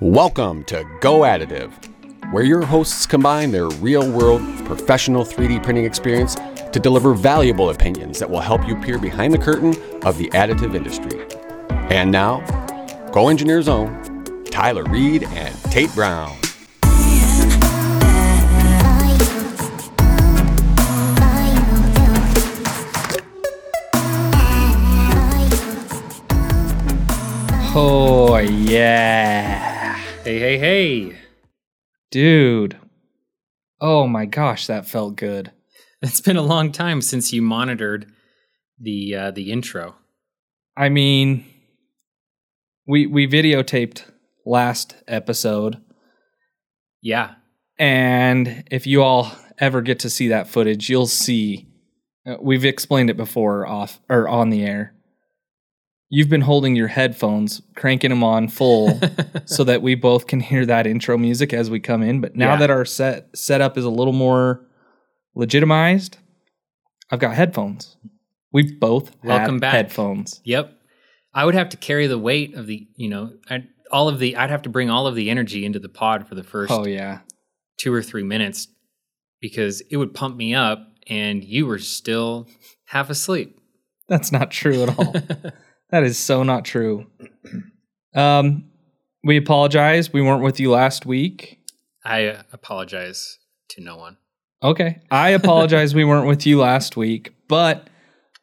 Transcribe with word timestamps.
Welcome 0.00 0.64
to 0.64 0.86
Go 1.02 1.20
Additive, 1.20 1.70
where 2.32 2.42
your 2.42 2.64
hosts 2.64 3.04
combine 3.04 3.50
their 3.50 3.68
real 3.68 4.10
world 4.10 4.40
professional 4.64 5.26
3D 5.26 5.62
printing 5.62 5.84
experience 5.84 6.36
to 6.72 6.80
deliver 6.80 7.12
valuable 7.12 7.68
opinions 7.68 8.18
that 8.18 8.30
will 8.30 8.40
help 8.40 8.66
you 8.66 8.76
peer 8.76 8.98
behind 8.98 9.34
the 9.34 9.38
curtain 9.38 9.74
of 10.06 10.16
the 10.16 10.30
additive 10.30 10.74
industry. 10.74 11.20
And 11.94 12.10
now, 12.10 12.40
GoEngineer's 13.12 13.68
Own, 13.68 14.24
Tyler 14.44 14.84
Reed 14.84 15.24
and 15.24 15.54
Tate 15.64 15.94
Brown. 15.94 16.34
Oh, 27.72 28.38
yeah. 28.38 29.69
Hey, 30.30 30.38
hey, 30.38 30.58
hey. 30.58 31.16
Dude. 32.12 32.78
Oh 33.80 34.06
my 34.06 34.26
gosh, 34.26 34.68
that 34.68 34.86
felt 34.86 35.16
good. 35.16 35.50
It's 36.02 36.20
been 36.20 36.36
a 36.36 36.42
long 36.42 36.70
time 36.70 37.02
since 37.02 37.32
you 37.32 37.42
monitored 37.42 38.06
the 38.78 39.12
uh, 39.16 39.30
the 39.32 39.50
intro. 39.50 39.96
I 40.76 40.88
mean, 40.88 41.44
we 42.86 43.08
we 43.08 43.26
videotaped 43.26 44.04
last 44.46 44.94
episode, 45.08 45.82
Yeah. 47.02 47.34
and 47.76 48.62
if 48.70 48.86
you 48.86 49.02
all 49.02 49.32
ever 49.58 49.82
get 49.82 49.98
to 49.98 50.10
see 50.10 50.28
that 50.28 50.46
footage, 50.46 50.88
you'll 50.88 51.08
see 51.08 51.66
uh, 52.24 52.36
we've 52.40 52.64
explained 52.64 53.10
it 53.10 53.16
before 53.16 53.66
off 53.66 53.98
or 54.08 54.28
on 54.28 54.50
the 54.50 54.62
air. 54.64 54.94
You've 56.12 56.28
been 56.28 56.40
holding 56.40 56.74
your 56.74 56.88
headphones, 56.88 57.62
cranking 57.76 58.10
them 58.10 58.24
on 58.24 58.48
full 58.48 58.98
so 59.44 59.62
that 59.64 59.80
we 59.80 59.94
both 59.94 60.26
can 60.26 60.40
hear 60.40 60.66
that 60.66 60.86
intro 60.86 61.16
music 61.16 61.52
as 61.52 61.70
we 61.70 61.78
come 61.78 62.02
in. 62.02 62.20
But 62.20 62.34
now 62.34 62.54
Yeah. 62.54 62.56
that 62.58 62.70
our 62.70 62.84
set 62.84 63.28
setup 63.36 63.78
is 63.78 63.84
a 63.84 63.90
little 63.90 64.12
more 64.12 64.66
legitimized, 65.36 66.18
I've 67.10 67.20
got 67.20 67.34
headphones. 67.34 67.96
We 68.52 68.72
both 68.72 69.14
Welcome 69.22 69.60
back. 69.60 69.72
headphones. 69.72 70.40
Yep. 70.44 70.72
I 71.32 71.44
would 71.44 71.54
have 71.54 71.68
to 71.70 71.76
carry 71.76 72.08
the 72.08 72.18
weight 72.18 72.54
of 72.56 72.66
the, 72.66 72.88
you 72.96 73.08
know, 73.08 73.32
I, 73.48 73.64
all 73.92 74.08
of 74.08 74.18
the 74.18 74.36
I'd 74.36 74.50
have 74.50 74.62
to 74.62 74.68
bring 74.68 74.90
all 74.90 75.06
of 75.06 75.14
the 75.14 75.30
energy 75.30 75.64
into 75.64 75.78
the 75.78 75.88
pod 75.88 76.28
for 76.28 76.34
the 76.34 76.42
first 76.42 76.72
Oh 76.72 76.84
yeah, 76.86 77.20
2 77.78 77.92
or 77.94 78.02
3 78.02 78.24
minutes 78.24 78.66
because 79.40 79.80
it 79.90 79.96
would 79.96 80.12
pump 80.14 80.36
me 80.36 80.54
up 80.54 80.88
and 81.06 81.44
you 81.44 81.66
were 81.66 81.78
still 81.78 82.48
half 82.86 83.10
asleep. 83.10 83.60
that's 84.08 84.32
not 84.32 84.50
true 84.50 84.82
at 84.82 84.98
all. 84.98 85.14
that 85.90 86.02
is 86.04 86.18
so 86.18 86.42
not 86.42 86.64
true. 86.64 87.06
Um, 88.14 88.70
we 89.24 89.36
apologize. 89.36 90.12
We 90.12 90.22
weren't 90.22 90.42
with 90.42 90.60
you 90.60 90.70
last 90.70 91.06
week. 91.06 91.58
I 92.04 92.26
uh, 92.26 92.42
apologize 92.52 93.38
to 93.70 93.82
no 93.82 93.96
one. 93.96 94.16
Okay. 94.62 95.00
I 95.10 95.30
apologize 95.30 95.94
we 95.94 96.04
weren't 96.04 96.26
with 96.26 96.46
you 96.46 96.58
last 96.60 96.96
week, 96.96 97.32
but 97.48 97.88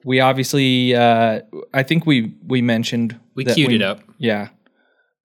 we 0.05 0.19
obviously 0.19 0.95
uh 0.95 1.41
I 1.73 1.83
think 1.83 2.05
we 2.05 2.35
we 2.45 2.61
mentioned 2.61 3.19
We 3.35 3.45
queued 3.45 3.73
it 3.73 3.81
up. 3.81 4.01
Yeah. 4.17 4.49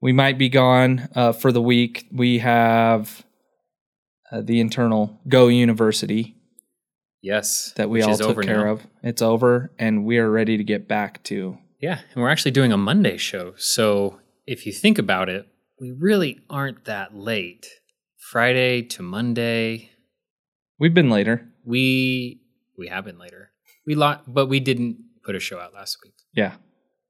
We 0.00 0.12
might 0.12 0.38
be 0.38 0.48
gone 0.48 1.08
uh 1.14 1.32
for 1.32 1.52
the 1.52 1.62
week. 1.62 2.06
We 2.12 2.38
have 2.38 3.24
uh, 4.30 4.40
the 4.42 4.60
internal 4.60 5.20
Go 5.28 5.48
University 5.48 6.36
Yes. 7.22 7.72
that 7.76 7.88
we 7.88 8.02
all 8.02 8.16
took 8.16 8.42
care 8.42 8.64
now. 8.64 8.72
of. 8.72 8.86
It's 9.02 9.22
over 9.22 9.70
and 9.78 10.04
we 10.04 10.18
are 10.18 10.30
ready 10.30 10.56
to 10.56 10.64
get 10.64 10.88
back 10.88 11.22
to. 11.24 11.56
Yeah, 11.82 12.00
and 12.14 12.22
we're 12.22 12.30
actually 12.30 12.52
doing 12.52 12.72
a 12.72 12.76
Monday 12.78 13.16
show. 13.18 13.54
So 13.56 14.20
if 14.46 14.64
you 14.66 14.72
think 14.72 14.98
about 14.98 15.28
it, 15.28 15.46
we 15.80 15.90
really 15.90 16.40
aren't 16.48 16.84
that 16.84 17.14
late. 17.14 17.66
Friday 18.30 18.82
to 18.82 19.02
Monday, 19.02 19.90
We've 20.78 20.94
been 20.94 21.10
later. 21.10 21.48
we 21.64 22.40
we 22.78 22.88
have 22.88 23.04
been 23.04 23.18
later. 23.18 23.50
We 23.86 23.94
lot, 23.96 24.32
but 24.32 24.46
we 24.46 24.60
didn't 24.60 24.96
put 25.24 25.34
a 25.34 25.40
show 25.40 25.58
out 25.58 25.74
last 25.74 25.98
week, 26.04 26.14
Yeah. 26.34 26.54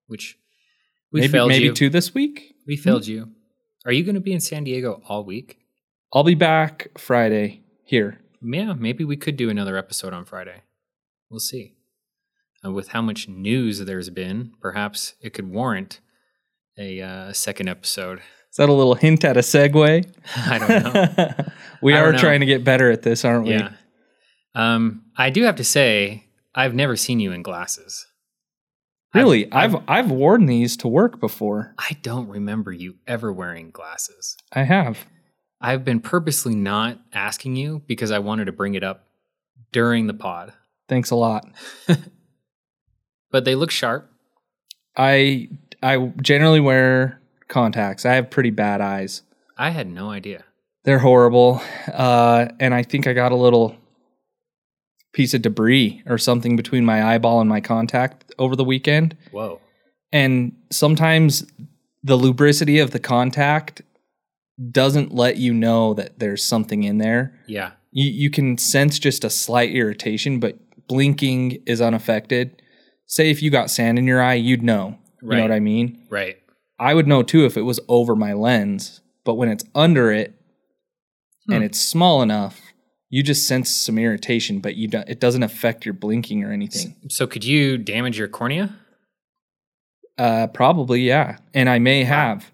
which 0.07 0.39
we 1.13 1.21
maybe 1.21 1.33
failed 1.33 1.49
maybe 1.51 1.67
you. 1.67 1.75
two 1.75 1.91
this 1.91 2.15
week. 2.15 2.55
we 2.67 2.77
failed 2.77 3.07
you. 3.07 3.31
Are 3.85 3.93
you 3.93 4.05
going 4.05 4.15
to 4.15 4.21
be 4.21 4.33
in 4.33 4.41
San 4.41 4.65
Diego 4.65 5.03
all 5.07 5.25
week? 5.25 5.59
I'll 6.15 6.25
be 6.25 6.35
back 6.35 6.89
Friday 6.99 7.63
here. 7.85 8.21
Yeah, 8.43 8.73
maybe 8.73 9.05
we 9.05 9.17
could 9.17 9.37
do 9.37 9.51
another 9.51 9.77
episode 9.77 10.13
on 10.13 10.25
Friday. 10.25 10.63
We'll 11.31 11.41
see. 11.41 11.75
Uh, 12.65 12.71
with 12.71 12.89
how 12.89 13.03
much 13.03 13.29
news 13.29 13.81
there's 13.81 14.11
been, 14.11 14.53
perhaps 14.61 15.15
it 15.21 15.33
could 15.35 15.51
warrant 15.51 16.01
a 16.79 17.01
uh, 17.01 17.33
second 17.33 17.69
episode. 17.69 18.19
Is 18.51 18.57
that 18.59 18.69
a 18.69 18.73
little 18.73 18.95
hint 18.95 19.25
at 19.25 19.37
a 19.37 19.41
segue? 19.41 20.07
I 20.37 20.59
don't 20.59 20.69
know. 21.19 21.45
we 21.83 21.95
I 21.95 22.01
are 22.01 22.13
know. 22.13 22.19
trying 22.19 22.41
to 22.41 22.47
get 22.47 22.63
better 22.65 22.91
at 22.91 23.03
this, 23.03 23.25
aren't 23.25 23.47
we? 23.47 23.55
Yeah. 23.55 23.71
Um, 24.55 25.05
I 25.17 25.31
do 25.31 25.43
have 25.45 25.57
to 25.57 25.65
say, 25.65 26.27
I've 26.55 26.75
never 26.75 26.97
seen 26.97 27.19
you 27.21 27.33
in 27.33 27.43
glasses. 27.43 28.07
Really, 29.15 29.51
I've- 29.53 29.77
I've, 29.89 30.07
I've 30.07 30.11
worn 30.11 30.47
these 30.47 30.77
to 30.79 30.89
work 30.89 31.19
before. 31.21 31.75
I 31.79 31.97
don't 32.03 32.29
remember 32.29 32.73
you 32.73 32.97
ever 33.07 33.33
wearing 33.33 33.71
glasses. 33.71 34.37
I 34.53 34.63
have. 34.63 35.07
I've 35.61 35.85
been 35.85 36.01
purposely 36.01 36.55
not 36.55 36.99
asking 37.13 37.57
you 37.57 37.83
because 37.87 38.11
I 38.11 38.19
wanted 38.21 38.47
to 38.47 38.53
bring 38.53 38.75
it 38.75 38.83
up 38.83 39.07
during 39.73 40.07
the 40.07 40.15
pod, 40.15 40.53
Thanks 40.89 41.11
a 41.11 41.17
lot. 41.17 41.47
but 43.33 43.45
they 43.45 43.55
look 43.55 43.71
sharp. 43.71 44.09
I 44.97 45.49
I 45.83 46.13
generally 46.23 46.61
wear 46.61 47.21
contacts. 47.49 48.07
I 48.07 48.15
have 48.15 48.31
pretty 48.31 48.51
bad 48.51 48.81
eyes. 48.81 49.23
I 49.59 49.71
had 49.71 49.91
no 49.91 50.11
idea. 50.11 50.45
They're 50.85 51.01
horrible. 51.01 51.61
Uh, 51.93 52.47
and 52.61 52.75
I 52.75 52.83
think 52.83 53.07
I 53.07 53.13
got 53.13 53.33
a 53.33 53.37
little 53.37 53.77
piece 55.13 55.35
of 55.35 55.43
debris 55.43 56.03
or 56.07 56.19
something 56.19 56.57
between 56.57 56.85
my 56.85 57.15
eyeball 57.15 57.41
and 57.41 57.49
my 57.49 57.61
contact 57.61 58.33
over 58.39 58.57
the 58.57 58.65
weekend. 58.65 59.17
Whoa. 59.31 59.61
And 60.13 60.53
sometimes 60.71 61.45
the 62.03 62.17
lubricity 62.17 62.79
of 62.79 62.91
the 62.91 62.99
contact 62.99 63.83
doesn't 64.71 65.15
let 65.15 65.37
you 65.37 65.53
know 65.55 65.95
that 65.95 66.19
there's 66.19 66.43
something 66.43 66.83
in 66.83 66.99
there. 66.99 67.39
Yeah. 67.47 67.73
you, 67.91 68.11
you 68.11 68.31
can 68.31 68.59
sense 68.59 68.99
just 68.99 69.25
a 69.25 69.31
slight 69.31 69.71
irritation, 69.71 70.41
but 70.41 70.59
blinking 70.89 71.63
is 71.67 71.81
unaffected. 71.81 72.62
Say 73.13 73.29
if 73.29 73.43
you 73.43 73.51
got 73.51 73.71
sand 73.71 73.99
in 73.99 74.07
your 74.07 74.23
eye, 74.23 74.33
you'd 74.33 74.63
know. 74.63 74.97
You 75.21 75.29
know 75.37 75.43
what 75.43 75.53
I 75.53 75.61
mean? 75.61 76.07
Right. 76.09 76.39
I 76.79 76.95
would 76.95 77.07
know 77.07 77.23
too 77.23 77.45
if 77.45 77.59
it 77.59 77.61
was 77.61 77.79
over 77.87 78.17
my 78.17 78.33
lens, 78.33 79.03
but 79.23 79.35
when 79.35 79.51
it's 79.51 79.65
under 79.75 80.11
it 80.11 80.35
Hmm. 81.47 81.53
and 81.53 81.65
it's 81.65 81.79
small 81.79 82.23
enough, 82.23 82.59
you 83.11 83.23
just 83.23 83.47
sense 83.47 83.69
some 83.71 83.99
irritation, 83.99 84.61
but 84.61 84.77
you 84.77 84.89
don't, 84.89 85.07
it 85.11 85.21
doesn't 85.21 85.43
affect 85.43 85.85
your 85.85 85.93
blinking 85.93 86.43
or 86.43 86.53
anything. 86.53 86.97
So 87.11 87.27
could 87.27 87.45
you 87.45 87.77
damage 87.77 88.17
your 88.19 88.29
cornea? 88.29 88.79
Uh, 90.17 90.47
probably, 90.47 91.03
yeah. 91.03 91.37
And 91.53 91.69
I 91.69 91.79
may 91.81 92.05
have, 92.05 92.51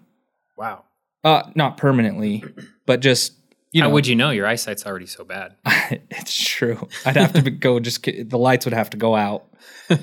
Wow. 0.57 0.83
uh, 1.23 1.43
not 1.55 1.77
permanently, 1.77 2.43
but 2.85 2.99
just, 2.99 3.31
you 3.71 3.81
know, 3.81 3.89
How 3.89 3.93
would 3.93 4.07
you 4.07 4.15
know? 4.15 4.31
Your 4.31 4.47
eyesight's 4.47 4.85
already 4.85 5.05
so 5.05 5.23
bad. 5.23 5.55
it's 6.09 6.35
true. 6.43 6.87
I'd 7.05 7.17
have 7.17 7.33
to 7.33 7.49
go 7.49 7.79
just 7.79 8.03
the 8.03 8.37
lights 8.37 8.65
would 8.65 8.73
have 8.73 8.89
to 8.91 8.97
go 8.97 9.15
out 9.15 9.45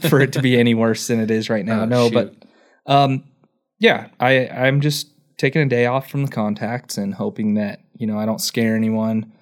for 0.08 0.20
it 0.20 0.32
to 0.34 0.42
be 0.42 0.58
any 0.58 0.74
worse 0.74 1.06
than 1.06 1.20
it 1.20 1.30
is 1.30 1.50
right 1.50 1.64
now. 1.64 1.82
Oh, 1.82 1.86
no, 1.86 2.08
shoot. 2.08 2.14
but 2.86 2.92
um, 2.92 3.24
yeah, 3.78 4.08
I 4.20 4.48
I'm 4.48 4.80
just 4.80 5.10
taking 5.36 5.62
a 5.62 5.68
day 5.68 5.86
off 5.86 6.08
from 6.10 6.24
the 6.24 6.30
contacts 6.30 6.96
and 6.96 7.14
hoping 7.14 7.54
that 7.54 7.80
you 7.94 8.06
know 8.06 8.18
I 8.18 8.26
don't 8.26 8.40
scare 8.40 8.76
anyone 8.76 9.32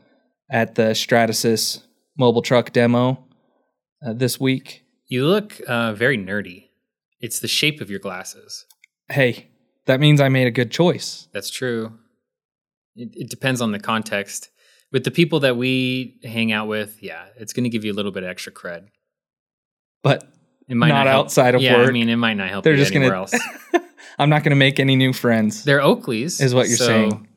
at 0.51 0.75
the 0.75 0.91
Stratasys 0.95 1.83
mobile 2.19 2.43
truck 2.43 2.73
demo 2.73 3.25
uh, 4.06 4.12
this 4.12 4.41
week. 4.41 4.85
You 5.06 5.27
look 5.27 5.61
uh, 5.69 5.93
very 5.93 6.17
nerdy. 6.19 6.69
It's 7.21 7.41
the 7.41 7.49
shape 7.49 7.81
of 7.81 7.91
your 7.91 8.01
glasses. 8.01 8.67
Hey, 9.11 9.49
that 9.87 10.01
means 10.01 10.21
I 10.21 10.29
made 10.29 10.47
a 10.47 10.50
good 10.50 10.70
choice. 10.70 11.29
That's 11.32 11.50
true. 11.50 11.99
It, 12.96 13.11
it 13.14 13.31
depends 13.31 13.61
on 13.61 13.73
the 13.73 13.79
context. 13.81 14.50
With 14.93 15.05
the 15.05 15.11
people 15.11 15.41
that 15.41 15.56
we 15.56 16.19
hang 16.23 16.52
out 16.52 16.69
with, 16.69 17.02
yeah, 17.02 17.26
it's 17.37 17.52
going 17.52 17.64
to 17.64 17.70
give 17.70 17.85
you 17.85 17.93
a 17.93 17.96
little 17.96 18.12
bit 18.12 18.23
of 18.23 18.29
extra 18.29 18.52
cred. 18.52 18.87
But 20.02 20.23
It 20.69 20.76
might 20.76 20.88
Not 20.88 21.05
not, 21.05 21.14
outside 21.14 21.55
of 21.55 21.62
yeah, 21.62 21.76
I 21.76 21.91
mean, 21.91 22.08
it 22.08 22.17
might 22.17 22.35
not 22.35 22.49
help 22.49 22.62
they're 22.64 22.75
you 22.75 22.79
just 22.79 22.93
anywhere 22.94 23.11
gonna. 23.17 23.20
else. 23.32 23.35
I'm 24.19 24.29
not 24.31 24.44
gonna 24.44 24.55
make 24.56 24.79
any 24.79 24.94
new 24.96 25.12
friends. 25.12 25.64
They're 25.64 25.81
Oakleys, 25.81 26.41
Is 26.41 26.55
what 26.55 26.69
you're 26.69 26.76
so 26.76 26.87
saying. 26.87 27.29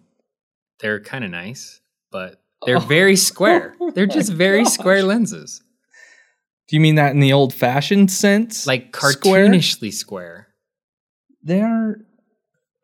They're 0.80 1.00
kind 1.00 1.24
of 1.26 1.32
nice, 1.32 1.82
but 2.12 2.40
they're 2.66 2.78
oh. 2.78 2.82
very 2.82 3.16
square. 3.16 3.74
Oh 3.82 3.90
they're 3.92 4.06
just 4.06 4.32
very 4.32 4.64
gosh. 4.64 4.74
square 4.74 5.02
lenses, 5.04 5.64
Do 6.68 6.76
you 6.76 6.80
mean 6.82 6.96
that 6.96 7.12
in 7.14 7.20
the 7.20 7.34
old-fashioned 7.34 8.12
sense? 8.12 8.68
like 8.68 8.96
Square? 8.96 9.48
cartoonishly 9.48 9.92
square. 9.94 10.50
They 11.42 11.62
are 11.62 12.02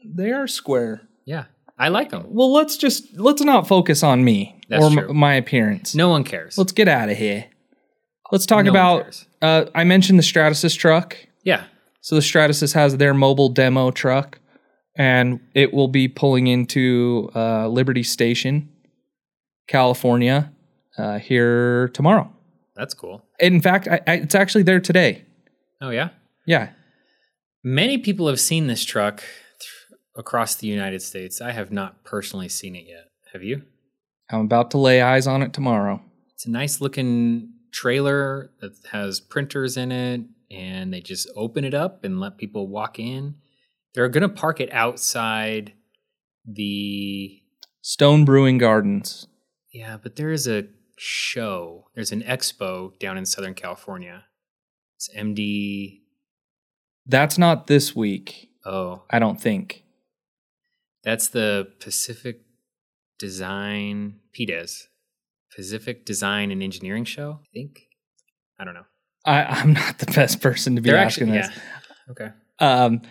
they 0.06 0.32
are 0.32 0.48
square. 0.48 1.02
Yeah, 1.26 1.46
I 1.84 1.90
like 1.90 2.10
them. 2.12 2.24
Well, 2.30 2.52
let's 2.54 2.78
just 2.78 3.18
let's 3.18 3.42
not 3.42 3.68
focus 3.68 4.04
on 4.04 4.24
me 4.24 4.60
That's 4.70 4.84
or 4.84 5.00
m- 5.10 5.16
my 5.16 5.34
appearance. 5.36 5.94
No 5.94 6.08
one 6.10 6.24
cares. 6.24 6.58
Let's 6.58 6.72
get 6.72 6.88
out 6.88 7.10
of 7.10 7.18
here. 7.18 7.46
Let's 8.32 8.46
talk 8.46 8.64
No 8.66 8.72
one 8.72 8.80
about 8.80 9.02
cares. 9.04 9.26
uh 9.42 9.66
I 9.76 9.84
mentioned 9.84 10.18
the 10.18 10.24
Stratasys 10.24 10.78
truck. 10.78 11.18
yeah, 11.44 11.64
So 12.02 12.16
the 12.16 12.22
Stratasys 12.22 12.74
has 12.74 12.98
their 12.98 13.14
mobile 13.14 13.50
demo 13.50 13.92
truck 13.92 14.40
and 14.96 15.40
it 15.54 15.74
will 15.74 15.90
be 15.90 16.08
pulling 16.08 16.48
into 16.48 17.30
uh, 17.36 17.68
Liberty 17.68 18.04
Station, 18.04 18.70
California, 19.68 20.52
uh, 20.98 21.18
here 21.20 21.90
tomorrow. 21.90 22.32
That's 22.76 22.94
cool. 22.94 23.24
In 23.40 23.60
fact, 23.62 23.88
I, 23.88 24.00
I, 24.08 24.14
it's 24.24 24.36
actually 24.36 24.64
there 24.64 24.80
today. 24.80 25.26
Oh 25.82 25.90
yeah. 25.90 26.10
Yeah. 26.46 26.70
Many 27.64 27.98
people 27.98 28.28
have 28.28 28.40
seen 28.40 28.68
this 28.68 28.84
truck 28.86 29.24
across 30.16 30.56
the 30.56 30.68
United 30.68 31.02
States. 31.02 31.42
I 31.42 31.52
have 31.52 31.72
not 31.72 32.04
personally 32.04 32.50
seen 32.50 32.76
it 32.76 32.86
yet. 32.88 33.10
Have 33.34 33.44
you? 33.44 33.64
I'm 34.30 34.42
about 34.42 34.72
to 34.72 34.78
lay 34.78 35.02
eyes 35.02 35.28
on 35.28 35.42
it 35.42 35.54
tomorrow. 35.54 36.02
It's 36.34 36.46
a 36.46 36.52
nice 36.52 36.82
looking 36.82 37.50
trailer 37.72 38.52
that 38.62 38.74
has 38.92 39.20
printers 39.20 39.78
in 39.78 39.92
it, 39.92 40.22
and 40.52 40.94
they 40.94 41.02
just 41.02 41.30
open 41.36 41.64
it 41.64 41.74
up 41.74 42.04
and 42.04 42.20
let 42.20 42.38
people 42.38 42.68
walk 42.68 43.00
in. 43.00 43.36
They're 43.94 44.10
going 44.10 44.22
to 44.22 44.30
park 44.30 44.60
it 44.60 44.72
outside 44.74 45.74
the. 46.46 47.40
Stone 47.82 48.26
Brewing 48.26 48.58
Gardens. 48.58 49.28
Yeah, 49.74 49.98
but 50.02 50.16
there 50.16 50.32
is 50.32 50.48
a 50.48 50.68
show. 50.98 51.90
There's 51.96 52.12
an 52.12 52.22
expo 52.22 52.98
down 53.00 53.18
in 53.18 53.26
Southern 53.26 53.56
California. 53.56 54.26
It's 54.96 55.10
MD. 55.18 56.02
That's 57.06 57.38
not 57.38 57.68
this 57.68 57.94
week, 57.96 58.50
Oh, 58.66 59.04
I 59.10 59.20
don't 59.20 59.42
think. 59.42 59.83
That's 61.04 61.28
the 61.30 61.68
Pacific 61.80 62.42
Design 63.20 64.20
PDES. 64.38 64.84
Pacific 65.56 66.06
Design 66.06 66.52
and 66.52 66.64
Engineering 66.64 67.06
Show, 67.06 67.40
I 67.42 67.46
think. 67.54 67.82
I 68.60 68.66
don't 68.66 68.74
know. 68.74 68.86
I, 69.26 69.44
I'm 69.44 69.74
not 69.74 70.00
the 70.00 70.12
best 70.12 70.42
person 70.42 70.76
to 70.76 70.82
be 70.82 70.90
They're 70.90 71.00
asking 71.00 71.30
actually, 71.36 71.54
this. 71.56 71.62
yeah. 72.08 72.12
Okay. 72.12 72.30
Um, 72.60 73.02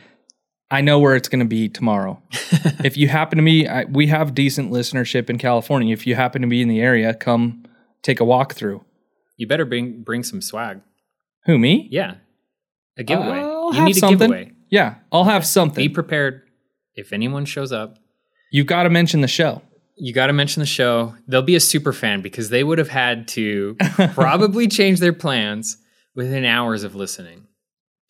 I 0.71 0.81
know 0.81 0.99
where 0.99 1.15
it's 1.17 1.29
going 1.29 1.41
to 1.41 1.47
be 1.49 1.69
tomorrow. 1.69 2.21
if 2.85 2.97
you 2.97 3.09
happen 3.09 3.39
to 3.39 3.45
be, 3.45 3.69
I, 3.69 3.85
we 3.85 4.07
have 4.09 4.35
decent 4.35 4.73
listenership 4.73 5.31
in 5.31 5.39
California. 5.39 5.93
If 5.93 6.07
you 6.07 6.15
happen 6.15 6.43
to 6.43 6.49
be 6.49 6.63
in 6.63 6.69
the 6.69 6.81
area, 6.81 7.15
come 7.15 7.65
take 8.03 8.21
a 8.21 8.25
walk 8.25 8.55
through. 8.55 8.85
you 9.37 9.47
better 9.47 9.65
bring 9.65 10.03
bring 10.03 10.23
some 10.23 10.41
swag. 10.41 10.81
Who 11.47 11.59
me? 11.59 11.89
Yeah. 11.91 12.17
A 12.99 13.03
giveaway. 13.05 13.39
I'll 13.39 13.67
you 13.73 13.79
have 13.79 13.85
need 13.87 13.97
a 13.97 14.01
something. 14.01 14.19
giveaway. 14.31 14.53
Yeah, 14.71 14.97
I'll 15.11 15.25
have 15.25 15.47
something. 15.47 15.83
Be 15.83 15.89
prepared. 15.93 16.43
If 16.95 17.13
anyone 17.13 17.45
shows 17.45 17.73
up, 17.73 17.99
You've 18.51 18.67
got 18.67 18.83
to 18.83 18.91
mention 18.91 19.23
the 19.23 19.29
show. 19.29 19.63
you 19.97 20.13
got 20.13 20.27
to 20.27 20.33
mention 20.35 20.61
the 20.61 20.67
show. 20.67 21.15
They'll 21.27 21.41
be 21.43 21.55
a 21.57 21.61
super 21.61 21.93
fan 21.95 22.21
because 22.21 22.51
they 22.51 22.63
would 22.63 22.77
have 22.79 22.89
had 22.91 23.29
to 23.29 23.77
probably 24.15 24.69
change 24.69 25.01
their 25.01 25.13
plans 25.15 25.79
within 26.15 26.45
hours 26.45 26.83
of 26.83 26.95
listening 26.95 27.47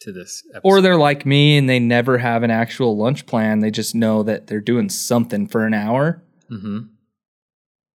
to 0.01 0.11
this 0.11 0.43
episode. 0.51 0.63
Or 0.69 0.81
they're 0.81 0.97
like 0.97 1.25
me 1.25 1.57
and 1.57 1.69
they 1.69 1.79
never 1.79 2.19
have 2.19 2.43
an 2.43 2.51
actual 2.51 2.97
lunch 2.97 3.25
plan. 3.27 3.61
They 3.61 3.71
just 3.71 3.95
know 3.95 4.25
that 4.25 4.49
they're 4.49 4.61
doing 4.61 4.89
something 4.89 5.47
for 5.47 5.65
an 5.65 5.75
hour. 5.75 6.21
hmm 6.49 6.81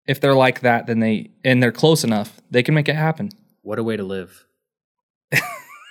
If 0.08 0.22
they're 0.22 0.36
like 0.36 0.60
that, 0.62 0.86
then 0.86 1.00
they 1.00 1.32
and 1.44 1.64
they're 1.64 1.72
close 1.72 2.04
enough, 2.04 2.40
they 2.52 2.62
can 2.62 2.76
make 2.76 2.88
it 2.90 2.96
happen. 2.96 3.30
What 3.64 3.80
a 3.80 3.84
way 3.84 3.98
to 3.98 4.04
live. 4.04 4.46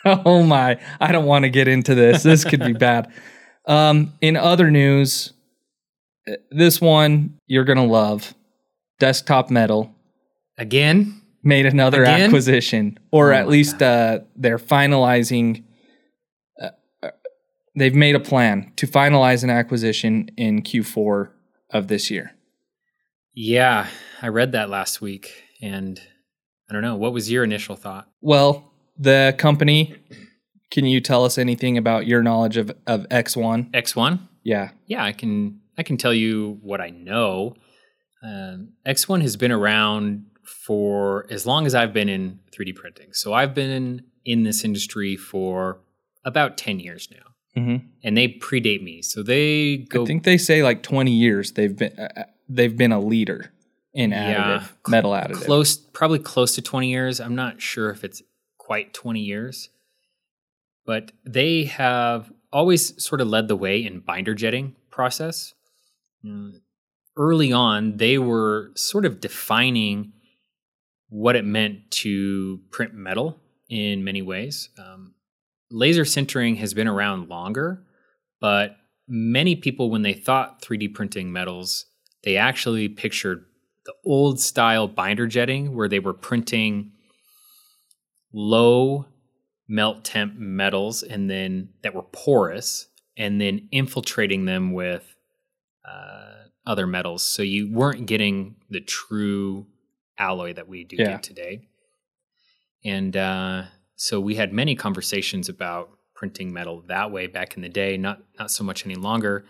Oh 0.06 0.42
my, 0.42 0.78
I 1.00 1.12
don't 1.12 1.24
want 1.24 1.44
to 1.44 1.48
get 1.48 1.66
into 1.66 1.94
this. 1.94 2.22
This 2.22 2.44
could 2.44 2.60
be 2.60 2.72
bad. 2.88 3.10
Um, 3.66 4.12
in 4.20 4.36
other 4.36 4.70
news, 4.70 5.32
this 6.50 6.80
one 6.80 7.38
you're 7.46 7.64
going 7.64 7.78
to 7.78 7.84
love. 7.84 8.34
Desktop 9.00 9.50
Metal 9.50 9.94
Again? 10.56 11.20
made 11.42 11.66
another 11.66 12.02
Again? 12.02 12.22
acquisition, 12.22 12.98
or 13.10 13.32
Oh 13.32 13.36
at 13.36 13.48
least 13.48 13.82
uh, 13.82 14.20
they're 14.36 14.58
finalizing. 14.58 15.64
Uh, 16.60 16.68
uh, 17.02 17.10
they've 17.76 17.94
made 17.94 18.14
a 18.14 18.20
plan 18.20 18.72
to 18.76 18.86
finalize 18.86 19.42
an 19.42 19.50
acquisition 19.50 20.30
in 20.36 20.62
Q4 20.62 21.30
of 21.70 21.88
this 21.88 22.10
year. 22.10 22.32
Yeah, 23.34 23.88
I 24.22 24.28
read 24.28 24.52
that 24.52 24.70
last 24.70 25.00
week 25.00 25.42
and 25.60 26.00
I 26.70 26.72
don't 26.72 26.82
know. 26.82 26.94
What 26.96 27.12
was 27.12 27.30
your 27.30 27.42
initial 27.44 27.74
thought? 27.76 28.08
Well, 28.20 28.70
the 28.96 29.34
company. 29.38 29.96
Can 30.74 30.86
you 30.86 31.00
tell 31.00 31.24
us 31.24 31.38
anything 31.38 31.78
about 31.78 32.04
your 32.04 32.20
knowledge 32.20 32.56
of, 32.56 32.72
of 32.88 33.06
ExOne? 33.08 33.70
ExOne? 33.70 34.18
Yeah. 34.42 34.70
Yeah, 34.88 35.04
I 35.04 35.12
can 35.12 35.60
I 35.78 35.84
can 35.84 35.96
tell 35.96 36.12
you 36.12 36.58
what 36.62 36.80
I 36.80 36.90
know. 36.90 37.54
Um, 38.24 38.72
ExOne 38.84 39.22
has 39.22 39.36
been 39.36 39.52
around 39.52 40.26
for 40.66 41.26
as 41.30 41.46
long 41.46 41.64
as 41.64 41.76
I've 41.76 41.92
been 41.92 42.08
in 42.08 42.40
3D 42.50 42.74
printing. 42.74 43.12
So 43.12 43.32
I've 43.32 43.54
been 43.54 44.02
in 44.24 44.42
this 44.42 44.64
industry 44.64 45.16
for 45.16 45.78
about 46.24 46.56
10 46.58 46.80
years 46.80 47.08
now, 47.08 47.62
hmm 47.62 47.76
and 48.02 48.16
they 48.16 48.26
predate 48.28 48.82
me. 48.82 49.00
So 49.00 49.22
they 49.22 49.76
go 49.88 50.02
I 50.02 50.06
think 50.06 50.24
they 50.24 50.38
say 50.38 50.64
like 50.64 50.82
20 50.82 51.12
years 51.12 51.52
they've 51.52 51.76
been 51.76 51.92
uh, 51.96 52.08
uh, 52.16 52.22
they've 52.48 52.76
been 52.76 52.90
a 52.90 53.00
leader 53.00 53.52
in 53.92 54.10
Yeah, 54.10 54.58
additive 54.58 54.90
metal 54.90 55.12
additive. 55.12 55.44
close, 55.44 55.76
probably 55.76 56.18
close 56.18 56.56
to 56.56 56.62
20 56.62 56.90
years. 56.90 57.20
I'm 57.20 57.36
not 57.36 57.62
sure 57.62 57.90
if 57.90 58.02
it's 58.02 58.22
quite 58.58 58.92
20 58.92 59.20
years, 59.20 59.68
but 60.86 61.12
they 61.24 61.64
have 61.64 62.32
always 62.52 63.02
sort 63.02 63.20
of 63.20 63.28
led 63.28 63.48
the 63.48 63.56
way 63.56 63.84
in 63.84 64.00
binder 64.00 64.34
jetting 64.34 64.76
process. 64.90 65.54
Mm, 66.24 66.60
Early 67.16 67.52
on, 67.52 67.96
they 67.96 68.18
were 68.18 68.72
sort 68.74 69.04
of 69.04 69.20
defining 69.20 70.12
what 71.10 71.36
it 71.36 71.44
meant 71.44 71.88
to 71.92 72.60
print 72.72 72.92
metal 72.92 73.38
in 73.68 74.02
many 74.02 74.20
ways. 74.20 74.68
Um, 74.78 75.14
laser 75.70 76.02
sintering 76.02 76.56
has 76.58 76.74
been 76.74 76.88
around 76.88 77.28
longer, 77.28 77.84
but 78.40 78.76
many 79.06 79.54
people, 79.54 79.90
when 79.90 80.02
they 80.02 80.12
thought 80.12 80.60
3D 80.60 80.92
printing 80.92 81.32
metals, 81.32 81.86
they 82.24 82.36
actually 82.36 82.88
pictured 82.88 83.44
the 83.86 83.94
old 84.04 84.40
style 84.40 84.88
binder 84.88 85.28
jetting 85.28 85.76
where 85.76 85.88
they 85.88 86.00
were 86.00 86.14
printing 86.14 86.90
low 88.32 89.06
melt 89.68 90.04
temp 90.04 90.34
metals 90.36 91.02
and 91.02 91.30
then 91.30 91.70
that 91.82 91.94
were 91.94 92.02
porous 92.02 92.88
and 93.16 93.40
then 93.40 93.68
infiltrating 93.72 94.44
them 94.44 94.72
with 94.72 95.16
uh, 95.88 96.44
other 96.66 96.86
metals. 96.86 97.22
So 97.22 97.42
you 97.42 97.72
weren't 97.72 98.06
getting 98.06 98.56
the 98.70 98.80
true 98.80 99.66
alloy 100.18 100.52
that 100.54 100.68
we 100.68 100.84
do 100.84 100.96
Yeah. 100.96 101.12
get 101.12 101.22
today. 101.22 101.68
And 102.84 103.16
uh, 103.16 103.64
so 103.96 104.20
we 104.20 104.34
had 104.34 104.52
many 104.52 104.74
conversations 104.74 105.48
about 105.48 105.90
printing 106.14 106.52
metal 106.52 106.82
that 106.88 107.10
way 107.10 107.26
back 107.26 107.56
in 107.56 107.62
the 107.62 107.68
day 107.68 107.96
not 107.96 108.22
not 108.38 108.50
so 108.50 108.62
much 108.64 108.84
any 108.84 108.94
longer. 108.94 109.44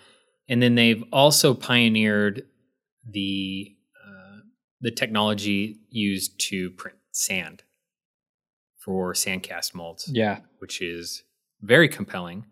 And 0.48 0.62
then 0.62 0.76
they've 0.76 1.02
also 1.12 1.54
pioneered 1.54 2.46
the 3.10 3.74
uh, 4.02 4.38
the 4.80 4.90
technology 4.90 5.80
used 5.90 6.38
to 6.48 6.70
print 6.70 6.98
sand 7.12 7.63
for 8.84 9.14
sandcast 9.14 9.74
molds, 9.74 10.08
Yeah. 10.12 10.40
which 10.58 10.82
is 10.82 11.22
very 11.62 11.88
compelling, 11.88 12.44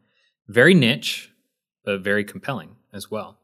very 0.48 0.72
niche, 0.74 1.30
but 1.84 2.00
very 2.00 2.24
compelling 2.24 2.76
as 2.92 3.10
well. 3.10 3.38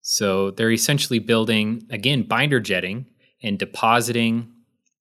So 0.00 0.50
they're 0.52 0.70
essentially 0.72 1.18
building 1.18 1.86
again 1.90 2.22
binder 2.22 2.60
jetting 2.60 3.06
and 3.42 3.58
depositing 3.58 4.52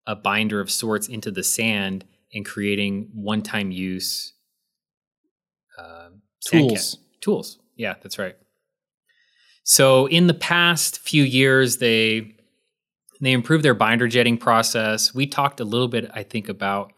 a 0.08 0.16
binder 0.16 0.60
of 0.60 0.70
sorts 0.72 1.08
into 1.08 1.32
the 1.32 1.44
sand 1.44 2.06
and 2.34 2.46
creating 2.46 3.10
one-time 3.14 3.72
use 3.72 4.34
uh, 5.78 6.10
Tools. 6.46 6.98
tools. 7.22 7.60
Yeah, 7.76 7.96
that's 8.02 8.20
right. 8.20 8.36
So 9.64 10.06
in 10.08 10.28
the 10.28 10.34
past 10.34 11.00
few 11.00 11.24
years, 11.24 11.78
they 11.78 12.35
they 13.22 13.32
improved 13.32 13.64
their 13.64 13.74
binder 13.74 14.08
jetting 14.08 14.38
process. 14.38 15.14
We 15.14 15.28
talked 15.28 15.60
a 15.60 15.66
little 15.66 15.88
bit, 15.88 16.10
I 16.14 16.24
think, 16.24 16.50
about 16.50 16.94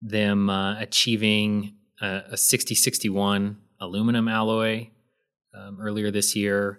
them 0.00 0.50
uh, 0.50 0.78
achieving 0.80 1.74
a, 2.00 2.22
a 2.32 2.36
6061 2.36 3.58
aluminum 3.80 4.28
alloy 4.28 4.88
um, 5.54 5.78
earlier 5.80 6.10
this 6.10 6.36
year, 6.36 6.78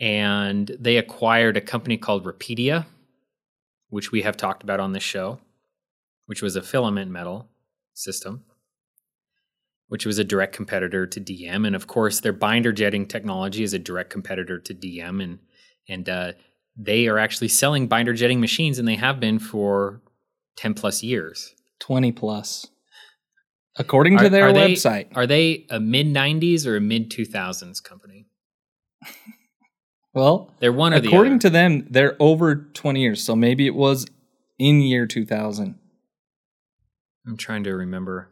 and 0.00 0.70
they 0.78 0.96
acquired 0.96 1.56
a 1.56 1.60
company 1.60 1.96
called 1.96 2.24
Rapidia, 2.24 2.86
which 3.88 4.12
we 4.12 4.22
have 4.22 4.36
talked 4.36 4.62
about 4.62 4.80
on 4.80 4.92
this 4.92 5.02
show, 5.02 5.40
which 6.26 6.42
was 6.42 6.56
a 6.56 6.62
filament 6.62 7.10
metal 7.10 7.48
system 7.94 8.44
which 9.88 10.04
was 10.04 10.18
a 10.18 10.24
direct 10.24 10.54
competitor 10.54 11.06
to 11.06 11.20
DM, 11.20 11.66
and 11.66 11.74
of 11.74 11.86
course, 11.86 12.20
their 12.20 12.32
binder 12.32 12.72
jetting 12.72 13.06
technology 13.06 13.62
is 13.62 13.74
a 13.74 13.78
direct 13.78 14.10
competitor 14.10 14.58
to 14.58 14.74
DM, 14.74 15.22
and 15.22 15.38
and 15.88 16.08
uh, 16.08 16.32
they 16.80 17.08
are 17.08 17.18
actually 17.18 17.48
selling 17.48 17.88
binder 17.88 18.12
jetting 18.14 18.40
machines, 18.40 18.78
and 18.78 18.86
they 18.86 18.94
have 18.96 19.18
been 19.20 19.38
for 19.38 20.00
ten 20.56 20.74
plus 20.74 21.02
years. 21.02 21.54
20 21.80 22.12
plus. 22.12 22.66
According 23.76 24.18
to 24.18 24.26
Are- 24.26 24.28
their 24.28 24.48
are 24.48 24.52
they- 24.52 24.72
website. 24.74 25.08
Are 25.14 25.26
they 25.26 25.66
a 25.70 25.78
mid 25.80 26.06
'90s 26.06 26.66
or 26.66 26.76
a 26.76 26.80
mid 26.80 27.10
2000s 27.10 27.82
company? 27.82 28.26
well, 30.14 30.54
They're 30.60 30.72
one 30.72 30.92
or 30.94 31.00
the 31.00 31.08
according 31.08 31.34
other. 31.34 31.40
to 31.42 31.50
them, 31.50 31.86
they're 31.90 32.16
over 32.20 32.56
20 32.56 33.00
years. 33.00 33.22
So 33.22 33.36
maybe 33.36 33.66
it 33.66 33.74
was 33.74 34.06
in 34.58 34.80
year 34.80 35.06
2000. 35.06 35.78
I'm 37.26 37.36
trying 37.36 37.64
to 37.64 37.74
remember. 37.76 38.30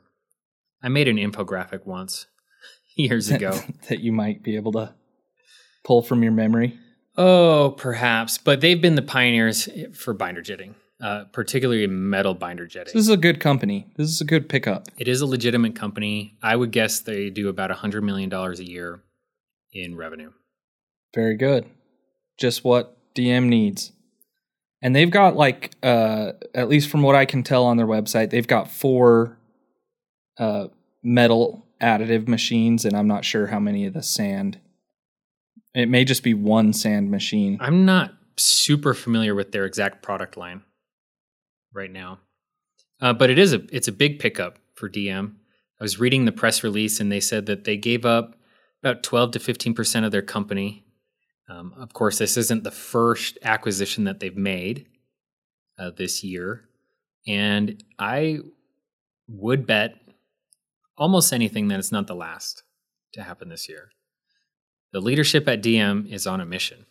I 0.82 0.88
made 0.88 1.08
an 1.08 1.16
infographic 1.18 1.86
once 1.86 2.26
years 2.96 3.30
ago. 3.30 3.58
that 3.88 4.00
you 4.00 4.10
might 4.12 4.42
be 4.42 4.56
able 4.56 4.72
to 4.72 4.94
pull 5.84 6.02
from 6.02 6.22
your 6.22 6.32
memory? 6.32 6.78
Oh, 7.16 7.74
perhaps, 7.76 8.38
but 8.38 8.60
they've 8.60 8.80
been 8.80 8.94
the 8.94 9.02
pioneers 9.02 9.68
for 9.94 10.14
binder 10.14 10.42
jetting, 10.42 10.74
uh, 11.02 11.24
particularly 11.32 11.86
metal 11.86 12.34
binder 12.34 12.66
jetting. 12.66 12.92
This 12.94 13.02
is 13.02 13.08
a 13.08 13.16
good 13.16 13.40
company. 13.40 13.86
This 13.96 14.08
is 14.08 14.20
a 14.20 14.24
good 14.24 14.48
pickup. 14.48 14.88
It 14.98 15.08
is 15.08 15.20
a 15.20 15.26
legitimate 15.26 15.74
company. 15.74 16.36
I 16.42 16.56
would 16.56 16.72
guess 16.72 17.00
they 17.00 17.30
do 17.30 17.48
about 17.48 17.70
$100 17.70 18.02
million 18.02 18.32
a 18.32 18.54
year 18.62 19.02
in 19.72 19.96
revenue. 19.96 20.32
Very 21.14 21.36
good. 21.36 21.66
Just 22.38 22.64
what 22.64 22.96
DM 23.14 23.46
needs. 23.46 23.92
And 24.82 24.94
they've 24.94 25.10
got 25.10 25.36
like 25.36 25.72
uh 25.82 26.32
at 26.54 26.68
least 26.68 26.90
from 26.90 27.02
what 27.02 27.16
I 27.16 27.24
can 27.24 27.42
tell 27.42 27.64
on 27.64 27.76
their 27.76 27.86
website, 27.86 28.30
they've 28.30 28.46
got 28.46 28.70
four 28.70 29.38
uh 30.38 30.68
metal 31.02 31.66
additive 31.80 32.28
machines 32.28 32.84
and 32.84 32.96
I'm 32.96 33.08
not 33.08 33.24
sure 33.24 33.46
how 33.46 33.58
many 33.58 33.86
of 33.86 33.94
the 33.94 34.02
sand. 34.02 34.60
It 35.76 35.90
may 35.90 36.06
just 36.06 36.22
be 36.22 36.32
one 36.32 36.72
sand 36.72 37.10
machine. 37.10 37.58
I'm 37.60 37.84
not 37.84 38.14
super 38.38 38.94
familiar 38.94 39.34
with 39.34 39.52
their 39.52 39.66
exact 39.66 40.02
product 40.02 40.38
line 40.38 40.62
right 41.74 41.92
now, 41.92 42.20
uh, 43.02 43.12
but 43.12 43.28
it 43.28 43.38
is 43.38 43.52
a 43.52 43.60
it's 43.70 43.86
a 43.86 43.92
big 43.92 44.18
pickup 44.18 44.58
for 44.74 44.88
DM. 44.88 45.34
I 45.78 45.84
was 45.84 46.00
reading 46.00 46.24
the 46.24 46.32
press 46.32 46.64
release, 46.64 46.98
and 46.98 47.12
they 47.12 47.20
said 47.20 47.44
that 47.44 47.64
they 47.64 47.76
gave 47.76 48.06
up 48.06 48.36
about 48.82 49.02
12 49.02 49.32
to 49.32 49.38
15 49.38 49.74
percent 49.74 50.06
of 50.06 50.12
their 50.12 50.22
company. 50.22 50.86
Um, 51.46 51.74
of 51.76 51.92
course, 51.92 52.16
this 52.16 52.38
isn't 52.38 52.64
the 52.64 52.70
first 52.70 53.36
acquisition 53.42 54.04
that 54.04 54.18
they've 54.18 54.36
made 54.36 54.86
uh, 55.78 55.90
this 55.94 56.24
year, 56.24 56.70
and 57.28 57.84
I 57.98 58.38
would 59.28 59.66
bet 59.66 59.96
almost 60.96 61.34
anything 61.34 61.68
that 61.68 61.78
it's 61.78 61.92
not 61.92 62.06
the 62.06 62.14
last 62.14 62.62
to 63.12 63.22
happen 63.22 63.50
this 63.50 63.68
year. 63.68 63.90
The 64.92 65.00
leadership 65.00 65.48
at 65.48 65.62
DM 65.62 66.10
is 66.10 66.26
on 66.26 66.40
a 66.40 66.46
mission, 66.46 66.86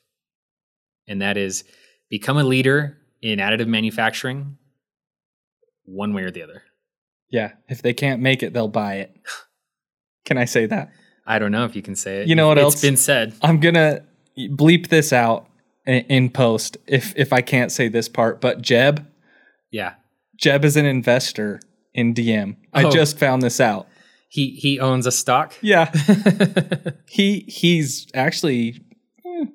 and 1.07 1.21
that 1.21 1.37
is 1.37 1.63
become 2.09 2.37
a 2.37 2.43
leader 2.43 2.97
in 3.21 3.39
additive 3.39 3.67
manufacturing 3.67 4.57
one 5.85 6.13
way 6.13 6.23
or 6.23 6.31
the 6.31 6.43
other. 6.43 6.63
Yeah, 7.29 7.53
if 7.67 7.81
they 7.81 7.93
can't 7.93 8.21
make 8.21 8.43
it, 8.43 8.53
they'll 8.53 8.67
buy 8.67 8.95
it. 8.95 9.15
Can 10.25 10.37
I 10.37 10.45
say 10.45 10.65
that? 10.67 10.91
I 11.25 11.39
don't 11.39 11.51
know 11.51 11.65
if 11.65 11.75
you 11.75 11.81
can 11.81 11.95
say 11.95 12.21
it. 12.21 12.27
You 12.27 12.35
know 12.35 12.47
what 12.47 12.57
it's 12.59 12.63
else? 12.63 12.73
It's 12.75 12.81
been 12.83 12.97
said. 12.97 13.33
I'm 13.41 13.59
gonna 13.59 14.03
bleep 14.37 14.89
this 14.89 15.11
out 15.11 15.47
in, 15.87 16.29
post 16.29 16.77
if 16.85 17.15
if 17.17 17.33
I 17.33 17.41
can't 17.41 17.71
say 17.71 17.87
this 17.87 18.07
part. 18.07 18.41
But 18.41 18.61
Jeb, 18.61 19.07
Yeah. 19.71 19.95
Jeb 20.35 20.63
is 20.65 20.77
an 20.77 20.85
investor 20.85 21.59
in 21.95 22.13
DM. 22.13 22.57
I 22.73 22.83
Oh. 22.83 22.91
just 22.91 23.17
found 23.17 23.41
this 23.41 23.59
out. 23.59 23.87
He 24.35 24.49
he 24.49 24.81
owns 24.81 25.05
a 25.05 25.13
stock. 25.13 25.55
Yeah, 25.61 25.89
he 27.07 27.45
he's 27.47 28.05
actually 28.13 28.83
eh, 29.25 29.45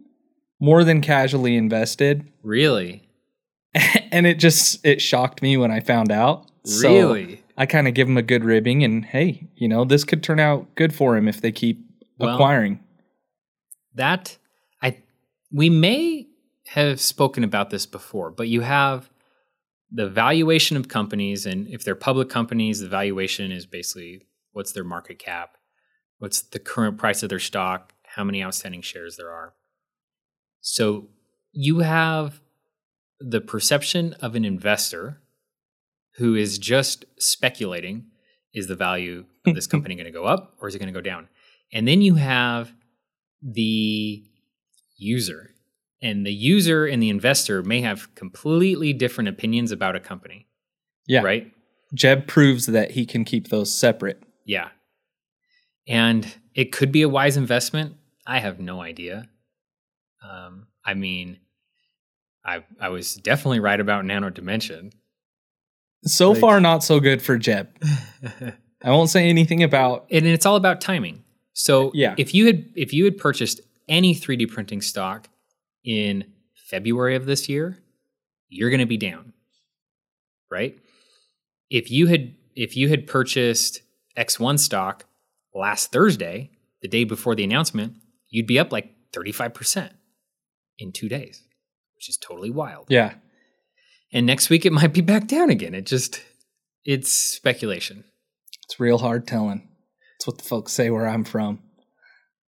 more 0.59 0.85
than 0.85 1.03
casually 1.03 1.55
invested, 1.55 2.27
really? 2.43 3.07
and 3.75 4.27
it 4.27 4.39
just 4.39 4.83
it 4.83 5.03
shocked 5.03 5.43
me 5.43 5.59
when 5.59 5.71
I 5.71 5.81
found 5.81 6.11
out. 6.11 6.51
So 6.65 6.91
really? 6.91 7.43
I 7.59 7.67
kind 7.67 7.89
of 7.89 7.93
give 7.93 8.09
him 8.09 8.17
a 8.17 8.23
good 8.23 8.43
ribbing, 8.43 8.83
and 8.83 9.05
hey, 9.05 9.49
you 9.55 9.69
know 9.69 9.85
this 9.85 10.03
could 10.03 10.23
turn 10.23 10.41
out 10.41 10.75
good 10.77 10.95
for 10.95 11.15
him 11.15 11.29
if 11.29 11.43
they 11.43 11.53
keep 11.53 11.85
Well, 12.19 12.33
acquiring. 12.33 12.81
That 13.97 14.39
I 14.81 14.97
we 15.53 15.69
may 15.69 16.27
have 16.69 17.03
spoken 17.03 17.45
about 17.45 17.69
this 17.69 17.85
before, 17.85 18.31
but 18.31 18.49
you 18.49 18.63
have 18.63 19.11
the 19.93 20.09
valuation 20.09 20.79
of 20.79 20.89
companies 20.89 21.45
and 21.45 21.69
if 21.69 21.85
they're 21.85 21.95
public 21.95 22.31
companies, 22.31 22.81
the 22.81 22.89
valuation 22.89 23.53
is 23.53 23.67
basically 23.67 24.23
what's 24.53 24.73
their 24.73 24.85
market 24.85 25.19
cap, 25.19 25.57
what's 26.19 26.43
the 26.43 26.59
current 26.59 26.99
price 26.99 27.23
of 27.23 27.29
their 27.29 27.39
stock, 27.39 27.93
how 28.15 28.25
many 28.25 28.43
outstanding 28.43 28.83
shares 28.83 29.17
there 29.17 29.31
are. 29.31 29.55
So 30.61 31.09
you 31.53 31.81
have 31.81 32.41
the 33.21 33.41
perception 33.41 34.15
of 34.21 34.35
an 34.35 34.45
investor 34.45 35.21
who 36.17 36.35
is 36.35 36.59
just 36.59 37.05
speculating 37.19 38.07
is 38.53 38.67
the 38.67 38.77
value 38.77 39.25
of 39.47 39.55
this 39.55 39.67
company 39.69 39.95
going 39.95 40.07
to 40.07 40.11
go 40.13 40.25
up 40.25 40.55
or 40.61 40.69
is 40.69 40.75
it 40.75 40.79
going 40.79 40.93
to 40.93 40.99
go 40.99 41.03
down? 41.03 41.29
And 41.73 41.87
then 41.87 42.03
you 42.03 42.17
have 42.17 42.73
the 43.43 44.25
user. 44.97 45.51
And 46.03 46.27
the 46.27 46.33
user 46.33 46.87
and 46.87 47.03
the 47.03 47.11
investor 47.11 47.63
may 47.63 47.83
have 47.83 48.15
completely 48.15 48.93
different 48.93 49.29
opinions 49.29 49.71
about 49.71 49.97
a 49.97 50.01
company, 50.01 50.47
Yeah, 51.07 51.21
right? 51.21 51.53
Jeb 51.95 52.27
proves 52.27 52.67
that 52.67 52.93
he 52.93 53.05
can 53.05 53.25
keep 53.25 53.49
those 53.49 53.73
separate. 53.73 54.23
Yeah. 54.51 54.71
And 55.87 56.27
it 56.57 56.73
could 56.73 56.91
be 56.91 57.03
a 57.03 57.09
wise 57.09 57.37
investment. 57.37 57.95
I 58.27 58.41
have 58.41 58.59
no 58.59 58.81
idea. 58.83 59.29
Um, 60.29 60.67
I 60.85 60.95
mean, 60.95 61.39
I 62.45 62.65
I 62.81 62.89
was 62.89 63.15
definitely 63.15 63.61
right 63.61 63.79
about 63.79 64.05
Nano 64.05 64.29
Dimension. 64.31 64.91
So 66.05 66.33
Like- 66.33 66.41
far, 66.41 66.61
not 66.61 66.83
so 66.83 66.99
good 66.99 67.23
for 67.23 67.39
Jeb. 67.39 67.69
I 68.83 68.91
won't 68.91 69.11
say 69.11 69.29
anything 69.29 69.63
about. 69.63 70.07
And 70.11 70.27
it's 70.27 70.47
all 70.47 70.57
about 70.57 70.81
timing. 70.81 71.23
So 71.53 71.93
Yeah. 71.95 72.15
if 72.19 72.35
you 72.35 72.47
had 72.47 72.71
if 72.75 72.93
you 72.93 73.05
had 73.05 73.17
purchased 73.19 73.61
any 73.89 74.15
3D 74.17 74.47
printing 74.51 74.81
stock 74.81 75.29
in 75.85 76.25
February 76.71 77.15
of 77.15 77.25
this 77.27 77.49
year, 77.49 77.79
you're 78.49 78.71
going 78.71 78.81
to 78.81 78.87
be 78.87 78.97
down. 78.97 79.33
Right? 80.51 80.77
If 81.71 81.91
you 81.93 82.09
had 82.09 82.35
if 82.57 82.77
you 82.77 82.89
had 82.89 83.07
purchased 83.07 83.83
ExOne 84.21 84.59
stock 84.59 85.05
last 85.55 85.93
Thursday, 85.93 86.51
the 86.83 86.89
day 86.89 87.05
before 87.05 87.35
the 87.35 87.45
announcement, 87.45 87.95
you'd 88.29 88.47
be 88.47 88.59
up 88.59 88.71
like 88.73 88.95
35% 89.13 89.91
in 90.79 90.93
2 90.93 91.09
days, 91.09 91.43
which 91.97 92.09
is 92.09 92.17
totally 92.17 92.51
wild. 92.51 92.87
Yeah, 92.89 93.15
And 94.13 94.27
next 94.27 94.51
week 94.51 94.65
it 94.67 94.73
might 94.73 94.93
be 94.93 95.01
back 95.01 95.27
down 95.27 95.51
again. 95.51 95.75
It 95.75 95.87
just 95.87 96.23
it's 96.85 97.11
speculation. 97.13 98.05
it's 98.65 98.79
real 98.81 98.99
hard 98.99 99.27
telling. 99.27 99.69
It's 100.17 100.27
what 100.27 100.39
the 100.39 100.45
folks 100.45 100.73
say 100.73 100.91
where 100.91 101.07
I'm 101.09 101.25
from. 101.25 101.61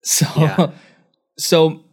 So, 0.02 0.26
Yeah. 0.36 0.70
so 1.38 1.84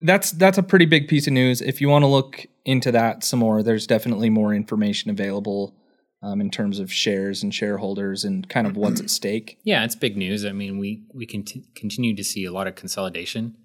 that's 0.00 0.32
that's 0.32 0.58
a 0.58 0.62
pretty 0.64 0.84
big 0.86 1.06
piece 1.08 1.26
of 1.28 1.32
news. 1.32 1.60
If 1.62 1.80
you 1.80 1.88
want 1.88 2.02
to 2.02 2.08
look 2.08 2.44
into 2.64 2.90
that 2.92 3.22
some 3.22 3.38
more, 3.38 3.62
there's 3.62 3.86
definitely 3.86 4.30
more 4.30 4.52
information 4.52 5.10
available 5.10 5.76
um, 6.24 6.40
in 6.40 6.50
terms 6.50 6.78
of 6.78 6.90
shares 6.90 7.42
and 7.42 7.54
shareholders 7.54 8.24
and 8.24 8.48
kind 8.48 8.66
of 8.66 8.76
what's 8.76 9.00
at 9.00 9.10
stake. 9.20 9.58
Yeah, 9.62 9.84
it's 9.84 9.94
big 9.94 10.16
news. 10.16 10.44
I 10.44 10.52
mean, 10.52 10.78
we 10.78 11.04
we 11.12 11.26
conti- 11.26 11.66
continue 11.76 12.16
to 12.16 12.24
see 12.24 12.44
a 12.46 12.52
lot 12.52 12.66
of 12.66 12.74
consolidation 12.74 13.56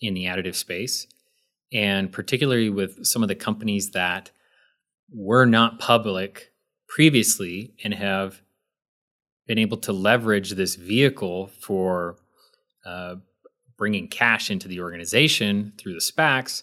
in 0.00 0.14
the 0.14 0.24
additive 0.24 0.54
space, 0.54 1.06
and 1.72 2.10
particularly 2.10 2.70
with 2.70 3.04
some 3.04 3.22
of 3.22 3.28
the 3.28 3.34
companies 3.34 3.90
that 3.90 4.30
were 5.12 5.44
not 5.44 5.78
public 5.78 6.52
previously 6.88 7.74
and 7.84 7.94
have 7.94 8.40
been 9.46 9.58
able 9.58 9.76
to 9.76 9.92
leverage 9.92 10.52
this 10.52 10.74
vehicle 10.74 11.48
for 11.60 12.16
uh, 12.84 13.16
bringing 13.76 14.08
cash 14.08 14.50
into 14.50 14.68
the 14.68 14.80
organization 14.80 15.72
through 15.76 15.92
the 15.92 16.00
SPACs. 16.00 16.62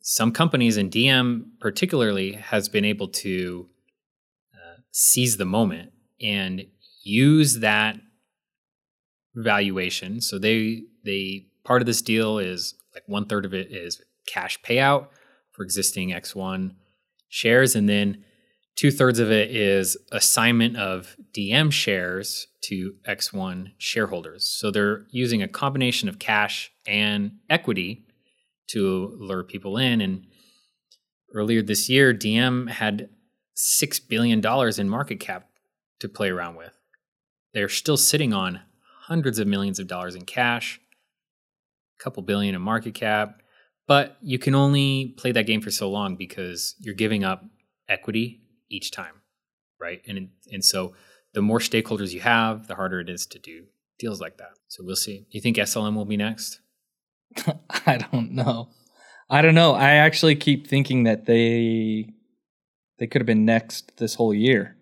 Some 0.00 0.32
companies, 0.32 0.76
and 0.76 0.90
DM 0.90 1.44
particularly, 1.60 2.32
has 2.32 2.68
been 2.68 2.84
able 2.84 3.08
to 3.08 3.68
seize 4.98 5.36
the 5.36 5.44
moment 5.44 5.92
and 6.20 6.66
use 7.04 7.60
that 7.60 7.96
valuation. 9.36 10.20
So 10.20 10.40
they 10.40 10.82
they 11.04 11.46
part 11.64 11.80
of 11.80 11.86
this 11.86 12.02
deal 12.02 12.38
is 12.40 12.74
like 12.92 13.04
one 13.06 13.26
third 13.26 13.44
of 13.44 13.54
it 13.54 13.70
is 13.70 14.02
cash 14.26 14.60
payout 14.62 15.06
for 15.52 15.62
existing 15.62 16.10
ExOne 16.10 16.72
shares, 17.28 17.76
and 17.76 17.88
then 17.88 18.24
two 18.74 18.90
thirds 18.90 19.20
of 19.20 19.30
it 19.30 19.54
is 19.54 19.96
assignment 20.10 20.76
of 20.76 21.16
DM 21.32 21.70
shares 21.70 22.48
to 22.64 22.94
ExOne 23.08 23.68
shareholders. 23.78 24.44
So 24.44 24.72
they're 24.72 25.04
using 25.10 25.44
a 25.44 25.48
combination 25.48 26.08
of 26.08 26.18
cash 26.18 26.72
and 26.88 27.38
equity 27.48 28.04
to 28.70 29.16
lure 29.20 29.44
people 29.44 29.76
in. 29.76 30.00
And 30.00 30.24
earlier 31.32 31.62
this 31.62 31.88
year, 31.88 32.12
DM 32.12 32.68
had 32.68 33.10
six 33.60 33.98
billion 33.98 34.40
dollars 34.40 34.78
in 34.78 34.88
market 34.88 35.18
cap 35.18 35.48
to 35.98 36.08
play 36.08 36.30
around 36.30 36.54
with. 36.54 36.78
They're 37.52 37.68
still 37.68 37.96
sitting 37.96 38.32
on 38.32 38.60
hundreds 39.06 39.40
of 39.40 39.48
millions 39.48 39.80
of 39.80 39.88
dollars 39.88 40.14
in 40.14 40.24
cash, 40.24 40.80
a 41.98 42.02
couple 42.02 42.22
billion 42.22 42.54
in 42.54 42.62
market 42.62 42.94
cap, 42.94 43.42
but 43.88 44.16
you 44.22 44.38
can 44.38 44.54
only 44.54 45.12
play 45.18 45.32
that 45.32 45.46
game 45.46 45.60
for 45.60 45.72
so 45.72 45.90
long 45.90 46.14
because 46.14 46.76
you're 46.78 46.94
giving 46.94 47.24
up 47.24 47.44
equity 47.88 48.42
each 48.70 48.92
time, 48.92 49.22
right? 49.80 50.02
And 50.06 50.28
and 50.52 50.64
so 50.64 50.94
the 51.34 51.42
more 51.42 51.58
stakeholders 51.58 52.12
you 52.12 52.20
have, 52.20 52.68
the 52.68 52.76
harder 52.76 53.00
it 53.00 53.10
is 53.10 53.26
to 53.26 53.40
do 53.40 53.64
deals 53.98 54.20
like 54.20 54.36
that. 54.38 54.52
So 54.68 54.84
we'll 54.84 54.94
see. 54.94 55.26
You 55.30 55.40
think 55.40 55.56
SLM 55.56 55.96
will 55.96 56.04
be 56.04 56.16
next? 56.16 56.60
I 57.86 57.98
don't 58.12 58.30
know. 58.30 58.70
I 59.28 59.42
don't 59.42 59.56
know. 59.56 59.72
I 59.74 59.94
actually 59.94 60.36
keep 60.36 60.68
thinking 60.68 61.02
that 61.02 61.26
they 61.26 62.14
they 62.98 63.06
could 63.06 63.20
have 63.20 63.26
been 63.26 63.44
next 63.44 63.96
this 63.98 64.14
whole 64.16 64.34
year. 64.34 64.76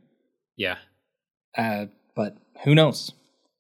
Yeah. 0.56 0.76
Uh, 1.56 1.87
but 2.14 2.37
who 2.64 2.75
knows? 2.75 3.12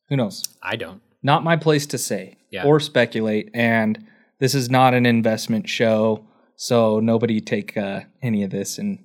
Who 0.08 0.16
knows? 0.16 0.42
I 0.62 0.76
don't. 0.76 1.02
Not 1.22 1.44
my 1.44 1.56
place 1.56 1.86
to 1.86 1.98
say 1.98 2.36
Yeah. 2.50 2.64
or 2.64 2.78
speculate. 2.80 3.50
And 3.54 4.06
this 4.38 4.54
is 4.54 4.70
not 4.70 4.94
an 4.94 5.06
investment 5.06 5.68
show, 5.68 6.26
so 6.56 7.00
nobody 7.00 7.40
take 7.40 7.76
uh, 7.76 8.00
any 8.22 8.42
of 8.42 8.50
this 8.50 8.78
and 8.78 8.98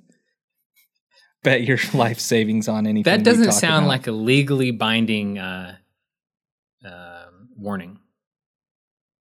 bet 1.43 1.63
your 1.63 1.77
life 1.93 2.19
savings 2.19 2.67
on 2.67 2.85
anything. 2.85 3.03
That 3.11 3.23
doesn't 3.23 3.51
sound 3.53 3.85
about. 3.85 3.89
like 3.89 4.07
a 4.07 4.11
legally 4.11 4.71
binding 4.71 5.37
uh, 5.39 5.75
um 6.85 7.49
warning. 7.57 7.99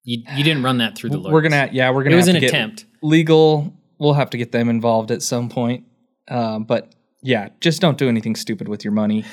You 0.04 0.22
you 0.36 0.44
didn't 0.44 0.62
run 0.62 0.78
that 0.78 0.96
through 0.96 1.10
the 1.10 1.18
lawyers. 1.18 1.32
we're 1.32 1.42
gonna 1.42 1.68
yeah 1.72 1.90
we're 1.90 2.02
gonna 2.02 2.14
It 2.14 2.18
was 2.18 2.28
an 2.28 2.34
to 2.34 2.40
get 2.40 2.48
attempt. 2.50 2.84
legal. 3.02 3.72
We'll 3.98 4.14
have 4.14 4.30
to 4.30 4.38
get 4.38 4.50
them 4.50 4.68
involved 4.70 5.10
at 5.10 5.22
some 5.22 5.48
point. 5.50 5.84
Um, 6.30 6.64
but 6.64 6.94
yeah, 7.22 7.48
just 7.60 7.80
don't 7.82 7.98
do 7.98 8.08
anything 8.08 8.34
stupid 8.36 8.68
with 8.68 8.84
your 8.84 8.92
money, 8.92 9.24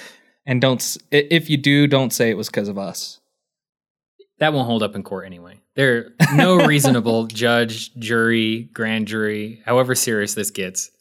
and 0.46 0.60
don't 0.60 0.98
if 1.12 1.50
you 1.50 1.58
do, 1.58 1.88
don't 1.88 2.12
say 2.12 2.30
it 2.30 2.38
was 2.38 2.48
because 2.48 2.68
of 2.68 2.78
us. 2.78 3.20
That 4.40 4.54
won't 4.54 4.68
hold 4.68 4.84
up 4.84 4.94
in 4.96 5.02
court 5.04 5.26
anyway. 5.26 5.62
There 5.76 6.10
no 6.34 6.56
reasonable 6.68 7.28
judge, 7.28 7.94
jury, 7.96 8.70
grand 8.74 9.08
jury, 9.08 9.62
however 9.66 9.96
serious 9.96 10.34
this 10.36 10.52
gets, 10.52 10.92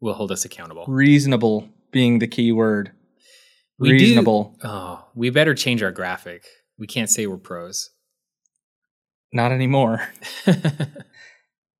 will 0.00 0.14
hold 0.14 0.32
us 0.32 0.44
accountable. 0.44 0.84
Reasonable 0.88 1.68
being 1.92 2.18
the 2.18 2.26
key 2.28 2.50
word. 2.52 2.92
We 3.78 3.88
do- 3.88 3.94
Reasonable, 3.94 4.56
Oh, 4.64 5.04
we 5.14 5.30
better 5.30 5.54
change 5.54 5.82
our 5.82 5.92
graphic. 5.92 6.44
We 6.78 6.86
can't 6.86 7.10
say 7.10 7.26
we're 7.26 7.36
pros. 7.36 7.90
not 9.32 9.52
anymore. 9.52 10.08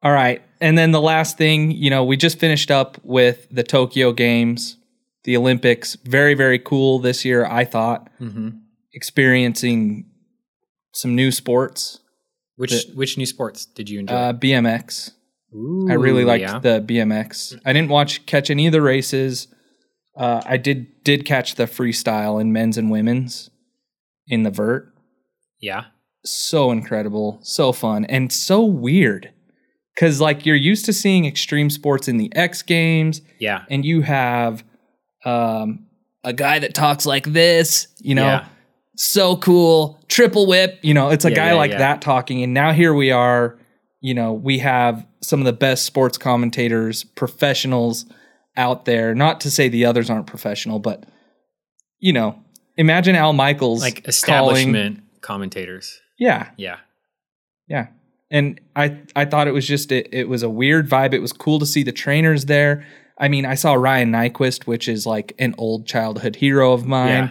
All 0.03 0.13
right. 0.13 0.43
And 0.61 0.77
then 0.77 0.93
the 0.93 1.01
last 1.01 1.39
thing, 1.39 1.71
you 1.71 1.91
know, 1.91 2.05
we 2.05 2.17
just 2.17 2.39
finished 2.39 2.71
up 2.71 2.99
with 3.03 3.47
the 3.51 3.63
Tokyo 3.63 4.13
Games, 4.13 4.77
the 5.25 5.37
Olympics. 5.37 5.97
Very, 6.05 6.35
very 6.35 6.59
cool 6.59 6.99
this 6.99 7.25
year, 7.25 7.45
I 7.45 7.65
thought, 7.65 8.09
hmm 8.19 8.51
experiencing 8.93 10.05
some 10.93 11.15
new 11.15 11.31
sports. 11.31 12.01
Which 12.57 12.87
which 12.95 13.17
new 13.17 13.25
sports 13.25 13.65
did 13.65 13.89
you 13.89 14.01
enjoy? 14.01 14.15
Uh, 14.15 14.33
BMX. 14.33 15.13
I 15.89 15.95
really 15.95 16.25
liked 16.25 16.43
yeah. 16.43 16.59
the 16.59 16.81
BMX. 16.81 17.59
I 17.65 17.73
didn't 17.73 17.89
watch 17.89 18.27
catch 18.27 18.51
any 18.51 18.67
of 18.67 18.73
the 18.73 18.83
races. 18.83 19.49
Uh, 20.17 20.43
I 20.45 20.57
did 20.59 21.03
did 21.03 21.25
catch 21.25 21.55
the 21.55 21.65
freestyle 21.65 22.41
in 22.41 22.53
men's 22.53 22.77
and 22.77 22.91
women's 22.91 23.51
in 24.27 24.43
the 24.43 24.51
vert. 24.51 24.93
Yeah. 25.61 25.85
so 26.25 26.71
incredible, 26.71 27.39
so 27.43 27.73
fun, 27.73 28.05
and 28.07 28.33
so 28.33 28.65
weird. 28.65 29.33
Cause 30.01 30.19
like 30.21 30.47
you're 30.47 30.57
used 30.57 30.87
to 30.87 30.93
seeing 30.95 31.27
extreme 31.27 31.69
sports 31.69 32.09
in 32.09 32.17
the 32.17 32.35
X 32.35 32.63
Games, 32.63 33.21
Yeah. 33.39 33.65
and 33.69 33.85
you 33.85 34.01
have 34.01 34.65
um, 35.27 35.87
a 36.25 36.33
guy 36.33 36.59
that 36.59 36.73
talks 36.73 37.05
like 37.05 37.25
this, 37.27 37.87
you 38.01 38.15
know, 38.15 38.25
Yeah. 38.25 38.47
so 38.97 39.37
cool, 39.37 40.03
triple 40.09 40.47
whip, 40.47 40.79
you 40.81 40.95
know, 40.95 41.11
it's 41.11 41.27
a 41.27 41.29
Yeah, 41.31 41.37
guy 41.37 41.47
yeah, 41.49 41.55
like 41.55 41.71
that 41.73 42.01
talking. 42.01 42.43
And 42.43 42.55
now 42.55 42.73
here 42.73 42.95
we 42.95 43.11
are, 43.11 43.59
you 44.01 44.15
know, 44.15 44.33
we 44.33 44.59
have 44.61 45.07
some 45.23 45.41
of 45.41 45.45
the 45.45 45.53
best 45.53 45.85
sports 45.85 46.17
commentators, 46.17 47.05
professionals 47.05 48.07
out 48.57 48.87
there. 48.87 49.15
Not 49.15 49.41
to 49.43 49.51
say 49.51 49.69
the 49.69 49.85
others 49.85 50.09
aren't 50.09 50.27
professional, 50.27 50.79
but 50.79 51.05
you 51.99 52.15
know, 52.15 52.43
imagine 52.79 53.15
Al 53.17 53.35
Michaels 53.35 53.83
Like 53.83 53.97
calling- 53.97 54.09
establishment 54.09 55.01
commentators. 55.21 56.01
yeah, 56.19 56.49
Yeah. 56.57 56.77
yeah. 57.69 57.89
And 58.31 58.61
I 58.77 58.99
I 59.17 59.25
thought 59.25 59.49
it 59.49 59.53
was 59.53 59.67
just 59.67 59.91
it, 59.93 60.09
it 60.13 60.29
was 60.29 60.43
a 60.43 60.49
weird 60.51 60.89
vibe. 60.89 61.13
It 61.15 61.21
was 61.21 61.33
cool 61.33 61.59
to 61.59 61.67
see 61.67 61.83
the 61.83 61.93
trainers 61.93 62.47
there. 62.47 62.87
I 63.19 63.29
mean, 63.29 63.45
I 63.45 63.55
saw 63.55 63.75
Ryan 63.75 64.13
Nyquist, 64.13 64.67
which 64.67 64.89
is 64.89 65.05
like 65.07 65.35
an 65.39 65.55
old 65.59 65.87
childhood 65.87 66.37
hero 66.37 66.73
of 66.73 66.87
mine, 66.87 67.09
Yeah. 67.09 67.31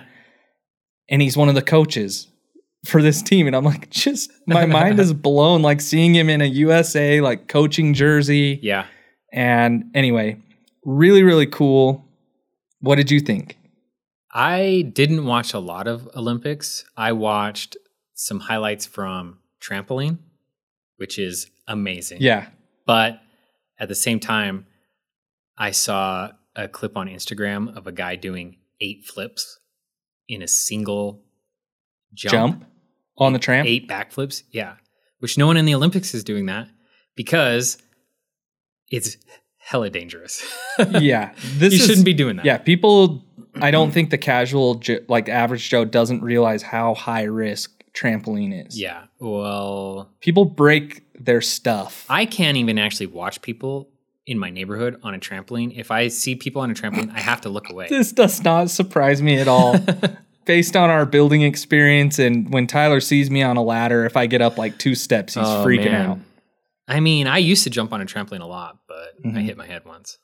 and 1.09 1.21
he's 1.21 1.35
one 1.35 1.49
of 1.49 1.55
the 1.55 1.61
coaches 1.63 2.27
for 2.85 3.01
this 3.01 3.21
team. 3.21 3.47
And 3.47 3.55
I'm 3.55 3.63
like, 3.63 3.89
just 3.89 4.31
my 4.45 4.65
mind 4.79 4.99
is 4.99 5.13
blown, 5.13 5.61
like 5.61 5.81
seeing 5.81 6.13
him 6.13 6.29
in 6.29 6.41
a 6.41 6.45
USA 6.45 7.21
like 7.21 7.47
coaching 7.47 7.93
jersey. 7.93 8.59
Yeah. 8.61 8.85
And 9.33 9.85
anyway, 9.95 10.37
really, 10.85 11.23
really 11.23 11.47
cool. 11.47 12.05
What 12.81 12.95
did 12.95 13.09
you 13.11 13.19
think? 13.19 13.57
I 14.33 14.89
didn't 14.93 15.25
watch 15.25 15.53
a 15.53 15.59
lot 15.59 15.87
of 15.87 16.07
Olympics. 16.15 16.85
I 16.95 17.13
watched 17.13 17.77
some 18.13 18.41
highlights 18.41 18.85
from 18.85 19.39
trampoline, 19.61 20.19
which 20.99 21.17
is 21.17 21.49
amazing. 21.67 22.17
Yeah. 22.21 22.47
But 22.85 23.21
at 23.79 23.87
the 23.87 23.95
same 23.95 24.19
time, 24.19 24.65
I 25.57 25.71
saw 25.71 26.31
a 26.55 26.67
clip 26.67 26.97
on 26.97 27.07
Instagram 27.07 27.75
of 27.75 27.87
a 27.87 27.91
guy 27.91 28.15
doing 28.15 28.57
eight 28.81 29.05
flips 29.05 29.59
in 30.27 30.41
a 30.41 30.47
single 30.47 31.23
jump. 32.13 32.31
Jump, 32.33 32.65
on 33.17 33.33
the 33.33 33.39
tramp. 33.39 33.67
Eight 33.67 33.87
backflips. 33.87 34.43
Yeah. 34.51 34.75
Which 35.19 35.37
no 35.37 35.47
one 35.47 35.57
in 35.57 35.65
the 35.65 35.75
Olympics 35.75 36.13
is 36.13 36.23
doing 36.23 36.45
that 36.47 36.67
because 37.15 37.77
it's 38.89 39.17
hella 39.57 39.89
dangerous. 39.89 40.43
Yeah. 41.01 41.33
This 41.57 41.73
you 41.73 41.79
is, 41.81 41.85
shouldn't 41.85 42.05
be 42.05 42.13
doing 42.13 42.37
that. 42.37 42.45
Yeah, 42.45 42.57
people. 42.57 43.25
I 43.55 43.69
don't 43.69 43.87
mm-hmm. 43.87 43.93
think 43.93 44.09
the 44.11 44.17
casual, 44.17 44.81
like 45.09 45.27
average 45.27 45.67
Joe, 45.69 45.83
doesn't 45.83 46.21
realize 46.21 46.61
how 46.61 46.93
high 46.93 47.23
risk 47.23 47.78
trampoline 47.99 48.67
is. 48.67 48.79
Yeah. 48.79 49.05
Well, 49.19 50.09
people 50.21 50.45
break 50.45 51.03
their 51.19 51.41
stuff. 51.41 52.05
I 52.09 52.25
can't 52.25 52.57
even 52.57 52.77
actually 52.79 53.07
watch 53.07 53.41
people 53.41 53.89
in 54.25 54.37
my 54.37 54.49
neighborhood 54.49 54.99
on 55.03 55.13
a 55.15 55.19
trampoline. 55.19 55.77
If 55.77 55.91
I 55.91 56.07
see 56.07 56.35
people 56.35 56.61
on 56.61 56.69
a 56.71 56.73
trampoline, 56.73 57.11
I 57.13 57.19
have 57.19 57.41
to 57.41 57.49
look 57.49 57.69
away. 57.69 57.87
this 57.89 58.11
does 58.11 58.43
not 58.43 58.69
surprise 58.69 59.21
me 59.21 59.39
at 59.39 59.47
all, 59.47 59.75
based 60.45 60.75
on 60.75 60.89
our 60.89 61.05
building 61.05 61.41
experience. 61.41 62.19
And 62.19 62.51
when 62.53 62.67
Tyler 62.67 62.99
sees 63.01 63.29
me 63.31 63.41
on 63.41 63.57
a 63.57 63.63
ladder, 63.63 64.05
if 64.05 64.15
I 64.15 64.27
get 64.27 64.41
up 64.41 64.57
like 64.57 64.77
two 64.77 64.95
steps, 64.95 65.33
he's 65.33 65.43
Oh, 65.43 65.63
freaking 65.65 65.91
man. 65.91 66.09
out. 66.11 66.19
I 66.87 66.99
mean, 67.01 67.27
I 67.27 67.37
used 67.39 67.63
to 67.65 67.69
jump 67.69 67.91
on 67.93 68.01
a 68.01 68.05
trampoline 68.05 68.41
a 68.41 68.45
lot, 68.45 68.79
but 68.87 69.13
I 69.25 69.27
Mhm. 69.27 69.43
hit 69.43 69.57
my 69.57 69.65
head 69.67 69.83
once. 69.85 70.17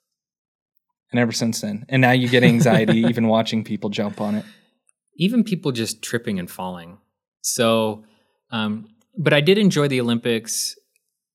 And 1.12 1.20
ever 1.20 1.32
since 1.32 1.62
then, 1.62 1.86
and 1.90 2.02
now 2.02 2.12
you 2.12 2.28
get 2.28 2.44
anxiety 2.44 2.98
even 3.10 3.28
watching 3.28 3.64
people 3.64 3.90
jump 3.90 4.20
on 4.22 4.36
it. 4.36 4.46
Even 5.18 5.44
people 5.44 5.72
just 5.72 6.02
tripping 6.02 6.40
and 6.40 6.50
falling. 6.50 6.98
So, 7.46 8.04
um, 8.52 8.88
but 9.18 9.34
I 9.34 9.40
did 9.42 9.58
enjoy 9.60 9.88
the 9.88 10.02
Olympics. 10.02 10.76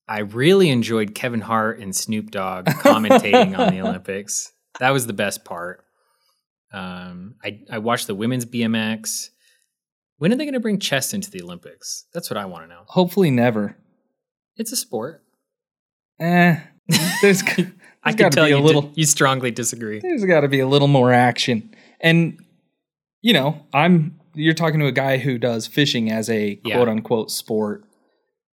I 0.09 0.19
really 0.19 0.69
enjoyed 0.69 1.15
Kevin 1.15 1.39
Hart 1.39 1.79
and 1.79 1.95
Snoop 1.95 2.31
Dogg 2.31 2.65
commentating 2.65 3.57
on 3.57 3.73
the 3.73 3.81
Olympics. 3.81 4.51
That 4.79 4.89
was 4.89 5.07
the 5.07 5.13
best 5.13 5.45
part. 5.45 5.85
Um, 6.73 7.35
I, 7.43 7.61
I 7.71 7.77
watched 7.77 8.07
the 8.07 8.15
women's 8.15 8.45
BMX. 8.45 9.29
When 10.17 10.33
are 10.33 10.35
they 10.35 10.43
going 10.43 10.53
to 10.53 10.59
bring 10.59 10.79
chess 10.79 11.13
into 11.13 11.31
the 11.31 11.41
Olympics? 11.41 12.05
That's 12.13 12.29
what 12.29 12.37
I 12.37 12.45
want 12.45 12.65
to 12.65 12.67
know. 12.67 12.81
Hopefully, 12.87 13.31
never. 13.31 13.77
It's 14.57 14.71
a 14.73 14.75
sport. 14.75 15.23
Eh, 16.19 16.59
there's, 16.87 17.11
there's 17.21 17.43
I 18.03 18.11
can 18.13 18.31
tell 18.31 18.45
be 18.45 18.51
you, 18.51 18.57
a 18.57 18.59
di- 18.59 18.65
little. 18.65 18.91
you 18.95 19.05
strongly 19.05 19.51
disagree. 19.51 19.99
there's 19.99 20.25
got 20.25 20.41
to 20.41 20.49
be 20.49 20.59
a 20.59 20.67
little 20.67 20.87
more 20.89 21.13
action. 21.13 21.73
And 22.01 22.37
you 23.21 23.33
know, 23.33 23.65
I'm 23.73 24.19
you're 24.33 24.53
talking 24.53 24.79
to 24.79 24.85
a 24.87 24.91
guy 24.91 25.17
who 25.17 25.37
does 25.37 25.67
fishing 25.67 26.11
as 26.11 26.29
a 26.29 26.59
Yeah. 26.63 26.75
quote 26.75 26.89
unquote 26.89 27.31
sport. 27.31 27.83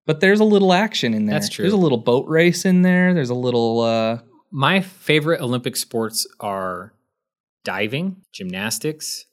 But 0.06 0.20
there's 0.20 0.40
a 0.40 0.44
little 0.44 0.72
action 0.72 1.12
in 1.14 1.26
there. 1.26 1.34
That's 1.34 1.48
true. 1.50 1.62
There's 1.64 1.72
a 1.74 1.76
little 1.76 1.98
boat 1.98 2.26
race 2.28 2.64
in 2.64 2.82
there. 2.82 3.12
There's 3.14 3.30
a 3.30 3.34
little 3.34 3.80
uh 3.80 4.18
My 4.50 4.80
favorite 4.80 5.40
Olympic 5.42 5.76
sports 5.76 6.26
are 6.40 6.94
diving, 7.64 8.22
gymnastics, 8.32 9.26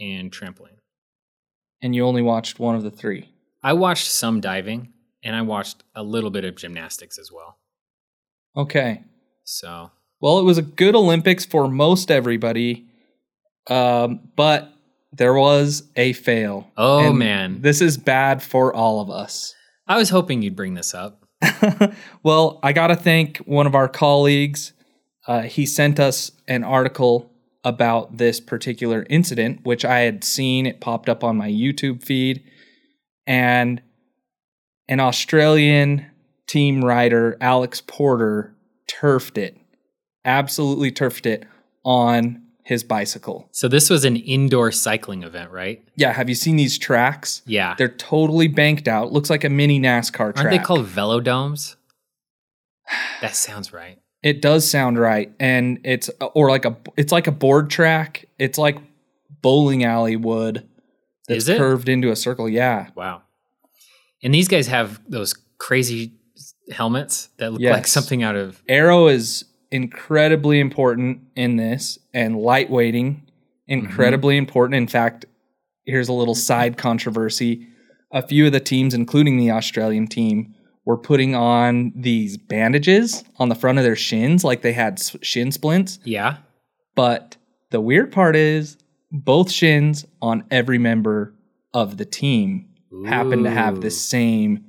and 0.00 0.30
trampoline. 0.32 0.78
and 1.82 1.94
you 1.94 2.06
only 2.06 2.22
watched 2.22 2.58
one 2.60 2.74
of 2.74 2.82
the 2.82 2.90
three. 2.90 3.28
I 3.62 3.72
watched 3.74 4.08
some 4.10 4.40
diving 4.40 4.92
and 5.22 5.36
I 5.36 5.42
watched 5.42 5.82
a 5.94 6.02
little 6.02 6.30
bit 6.30 6.44
of 6.44 6.56
gymnastics 6.56 7.18
as 7.18 7.30
well. 7.30 7.58
Okay. 8.56 9.04
So, 9.44 9.90
Well, 10.20 10.38
it 10.38 10.44
was 10.44 10.56
a 10.58 10.62
good 10.62 10.94
Olympics 10.94 11.44
for 11.44 11.68
most 11.68 12.10
everybody. 12.10 12.86
Um, 13.68 14.30
but 14.36 14.71
there 15.12 15.34
was 15.34 15.84
a 15.96 16.12
fail. 16.14 16.70
oh 16.76 17.08
And 17.08 17.18
man, 17.18 17.60
This 17.60 17.80
is 17.80 17.96
bad 17.98 18.42
for 18.42 18.74
all 18.74 19.00
of 19.00 19.10
us. 19.10 19.54
I 19.86 19.96
was 19.96 20.10
hoping 20.10 20.42
you'd 20.42 20.56
bring 20.56 20.74
this 20.74 20.94
up. 20.94 21.24
well, 22.22 22.60
I 22.62 22.72
got 22.72 22.88
to 22.88 22.96
thank 22.96 23.38
one 23.38 23.66
of 23.66 23.74
our 23.74 23.88
colleagues. 23.88 24.72
Uh, 25.26 25.42
he 25.42 25.66
sent 25.66 26.00
us 26.00 26.32
an 26.48 26.64
article 26.64 27.30
about 27.64 28.16
this 28.16 28.40
particular 28.40 29.06
incident, 29.08 29.60
which 29.64 29.84
I 29.84 30.00
had 30.00 30.24
seen. 30.24 30.66
It 30.66 30.80
popped 30.80 31.08
up 31.08 31.22
on 31.22 31.36
my 31.36 31.48
YouTube 31.48 32.02
feed. 32.02 32.42
And 33.26 33.82
an 34.88 35.00
Australian 35.00 36.06
team 36.48 36.84
rider, 36.84 37.36
Alex 37.40 37.80
Porter, 37.80 38.54
turfed 38.88 39.38
it, 39.38 39.56
absolutely 40.24 40.90
turfed 40.90 41.26
it 41.26 41.46
on 41.84 42.41
his 42.62 42.84
bicycle. 42.84 43.48
So, 43.52 43.68
this 43.68 43.90
was 43.90 44.04
an 44.04 44.16
indoor 44.16 44.72
cycling 44.72 45.22
event, 45.22 45.50
right? 45.50 45.84
Yeah, 45.96 46.12
have 46.12 46.28
you 46.28 46.34
seen 46.34 46.56
these 46.56 46.78
tracks? 46.78 47.42
Yeah. 47.46 47.74
They're 47.76 47.88
totally 47.88 48.48
banked 48.48 48.88
out. 48.88 49.12
Looks 49.12 49.30
like 49.30 49.44
a 49.44 49.48
mini 49.48 49.80
NASCAR 49.80 50.34
track. 50.34 50.38
Aren't 50.38 50.50
they 50.50 50.58
called 50.58 50.86
velodomes? 50.86 51.76
That 53.20 53.36
sounds 53.36 53.72
right. 53.72 53.98
It 54.22 54.42
does 54.42 54.68
sound 54.68 54.98
right, 54.98 55.32
and 55.40 55.78
it's 55.84 56.10
or 56.34 56.50
like 56.50 56.64
a 56.64 56.76
it's 56.96 57.12
like 57.12 57.28
a 57.28 57.32
board 57.32 57.70
track. 57.70 58.26
It's 58.38 58.58
like 58.58 58.78
bowling 59.40 59.84
alley 59.84 60.16
wood, 60.16 60.68
that's 61.28 61.44
Is 61.44 61.48
it? 61.48 61.58
curved 61.58 61.88
into 61.88 62.10
a 62.10 62.16
circle. 62.16 62.48
Yeah. 62.48 62.88
Wow. 62.94 63.22
And 64.22 64.34
these 64.34 64.48
guys 64.48 64.68
have 64.68 65.00
those 65.08 65.34
crazy 65.58 66.12
helmets 66.70 67.28
that 67.38 67.52
look 67.52 67.62
like 67.62 67.86
something 67.86 68.22
out 68.22 68.36
of 68.36 68.62
Aero 68.68 69.08
is 69.08 69.44
incredibly 69.72 70.60
important 70.60 71.22
in 71.34 71.56
this, 71.56 71.98
and 72.14 72.36
lightweighting 72.36 73.22
incredibly 73.66 74.34
mm-hmm. 74.34 74.46
important. 74.46 74.76
In 74.76 74.86
fact, 74.86 75.24
here's 75.84 76.08
a 76.08 76.12
little 76.12 76.34
side 76.34 76.76
controversy: 76.76 77.66
a 78.12 78.26
few 78.26 78.46
of 78.46 78.52
the 78.52 78.60
teams, 78.60 78.94
including 78.94 79.38
the 79.38 79.50
Australian 79.50 80.06
team, 80.06 80.54
were 80.84 80.98
putting 80.98 81.34
on 81.34 81.92
these 81.96 82.36
bandages 82.36 83.24
on 83.38 83.48
the 83.48 83.54
front 83.54 83.78
of 83.78 83.84
their 83.84 83.96
shins, 83.96 84.44
like 84.44 84.62
they 84.62 84.72
had 84.72 85.00
shin 85.22 85.50
splints. 85.50 85.98
yeah. 86.04 86.38
But 86.94 87.36
the 87.70 87.80
weird 87.80 88.12
part 88.12 88.36
is, 88.36 88.76
both 89.10 89.50
shins 89.50 90.04
on 90.20 90.44
every 90.50 90.78
member 90.78 91.34
of 91.72 91.96
the 91.96 92.04
team 92.04 92.68
happen 93.06 93.44
to 93.44 93.50
have 93.50 93.80
the 93.80 93.90
same 93.90 94.66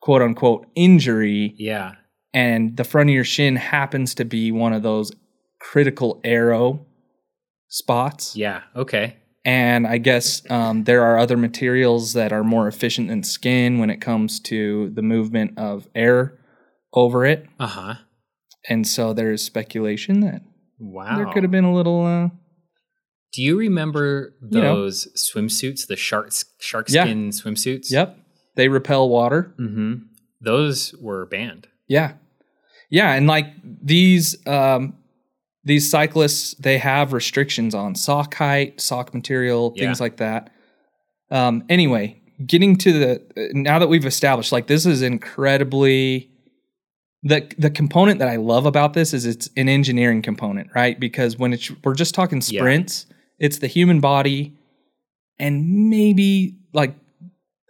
quote 0.00 0.22
unquote 0.22 0.66
injury 0.74 1.54
Yeah. 1.58 1.94
And 2.32 2.76
the 2.76 2.84
front 2.84 3.10
of 3.10 3.14
your 3.14 3.24
shin 3.24 3.56
happens 3.56 4.14
to 4.16 4.24
be 4.24 4.52
one 4.52 4.72
of 4.72 4.82
those 4.82 5.12
critical 5.60 6.20
aero 6.24 6.86
spots. 7.68 8.36
Yeah. 8.36 8.62
Okay. 8.76 9.16
And 9.44 9.86
I 9.86 9.98
guess 9.98 10.42
um, 10.50 10.84
there 10.84 11.02
are 11.02 11.18
other 11.18 11.36
materials 11.36 12.12
that 12.12 12.32
are 12.32 12.44
more 12.44 12.68
efficient 12.68 13.08
than 13.08 13.22
skin 13.22 13.78
when 13.78 13.88
it 13.90 14.00
comes 14.00 14.38
to 14.40 14.90
the 14.90 15.02
movement 15.02 15.58
of 15.58 15.88
air 15.94 16.38
over 16.92 17.24
it. 17.24 17.46
Uh 17.58 17.66
huh. 17.66 17.94
And 18.68 18.86
so 18.86 19.12
there 19.14 19.32
is 19.32 19.42
speculation 19.42 20.20
that 20.20 20.42
Wow. 20.78 21.16
there 21.16 21.26
could 21.32 21.42
have 21.42 21.50
been 21.52 21.64
a 21.64 21.72
little. 21.74 22.04
Uh, 22.04 22.28
Do 23.32 23.42
you 23.42 23.58
remember 23.58 24.34
You 24.42 24.60
know. 24.60 24.76
those 24.76 25.08
swimsuits, 25.16 25.86
the 25.86 25.96
shark 25.96 26.30
shark 26.60 26.88
Yeah. 26.90 27.04
skin 27.04 27.30
swimsuits? 27.30 27.90
yep, 27.90 28.18
they 28.56 28.68
repel 28.68 29.08
water. 29.08 29.54
Mm-hmm. 29.58 29.94
Those 30.42 30.94
were 31.00 31.26
banned. 31.26 31.68
Yeah. 31.90 32.12
Yeah, 32.88 33.12
and 33.12 33.26
like 33.26 33.46
these 33.82 34.36
um 34.46 34.94
these 35.64 35.90
cyclists 35.90 36.54
they 36.54 36.78
have 36.78 37.12
restrictions 37.12 37.74
on 37.74 37.94
sock 37.94 38.34
height, 38.34 38.80
sock 38.80 39.12
material, 39.12 39.70
things 39.76 40.00
like 40.00 40.16
that. 40.16 40.50
Um 41.30 41.64
anyway, 41.68 42.20
getting 42.46 42.76
to 42.76 42.92
the 42.92 43.50
now 43.52 43.78
that 43.78 43.88
we've 43.88 44.06
established 44.06 44.52
like 44.52 44.66
this 44.66 44.86
is 44.86 45.02
incredibly 45.02 46.30
the 47.22 47.46
the 47.58 47.70
component 47.70 48.18
that 48.20 48.28
I 48.28 48.36
love 48.36 48.66
about 48.66 48.94
this 48.94 49.12
is 49.12 49.26
it's 49.26 49.50
an 49.56 49.68
engineering 49.68 50.22
component, 50.22 50.70
right? 50.74 50.98
Because 50.98 51.36
when 51.38 51.52
it's 51.52 51.70
we're 51.84 51.94
just 51.94 52.14
talking 52.14 52.38
Yeah. 52.48 52.60
sprints, 52.60 53.06
it's 53.38 53.58
the 53.58 53.66
human 53.66 54.00
body 54.00 54.56
and 55.38 55.88
maybe 55.90 56.56
like 56.72 56.94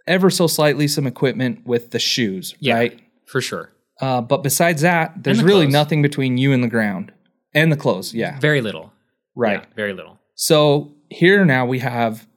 ever 0.07 0.29
so 0.29 0.47
slightly 0.47 0.87
some 0.87 1.05
equipment 1.07 1.65
with 1.65 1.91
the 1.91 1.99
shoes, 1.99 2.55
Yeah. 2.59 2.75
right? 2.75 2.99
For 3.25 3.41
sure. 3.41 3.71
Uh, 3.99 4.21
but 4.21 4.41
besides 4.43 4.81
that, 4.81 5.13
there's 5.23 5.39
the 5.39 5.45
really 5.45 5.65
clothes. 5.65 5.73
nothing 5.73 6.01
between 6.01 6.37
you 6.37 6.53
and 6.53 6.63
the 6.63 6.67
ground 6.67 7.11
and 7.53 7.71
the 7.71 7.77
clothes. 7.77 8.13
Yeah, 8.13 8.39
Very 8.39 8.61
little. 8.61 8.91
right. 9.35 9.59
Yeah, 9.59 9.65
very 9.75 9.93
little. 9.93 10.19
So 10.35 10.93
here 11.09 11.45
now 11.45 11.65
we 11.65 11.79
have 11.79 12.27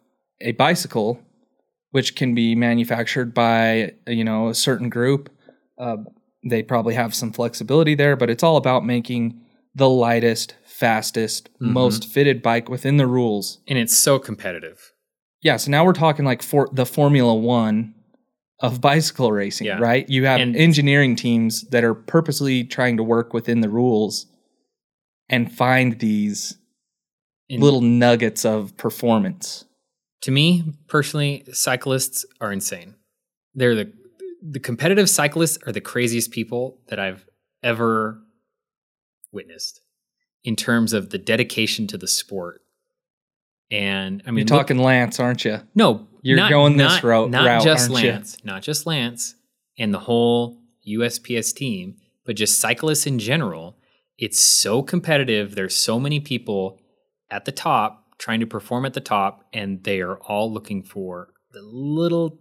a 0.40 0.52
bicycle, 0.52 1.20
which 1.92 2.16
can 2.16 2.34
be 2.34 2.54
manufactured 2.54 3.32
by 3.32 3.94
you 4.06 4.24
know 4.24 4.48
a 4.48 4.54
certain 4.54 4.88
group. 4.90 5.30
Uh, 5.78 5.96
they 6.46 6.62
probably 6.62 6.94
have 6.94 7.14
some 7.14 7.32
flexibility 7.32 7.94
there, 7.94 8.16
but 8.16 8.28
it's 8.28 8.42
all 8.42 8.56
about 8.58 8.84
making 8.84 9.40
the 9.74 9.88
lightest, 9.88 10.54
fastest, 10.66 11.48
Mhm. 11.60 11.72
most 11.72 12.06
fitted 12.06 12.42
bike 12.42 12.68
within 12.68 12.96
the 12.98 13.06
rules. 13.06 13.60
And 13.66 13.78
it's 13.78 13.96
so 13.96 14.18
competitive. 14.18 14.92
Yeah, 15.40 15.56
so 15.56 15.70
now 15.70 15.84
we're 15.84 15.92
talking 15.94 16.24
like 16.24 16.42
for 16.42 16.68
the 16.72 16.84
Formula 16.86 17.34
One 17.34 17.93
of 18.64 18.80
bicycle 18.80 19.30
racing, 19.30 19.66
Yeah. 19.66 19.78
right? 19.78 20.08
You 20.08 20.24
have 20.24 20.40
And- 20.40 20.56
engineering 20.56 21.16
teams 21.16 21.62
that 21.68 21.84
are 21.84 21.94
purposely 21.94 22.64
trying 22.64 22.96
to 22.96 23.02
work 23.02 23.34
within 23.34 23.60
the 23.60 23.68
rules 23.68 24.26
and 25.28 25.52
find 25.52 25.98
these 25.98 26.56
And 27.50 27.62
little 27.62 27.82
nuggets 27.82 28.44
of 28.44 28.74
performance. 28.78 29.66
to 30.22 30.30
me 30.30 30.64
personally, 30.88 31.44
cyclists 31.52 32.24
are 32.40 32.50
insane. 32.52 32.94
They're 33.54 33.74
the 33.74 33.92
the 34.46 34.60
competitive 34.60 35.08
cyclists 35.08 35.58
are 35.66 35.72
the 35.72 35.80
craziest 35.80 36.30
people 36.30 36.78
that 36.88 36.98
I've 36.98 37.26
ever 37.62 38.20
witnessed 39.32 39.80
in 40.42 40.54
terms 40.54 40.92
of 40.92 41.08
the 41.10 41.16
dedication 41.18 41.86
to 41.88 41.96
the 41.98 42.06
sport. 42.06 42.60
And 43.70 44.22
I 44.26 44.30
mean, 44.30 44.46
You're 44.46 44.56
look- 44.58 44.66
talking 44.68 44.78
Lance, 44.78 45.18
aren't 45.18 45.44
you? 45.46 45.60
No, 45.74 46.06
You're 46.24 46.36
not- 46.38 46.50
going 46.50 46.76
this 46.76 46.92
not- 46.94 47.02
route- 47.04 47.30
Not 47.30 47.46
route, 47.46 47.62
just 47.62 47.90
aren't 47.90 48.02
you? 48.04 48.10
Lance, 48.10 48.36
not 48.44 48.62
just 48.62 48.86
Lance, 48.86 49.34
and 49.78 49.92
the 49.94 50.00
whole 50.00 50.58
USPS 50.86 51.52
team, 51.52 51.96
but 52.24 52.34
just 52.36 52.58
cyclists 52.60 53.06
in 53.06 53.18
general. 53.18 53.76
It's 54.18 54.40
so 54.40 54.82
competitive. 54.82 55.54
There's 55.54 55.74
so 55.74 55.98
many 56.00 56.20
people 56.20 56.80
at 57.30 57.44
the 57.44 57.52
top 57.52 58.04
trying 58.18 58.40
to 58.40 58.46
perform 58.46 58.84
at 58.86 58.94
the 58.94 59.00
top, 59.00 59.44
and 59.52 59.82
they 59.84 60.00
are 60.00 60.16
all 60.18 60.52
looking 60.52 60.82
for 60.82 61.28
the 61.52 61.62
little 61.62 62.40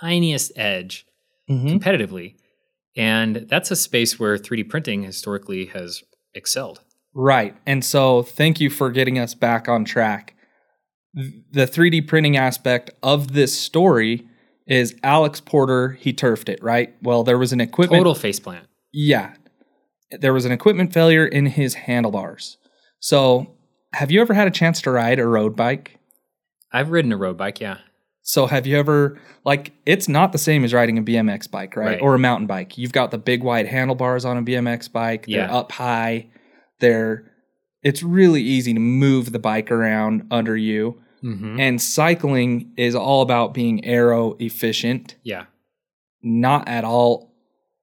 tiniest 0.00 0.52
edge 0.56 1.04
Mm-hmm. 1.50 1.68
competitively. 1.68 2.34
And 2.94 3.46
that's 3.48 3.70
a 3.70 3.76
space 3.76 4.18
where 4.18 4.36
3D 4.36 4.64
printing 4.68 5.02
historically 5.04 5.66
has 5.66 6.02
excelled. 6.34 6.82
Right. 7.14 7.56
And 7.64 7.82
so 7.82 8.22
thank 8.22 8.60
you 8.60 8.68
for 8.68 8.90
getting 8.90 9.18
us 9.18 9.34
back 9.34 9.66
on 9.66 9.86
track. 9.86 10.34
The 11.14 11.66
3D 11.66 12.06
printing 12.06 12.36
aspect 12.36 12.90
of 13.02 13.32
this 13.32 13.58
story 13.58 14.26
is 14.66 14.94
Alex 15.02 15.40
Porter, 15.40 15.92
he 15.92 16.12
turfed 16.12 16.48
it, 16.48 16.62
right? 16.62 16.94
Well, 17.02 17.24
there 17.24 17.38
was 17.38 17.52
an 17.52 17.60
equipment 17.60 18.00
Total 18.04 18.14
faceplant. 18.14 18.62
Yeah. 18.92 19.34
There 20.10 20.32
was 20.34 20.44
an 20.44 20.52
equipment 20.52 20.92
failure 20.92 21.26
in 21.26 21.46
his 21.46 21.74
handlebars. 21.74 22.58
So, 23.00 23.54
have 23.94 24.10
you 24.10 24.20
ever 24.20 24.34
had 24.34 24.46
a 24.46 24.50
chance 24.50 24.82
to 24.82 24.90
ride 24.90 25.18
a 25.18 25.26
road 25.26 25.56
bike? 25.56 25.98
I've 26.72 26.90
ridden 26.90 27.12
a 27.12 27.16
road 27.16 27.38
bike, 27.38 27.60
yeah. 27.60 27.78
So, 28.22 28.46
have 28.46 28.66
you 28.66 28.76
ever, 28.78 29.18
like, 29.44 29.72
it's 29.86 30.08
not 30.08 30.32
the 30.32 30.38
same 30.38 30.64
as 30.64 30.74
riding 30.74 30.98
a 30.98 31.02
BMX 31.02 31.50
bike, 31.50 31.74
right? 31.76 31.86
Right. 31.86 32.00
Or 32.02 32.14
a 32.14 32.18
mountain 32.18 32.46
bike. 32.46 32.76
You've 32.76 32.92
got 32.92 33.10
the 33.10 33.18
big 33.18 33.42
wide 33.42 33.66
handlebars 33.66 34.26
on 34.26 34.36
a 34.36 34.42
BMX 34.42 34.92
bike, 34.92 35.24
they're 35.26 35.46
Yeah. 35.46 35.54
up 35.56 35.72
high. 35.72 36.26
They're, 36.80 37.27
it's 37.82 38.02
really 38.02 38.42
easy 38.42 38.74
to 38.74 38.80
move 38.80 39.32
the 39.32 39.38
bike 39.38 39.70
around 39.70 40.26
under 40.30 40.56
you. 40.56 41.00
Mm-hmm. 41.22 41.58
And 41.60 41.80
cycling 41.82 42.72
is 42.76 42.94
all 42.94 43.22
about 43.22 43.52
being 43.54 43.84
aero 43.84 44.34
efficient, 44.38 45.16
Yeah. 45.24 45.46
not 46.22 46.68
at 46.68 46.84
all 46.84 47.32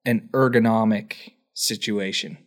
an 0.06 0.30
ergonomic 0.34 1.34
situation, 1.54 2.38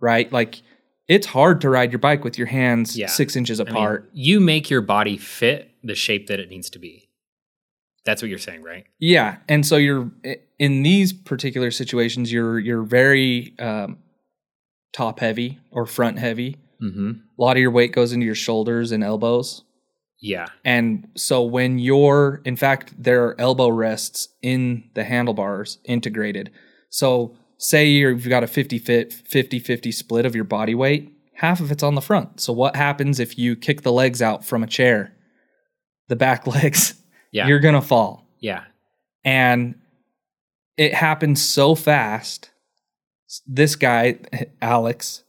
right? 0.00 0.30
Like 0.32 0.62
it's 1.08 1.26
hard 1.28 1.60
to 1.62 1.70
ride 1.70 1.92
your 1.92 1.98
bike 1.98 2.22
with 2.24 2.38
your 2.38 2.46
hands 2.48 2.96
Yeah. 2.96 3.06
six 3.06 3.34
inches 3.36 3.60
I 3.60 3.64
mean, 3.64 3.74
apart. 3.74 4.10
you 4.12 4.38
make 4.40 4.70
your 4.70 4.80
body 4.82 5.16
fit 5.16 5.70
the 5.82 5.94
shape 5.94 6.26
that 6.28 6.38
it 6.40 6.48
needs 6.50 6.70
to 6.70 6.78
be. 6.78 7.08
That's 8.04 8.22
what 8.22 8.28
you're 8.28 8.38
saying, 8.38 8.62
right? 8.62 8.84
yeah, 9.00 9.38
and 9.48 9.66
so 9.66 9.76
you're 9.76 10.12
in 10.60 10.82
these 10.84 11.12
particular 11.12 11.72
situations, 11.72 12.30
you're 12.32 12.58
you're 12.60 12.84
very 12.84 13.52
um, 13.58 13.98
top 14.92 15.18
heavy 15.18 15.58
or 15.72 15.86
front 15.86 16.18
heavy. 16.20 16.56
Mm-hmm. 16.82 17.10
A 17.38 17.42
lot 17.42 17.56
of 17.56 17.60
your 17.60 17.70
weight 17.70 17.92
goes 17.92 18.12
into 18.12 18.26
your 18.26 18.34
shoulders 18.34 18.92
and 18.92 19.02
elbows. 19.04 19.64
Yeah. 20.20 20.46
And 20.64 21.08
so 21.16 21.42
when 21.42 21.78
you're, 21.78 22.40
in 22.44 22.56
fact, 22.56 22.94
there 23.02 23.24
are 23.24 23.40
elbow 23.40 23.68
rests 23.68 24.28
in 24.42 24.90
the 24.94 25.04
handlebars 25.04 25.78
integrated. 25.84 26.50
So 26.90 27.36
say 27.58 27.86
you've 27.88 28.28
got 28.28 28.42
a 28.42 28.46
50 28.46 28.78
fit, 28.78 29.12
50 29.12 29.58
50 29.58 29.92
split 29.92 30.24
of 30.26 30.34
your 30.34 30.44
body 30.44 30.74
weight, 30.74 31.12
half 31.34 31.60
of 31.60 31.70
it's 31.70 31.82
on 31.82 31.94
the 31.94 32.00
front. 32.00 32.40
So 32.40 32.52
what 32.52 32.76
happens 32.76 33.20
if 33.20 33.38
you 33.38 33.56
kick 33.56 33.82
the 33.82 33.92
legs 33.92 34.22
out 34.22 34.44
from 34.44 34.62
a 34.62 34.66
chair? 34.66 35.14
The 36.08 36.16
back 36.16 36.46
legs, 36.54 36.94
Yeah. 37.32 37.46
you're 37.48 37.60
going 37.60 37.74
to 37.74 37.80
fall. 37.80 38.26
yeah. 38.40 38.64
And 39.24 39.74
it 40.76 40.94
happens 40.94 41.42
so 41.42 41.74
fast. 41.74 42.50
This 43.46 43.74
guy, 43.76 44.20
Alex, 44.62 45.24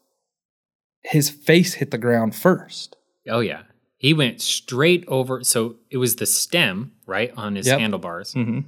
his 1.10 1.30
face 1.30 1.76
hit 1.76 1.92
the 1.92 1.98
ground 1.98 2.36
first. 2.36 2.96
Oh 3.30 3.40
yeah. 3.40 3.64
He 3.98 4.14
went 4.14 4.42
straight 4.42 5.04
over. 5.08 5.44
So 5.44 5.78
it 5.90 5.98
was 5.98 6.18
the 6.18 6.26
stem, 6.26 6.92
right, 7.06 7.32
on 7.36 7.56
his 7.56 7.66
Yep. 7.68 7.80
handlebars. 7.80 8.34
Mm-hmm. 8.36 8.60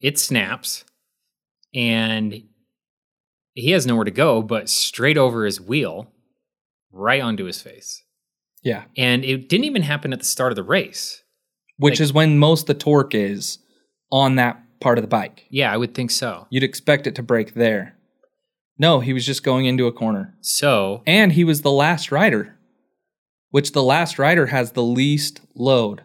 It 0.00 0.18
snaps, 0.18 0.84
and 1.74 2.42
he 3.54 3.70
has 3.72 3.86
nowhere 3.86 4.04
to 4.04 4.10
go 4.10 4.40
but 4.42 4.68
straight 4.70 5.18
over 5.18 5.44
his 5.44 5.60
wheel, 5.60 6.10
right 6.90 7.20
onto 7.22 7.44
his 7.44 7.60
face. 7.60 8.02
Yeah. 8.62 8.84
And 8.96 9.24
it 9.24 9.48
didn't 9.48 9.64
even 9.64 9.82
happen 9.82 10.12
at 10.12 10.18
the 10.20 10.24
start 10.24 10.52
of 10.52 10.56
the 10.56 10.62
race. 10.62 11.22
which 11.76 11.94
Like- 11.98 12.00
is 12.04 12.12
when 12.12 12.38
most 12.38 12.66
the 12.66 12.74
torque 12.74 13.14
is 13.14 13.58
on 14.12 14.34
that 14.36 14.62
part 14.80 14.98
of 14.98 15.02
the 15.02 15.08
bike. 15.08 15.46
Yeah, 15.48 15.72
I 15.72 15.78
would 15.78 15.94
think 15.94 16.10
so. 16.10 16.46
You'd 16.50 16.62
expect 16.62 17.06
it 17.06 17.14
to 17.14 17.22
break 17.22 17.54
there. 17.54 17.96
No, 18.80 19.00
he 19.00 19.12
was 19.12 19.26
just 19.26 19.42
going 19.42 19.66
into 19.66 19.86
a 19.86 19.92
corner. 19.92 20.34
So 20.40 21.02
And 21.06 21.32
he 21.32 21.44
was 21.44 21.60
the 21.60 21.70
last 21.70 22.10
rider, 22.10 22.56
which 23.50 23.72
the 23.72 23.82
last 23.82 24.18
rider 24.18 24.46
has 24.46 24.72
the 24.72 24.82
least 24.82 25.42
load. 25.54 26.02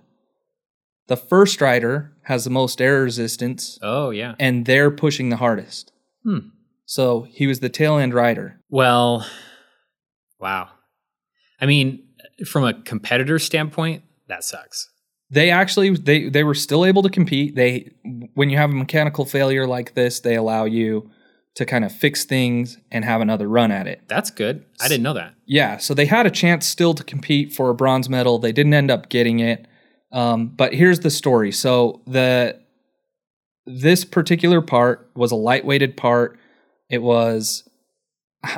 The 1.08 1.16
first 1.16 1.62
rider 1.62 2.12
has 2.24 2.44
the 2.44 2.50
most 2.50 2.82
air 2.82 3.04
resistance, 3.04 3.80
Oh 3.82 4.10
yeah. 4.10 4.36
and 4.40 4.66
they're 4.66 4.92
pushing 4.92 5.30
the 5.30 5.38
hardest. 5.38 5.94
Hmm. 6.24 6.50
So 6.86 7.28
he 7.32 7.48
was 7.48 7.62
the 7.62 7.70
tail 7.70 7.98
end 7.98 8.14
rider. 8.14 8.60
Well, 8.70 9.26
wow. 10.40 10.70
I 11.62 11.66
mean, 11.68 12.04
from 12.46 12.66
a 12.66 12.74
competitor 12.74 13.40
standpoint, 13.40 14.04
that 14.28 14.44
sucks. 14.44 14.90
They 15.30 15.50
actually 15.50 15.92
they 15.92 16.28
they 16.30 16.44
were 16.44 16.54
still 16.56 16.86
able 16.86 17.04
to 17.04 17.10
compete. 17.10 17.56
They 17.56 17.92
when 18.34 18.50
you 18.50 18.58
have 18.58 18.70
a 18.72 18.76
mechanical 18.76 19.24
failure 19.26 19.66
like 19.66 19.94
this, 19.94 20.20
they 20.20 20.36
allow 20.36 20.66
you 20.66 21.10
to 21.56 21.66
kind 21.66 21.86
of 21.86 21.92
fix 21.92 22.26
things 22.26 22.78
and 22.92 23.06
have 23.06 23.22
another 23.22 23.48
run 23.48 23.72
at 23.72 23.88
it. 23.88 24.02
That's 24.08 24.30
good. 24.30 24.66
I 24.82 24.88
didn't 24.88 25.04
know 25.04 25.14
that. 25.14 25.36
Yeah, 25.46 25.78
so 25.78 25.94
they 25.94 26.06
had 26.06 26.26
a 26.26 26.32
chance 26.32 26.66
still 26.66 26.94
to 26.94 27.04
compete 27.04 27.54
for 27.54 27.70
a 27.70 27.74
bronze 27.76 28.10
medal. 28.10 28.40
They 28.40 28.52
didn't 28.52 28.74
end 28.74 28.92
up 28.92 29.10
getting 29.10 29.40
it. 29.40 29.68
Um, 30.12 30.48
but 30.48 30.74
here's 30.74 31.00
the 31.00 31.10
story. 31.10 31.52
So 31.52 32.02
the 32.08 32.60
this 33.66 34.06
particular 34.06 34.62
part 34.62 35.10
was 35.16 35.32
a 35.32 35.36
lightweighted 35.36 35.98
part. 35.98 36.38
It 36.90 37.02
was 37.02 37.68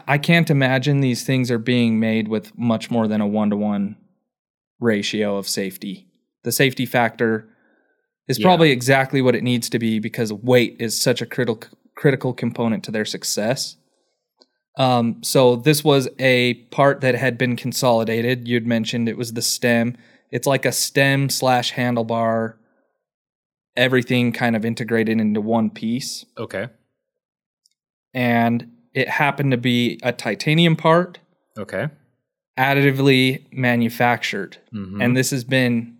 I 0.07 0.17
can't 0.17 0.49
imagine 0.49 0.99
these 0.99 1.23
things 1.23 1.49
are 1.49 1.57
being 1.59 1.97
made 1.99 2.27
with 2.27 2.57
much 2.57 2.91
more 2.91 3.07
than 3.07 3.21
a 3.21 3.27
one 3.27 3.49
to 3.51 3.55
one 3.55 3.95
ratio 4.81 5.37
of 5.37 5.47
safety. 5.47 6.07
The 6.43 6.51
safety 6.51 6.85
factor 6.85 7.47
is 8.27 8.37
Yeah. 8.37 8.45
probably 8.47 8.71
exactly 8.71 9.21
what 9.21 9.35
it 9.35 9.43
needs 9.43 9.69
to 9.69 9.79
be 9.79 9.99
because 9.99 10.33
weight 10.33 10.75
is 10.79 10.99
such 10.99 11.21
a 11.21 11.25
critical 11.25 11.69
critical 11.97 12.31
component 12.33 12.83
to 12.85 12.91
their 12.91 13.03
success. 13.05 13.75
Um, 14.77 15.21
so 15.23 15.55
this 15.55 15.83
was 15.83 16.07
a 16.19 16.53
part 16.69 17.01
that 17.01 17.15
had 17.15 17.37
been 17.37 17.55
consolidated. 17.55 18.47
You'd 18.47 18.67
mentioned 18.67 19.09
it 19.09 19.17
was 19.17 19.33
the 19.33 19.41
stem. 19.41 19.97
It's 20.31 20.45
like 20.45 20.65
a 20.65 20.71
stem 20.71 21.29
slash 21.29 21.73
handlebar, 21.73 22.53
everything 23.75 24.31
kind 24.31 24.55
of 24.55 24.63
integrated 24.63 25.19
into 25.19 25.41
one 25.41 25.71
piece. 25.71 26.25
Okay. 26.37 26.67
And 28.13 28.71
it 28.93 29.09
happened 29.09 29.51
to 29.51 29.57
be 29.57 29.99
a 30.03 30.11
titanium 30.11 30.75
part, 30.75 31.19
Okay. 31.57 31.87
additively 32.57 33.45
manufactured. 33.51 34.57
Mhm. 34.73 35.03
And 35.03 35.17
this 35.17 35.31
has 35.31 35.43
been 35.43 35.97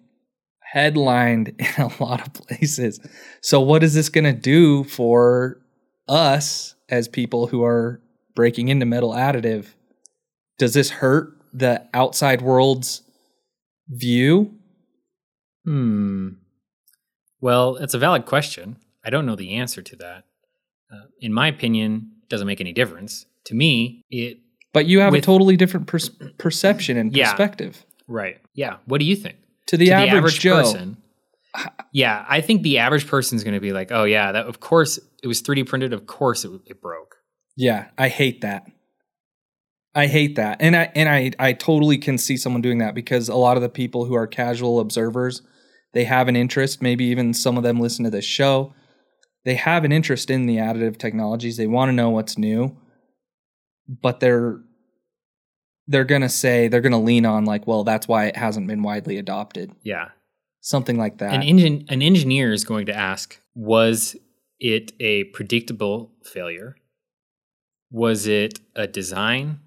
headlined 0.61 1.49
in 1.59 1.81
a 1.83 2.03
lot 2.03 2.25
of 2.25 2.33
places. 2.33 2.99
So, 3.41 3.59
what 3.61 3.83
is 3.83 3.93
this 3.95 4.09
going 4.09 4.25
to 4.25 4.33
do 4.39 4.83
for 4.83 5.57
us 6.07 6.75
as 6.89 7.07
people 7.07 7.47
who 7.47 7.63
are 7.63 8.01
breaking 8.35 8.67
into 8.69 8.85
metal 8.85 9.11
additive? 9.11 9.67
Does 10.57 10.73
this 10.73 10.89
hurt 10.89 11.33
the 11.53 11.87
outside 11.93 12.41
world's 12.41 13.01
view? 13.89 14.53
Hmm. 15.65 16.29
Well, 17.41 17.75
it's 17.77 17.93
a 17.93 17.99
valid 17.99 18.25
question. 18.25 18.77
I 19.05 19.09
don't 19.09 19.25
know 19.25 19.35
the 19.35 19.53
answer 19.55 19.81
to 19.81 19.95
that. 19.97 20.23
Uh, 20.91 21.05
in 21.19 21.33
my 21.33 21.47
opinion, 21.47 22.11
it 22.23 22.29
doesn't 22.29 22.47
make 22.47 22.61
any 22.61 22.73
difference. 22.73 23.25
To 23.45 23.53
me, 23.55 24.03
it 24.09 24.39
But 24.73 24.85
you 24.85 24.99
have 24.99 25.11
With- 25.11 25.23
a 25.23 25.25
totally 25.25 25.57
different 25.57 25.87
pers- 25.87 26.11
perception 26.37 26.97
and 26.97 27.15
Yeah. 27.15 27.29
perspective. 27.31 27.83
right. 28.07 28.37
Yeah. 28.53 28.77
What 28.85 28.99
do 28.99 29.05
you 29.05 29.15
think? 29.15 29.37
To 29.67 29.77
the, 29.77 29.87
to 29.87 29.91
average, 29.91 30.39
Joe, 30.39 30.57
person. 30.61 30.97
Yeah, 31.91 32.25
I 32.27 32.41
think 32.41 32.61
the 32.61 32.79
average 32.79 33.07
person 33.07 33.35
is 33.35 33.43
going 33.43 33.53
to 33.55 33.59
be 33.59 33.73
like, 33.73 33.91
"Oh 33.91 34.03
yeah, 34.03 34.31
that 34.31 34.45
of 34.45 34.59
course 34.59 34.99
it 35.23 35.27
was 35.27 35.41
3D 35.41 35.65
printed. 35.65 35.93
Of 35.93 36.05
course 36.05 36.45
it, 36.45 36.51
it 36.67 36.81
broke." 36.81 37.15
Yeah, 37.55 37.89
I 37.97 38.09
hate 38.09 38.41
that. 38.41 38.67
I 39.95 40.05
hate 40.05 40.35
that. 40.35 40.57
And 40.59 40.75
I 40.75 40.91
and 40.93 41.09
I 41.09 41.31
I 41.39 41.53
totally 41.53 41.97
can 41.97 42.19
see 42.19 42.37
someone 42.37 42.61
doing 42.61 42.77
that 42.79 42.93
because 42.93 43.29
a 43.29 43.35
lot 43.35 43.57
of 43.57 43.63
the 43.63 43.69
people 43.69 44.05
who 44.05 44.13
are 44.13 44.27
casual 44.27 44.79
observers, 44.79 45.41
they 45.93 46.03
have 46.03 46.27
an 46.27 46.35
interest, 46.35 46.81
maybe 46.83 47.05
even 47.05 47.33
some 47.33 47.57
of 47.57 47.63
them 47.63 47.79
listen 47.79 48.05
to 48.05 48.11
this 48.11 48.25
show. 48.25 48.75
They 49.43 49.55
have 49.55 49.85
an 49.85 49.91
interest 49.91 50.29
in 50.29 50.45
the 50.45 50.57
additive 50.57 50.97
technologies. 50.97 51.57
They 51.57 51.67
want 51.67 51.89
to 51.89 51.93
know 51.93 52.11
what's 52.11 52.37
new. 52.37 52.77
But 53.87 54.19
they're 54.19 54.59
they're 55.87 56.03
going 56.03 56.21
to 56.21 56.29
say 56.29 56.67
they're 56.67 56.81
going 56.81 56.91
to 56.91 56.97
lean 56.97 57.25
on 57.25 57.45
like, 57.45 57.65
well, 57.65 57.83
that's 57.83 58.07
why 58.07 58.25
it 58.25 58.35
hasn't 58.35 58.67
been 58.67 58.83
widely 58.83 59.17
adopted. 59.17 59.71
Yeah. 59.83 60.09
Something 60.67 60.97
like 60.97 61.19
that. 61.19 61.33
An 61.33 61.43
engine 61.43 61.85
an 61.87 62.01
engineer 62.01 62.51
is 62.51 62.65
going 62.65 62.87
to 62.87 62.93
ask, 62.93 63.39
"Was 63.55 64.17
it 64.59 64.91
a 64.99 65.23
predictable 65.35 66.11
failure? 66.25 66.75
Was 67.89 68.27
it 68.27 68.59
a 68.75 68.85
design, 68.85 69.61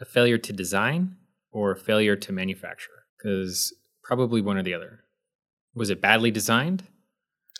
a 0.00 0.04
failure 0.04 0.38
to 0.38 0.52
design, 0.52 1.16
or 1.50 1.72
a 1.72 1.76
failure 1.76 2.14
to 2.14 2.32
manufacture?" 2.32 3.02
Because 3.18 3.74
probably 4.04 4.40
one 4.40 4.56
or 4.56 4.62
the 4.62 4.74
other. 4.74 5.00
Was 5.74 5.90
it 5.90 6.00
badly 6.00 6.30
designed? 6.30 6.84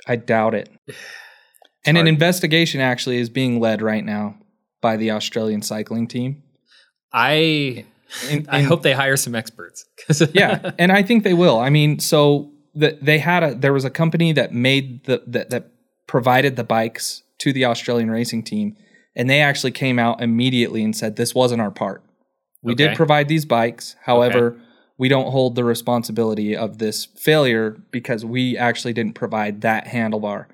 I 0.07 0.14
doubt 0.14 0.55
it. 0.55 0.70
and 1.85 1.98
an 1.98 2.07
investigation 2.07 2.81
actually 2.81 3.16
is 3.16 3.29
being 3.29 3.59
led 3.59 3.83
right 3.83 4.05
now 4.05 4.37
by 4.81 4.96
the 4.96 5.11
Australian 5.11 5.62
cycling 5.62 6.07
team. 6.07 6.44
I 7.12 7.87
In- 8.31 8.46
I 8.48 8.62
hope 8.62 8.83
they 8.83 8.92
hire 8.92 9.16
some 9.16 9.35
experts. 9.35 9.85
yeah, 10.33 10.70
and 10.79 10.92
I 10.92 11.03
think 11.03 11.25
they 11.25 11.35
will. 11.35 11.59
I 11.59 11.70
mean, 11.70 11.98
so 11.98 12.52
the, 12.75 12.99
they 13.01 13.19
had 13.19 13.43
a 13.43 13.55
there 13.55 13.73
was 13.73 13.85
a 13.85 13.91
company 13.91 14.33
that 14.33 14.53
made 14.53 15.05
the 15.05 15.23
that, 15.27 15.51
that 15.51 15.69
provided 16.07 16.57
the 16.57 16.65
bikes 16.65 17.23
to 17.39 17.53
the 17.53 17.65
Australian 17.65 18.11
racing 18.11 18.43
team, 18.43 18.77
and 19.15 19.29
they 19.29 19.41
actually 19.41 19.73
came 19.73 19.99
out 19.99 20.21
immediately 20.23 20.83
and 20.83 20.97
said 20.97 21.17
this 21.17 21.35
wasn't 21.35 21.61
our 21.61 21.71
part. 21.71 22.03
We 22.63 22.75
did 22.77 22.97
provide 22.97 23.27
these 23.27 23.45
bikes, 23.45 23.97
however, 24.05 24.57
we 24.97 25.09
don't 25.09 25.33
hold 25.33 25.57
the 25.57 25.65
responsibility 25.65 26.57
of 26.57 26.79
this 26.79 27.07
failure 27.07 27.77
because 27.91 28.25
we 28.25 28.57
actually 28.57 28.93
didn't 28.93 29.15
provide 29.15 29.63
that 29.63 29.87
handlebar. 29.87 30.47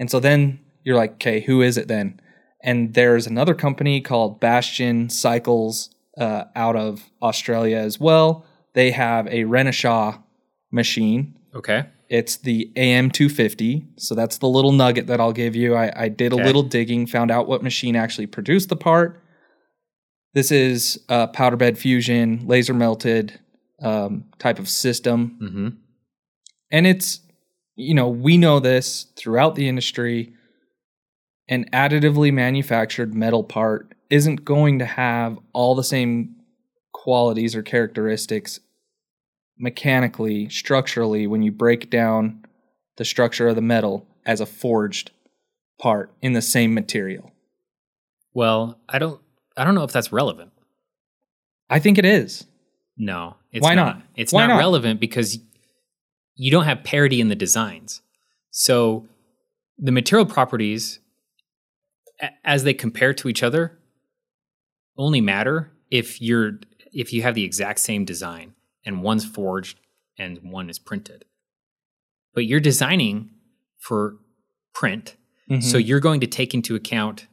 And 0.00 0.10
so 0.10 0.18
then 0.18 0.58
you're 0.82 0.96
like, 0.96 1.12
okay, 1.12 1.40
who 1.40 1.62
is 1.62 1.76
it 1.76 1.86
then? 1.86 2.20
And 2.60 2.94
there's 2.94 3.28
another 3.28 3.54
company 3.54 4.00
called 4.00 4.40
Bastion 4.40 5.10
Cycles 5.10 5.90
uh, 6.16 6.44
out 6.56 6.74
of 6.74 7.08
Australia 7.22 7.76
as 7.76 8.00
well. 8.00 8.44
They 8.74 8.90
have 8.90 9.28
a 9.28 9.44
Renishaw 9.44 10.20
machine. 10.70 11.34
okay. 11.54 11.86
It's 12.10 12.38
the 12.38 12.72
AM250. 12.74 14.00
So 14.00 14.14
that's 14.14 14.38
the 14.38 14.48
little 14.48 14.72
nugget 14.72 15.08
that 15.08 15.20
I'll 15.20 15.32
give 15.34 15.54
you. 15.54 15.74
I, 15.74 15.92
I 16.04 16.08
did 16.08 16.32
a 16.32 16.36
little 16.36 16.62
digging, 16.62 17.06
found 17.06 17.30
out 17.30 17.46
what 17.46 17.62
machine 17.62 17.96
actually 17.96 18.26
produced 18.26 18.70
the 18.70 18.76
part. 18.76 19.22
This 20.32 20.50
is 20.50 20.98
a 21.10 21.28
powder 21.28 21.56
bed 21.56 21.76
fusion, 21.78 22.46
laser 22.46 22.72
melted 22.72 23.38
um, 23.82 24.24
type 24.38 24.58
of 24.58 24.68
system 24.70 25.38
Mm-hmm. 25.42 25.68
and 26.70 26.86
it's 26.86 27.20
you 27.76 27.94
know 27.94 28.08
we 28.08 28.36
know 28.38 28.58
this 28.58 29.06
throughout 29.16 29.54
the 29.54 29.68
industry 29.68 30.32
an 31.48 31.64
additively 31.72 32.32
manufactured 32.32 33.14
metal 33.14 33.44
part 33.44 33.94
isn't 34.10 34.44
going 34.44 34.78
to 34.80 34.84
have 34.84 35.38
all 35.52 35.74
the 35.76 35.84
same 35.84 36.34
qualities 36.92 37.54
or 37.54 37.62
characteristics 37.62 38.58
mechanically 39.58 40.48
structurally 40.48 41.26
when 41.26 41.42
you 41.42 41.50
break 41.52 41.90
down 41.90 42.44
the 42.96 43.04
structure 43.04 43.48
of 43.48 43.56
the 43.56 43.62
metal 43.62 44.06
as 44.26 44.40
a 44.40 44.46
forged 44.46 45.10
part 45.80 46.10
in 46.22 46.32
the 46.32 46.42
same 46.42 46.74
material 46.74 47.32
Well, 48.34 48.78
I 48.88 48.98
don't 48.98 49.20
I 49.56 49.64
don't 49.64 49.74
know 49.74 49.84
if 49.84 49.92
that's 49.92 50.12
relevant. 50.12 50.52
i 51.70 51.78
think 51.78 51.98
it 51.98 52.04
is 52.04 52.46
No, 52.96 53.36
it's 53.52 53.64
Why 53.64 53.74
not. 53.74 53.96
not? 53.96 54.04
It's 54.16 54.32
Why 54.32 54.46
not, 54.46 54.54
not? 54.54 54.58
relevant 54.58 55.00
because 55.00 55.38
you 56.36 56.50
don't 56.50 56.64
have 56.64 56.84
parity 56.84 57.20
in 57.20 57.28
the 57.28 57.34
designs. 57.34 58.00
So 58.50 59.06
the 59.76 59.90
material 59.92 60.26
properties, 60.26 61.00
as 62.44 62.62
they 62.64 62.74
compare 62.74 63.12
to 63.14 63.28
each 63.28 63.42
other, 63.42 63.78
only 64.96 65.20
matter 65.20 65.70
if 65.90 66.20
you're 66.22 66.60
if 66.92 67.12
you 67.12 67.22
have 67.22 67.34
the 67.34 67.44
exact 67.44 67.78
same 67.80 68.04
design 68.04 68.54
and 68.88 69.02
one's 69.02 69.26
forged 69.26 69.78
and 70.18 70.38
one 70.42 70.70
is 70.70 70.78
printed. 70.78 71.26
But 72.34 72.46
you're 72.46 72.58
designing 72.58 73.30
for 73.78 74.16
print, 74.74 75.14
so 75.60 75.78
Mhm. 75.78 75.86
you're 75.86 76.00
going 76.00 76.20
to 76.20 76.26
take 76.26 76.54
into 76.54 76.74
account 76.74 77.26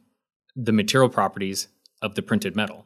the 0.54 0.72
material 0.72 1.08
properties 1.08 1.68
of 2.02 2.14
the 2.14 2.22
printed 2.22 2.54
metal. 2.54 2.84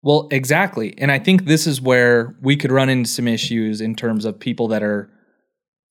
Well, 0.00 0.28
exactly. 0.30 0.96
And 0.98 1.10
I 1.10 1.18
think 1.18 1.44
this 1.44 1.66
is 1.66 1.80
where 1.80 2.36
we 2.40 2.56
could 2.56 2.70
run 2.70 2.88
into 2.88 3.10
some 3.10 3.26
issues 3.28 3.80
in 3.80 3.94
terms 3.96 4.24
of 4.24 4.38
people 4.38 4.68
that 4.68 4.82
are 4.82 5.10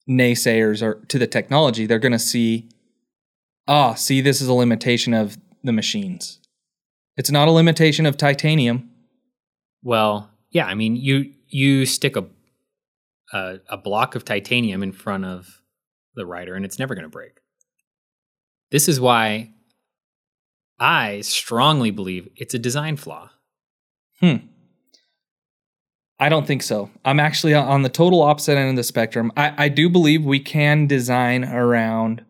naysayers 0.10 0.82
or 0.82 1.04
to 1.10 1.20
the 1.20 1.28
technology. 1.28 1.86
They're 1.86 2.00
going 2.00 2.12
to 2.14 2.20
see, 2.20 2.70
ah, 3.68 3.94
see, 3.96 4.22
this 4.22 4.42
is 4.42 4.48
a 4.48 4.54
limitation 4.54 5.14
of 5.14 5.38
the 5.64 5.74
machines. 5.74 6.40
It's 7.18 7.32
not 7.32 7.48
a 7.50 7.52
limitation 7.52 8.06
of 8.06 8.16
titanium. 8.18 8.90
Well, 9.84 10.31
yeah, 10.52 10.66
I 10.66 10.76
mean, 10.76 10.96
you 10.96 11.34
you 11.48 11.86
stick 11.86 12.16
a 12.16 12.26
a, 13.34 13.60
a 13.70 13.78
block 13.78 14.16
of 14.16 14.26
titanium 14.26 14.84
in 14.84 14.92
front 14.92 15.26
of 15.26 15.62
the 16.16 16.26
rider, 16.26 16.56
and 16.56 16.66
it's 16.66 16.80
never 16.80 16.96
going 16.96 17.06
to 17.06 17.10
break. 17.10 17.40
This 18.72 18.88
is 18.88 19.00
why 19.00 19.54
I 20.80 21.22
strongly 21.22 21.92
believe 21.92 22.30
it's 22.36 22.54
a 22.54 22.60
design 22.60 22.98
flaw. 22.98 23.30
Hmm. 24.20 24.48
I 26.20 26.30
don't 26.30 26.46
think 26.46 26.62
so. 26.62 26.92
I'm 27.04 27.20
actually 27.20 27.56
on 27.56 27.82
the 27.82 27.90
total 27.90 28.22
opposite 28.22 28.56
end 28.58 28.70
of 28.70 28.76
the 28.76 28.84
spectrum. 28.84 29.32
I, 29.36 29.66
I 29.66 29.70
do 29.70 29.90
believe 29.90 30.24
we 30.24 30.40
can 30.40 30.86
design 30.86 31.44
around 31.44 32.24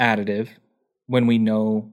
additive 0.00 0.48
when 1.06 1.28
we 1.28 1.38
know 1.38 1.92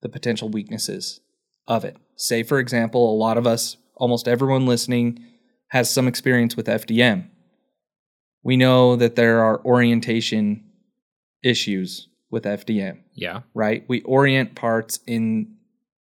the 0.00 0.08
potential 0.08 0.48
weaknesses 0.48 1.20
of 1.66 1.84
it. 1.84 1.96
Say, 2.16 2.42
for 2.42 2.58
example, 2.58 3.12
a 3.12 3.16
lot 3.16 3.36
of 3.36 3.46
us, 3.46 3.76
almost 3.96 4.28
everyone 4.28 4.66
listening, 4.66 5.24
has 5.68 5.90
some 5.90 6.06
experience 6.08 6.56
with 6.56 6.66
FDM. 6.66 7.28
We 8.42 8.56
know 8.56 8.96
that 8.96 9.16
there 9.16 9.42
are 9.42 9.64
orientation 9.64 10.64
issues 11.42 12.08
with 12.30 12.44
FDM, 12.44 12.98
Yeah. 13.14 13.40
right? 13.54 13.84
We 13.88 14.02
orient 14.02 14.54
parts 14.54 14.98
in 15.06 15.56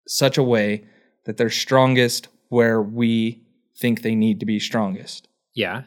such 0.07 0.39
a 0.39 0.43
way 0.43 0.85
that 1.25 1.37
they're 1.37 1.51
strongest 1.51 2.29
where 2.49 2.81
we 2.83 3.43
think 3.79 4.03
they 4.03 4.15
need 4.15 4.41
to 4.41 4.47
be 4.47 4.59
strongest. 4.59 5.29
Yeah. 5.55 5.85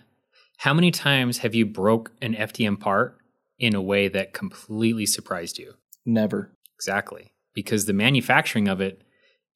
How 0.57 0.73
many 0.73 0.91
times 0.91 1.39
have 1.39 1.55
you 1.55 1.65
broke 1.65 2.11
an 2.21 2.35
FDM 2.35 2.77
part 2.79 3.17
in 3.57 3.75
a 3.75 3.81
way 3.81 4.07
that 4.09 4.33
completely 4.33 5.05
surprised 5.05 5.57
you? 5.57 5.73
Never. 6.05 6.51
Exactly. 6.75 7.31
Because 7.53 7.85
the 7.85 7.93
manufacturing 7.93 8.67
of 8.67 8.81
it 8.81 9.01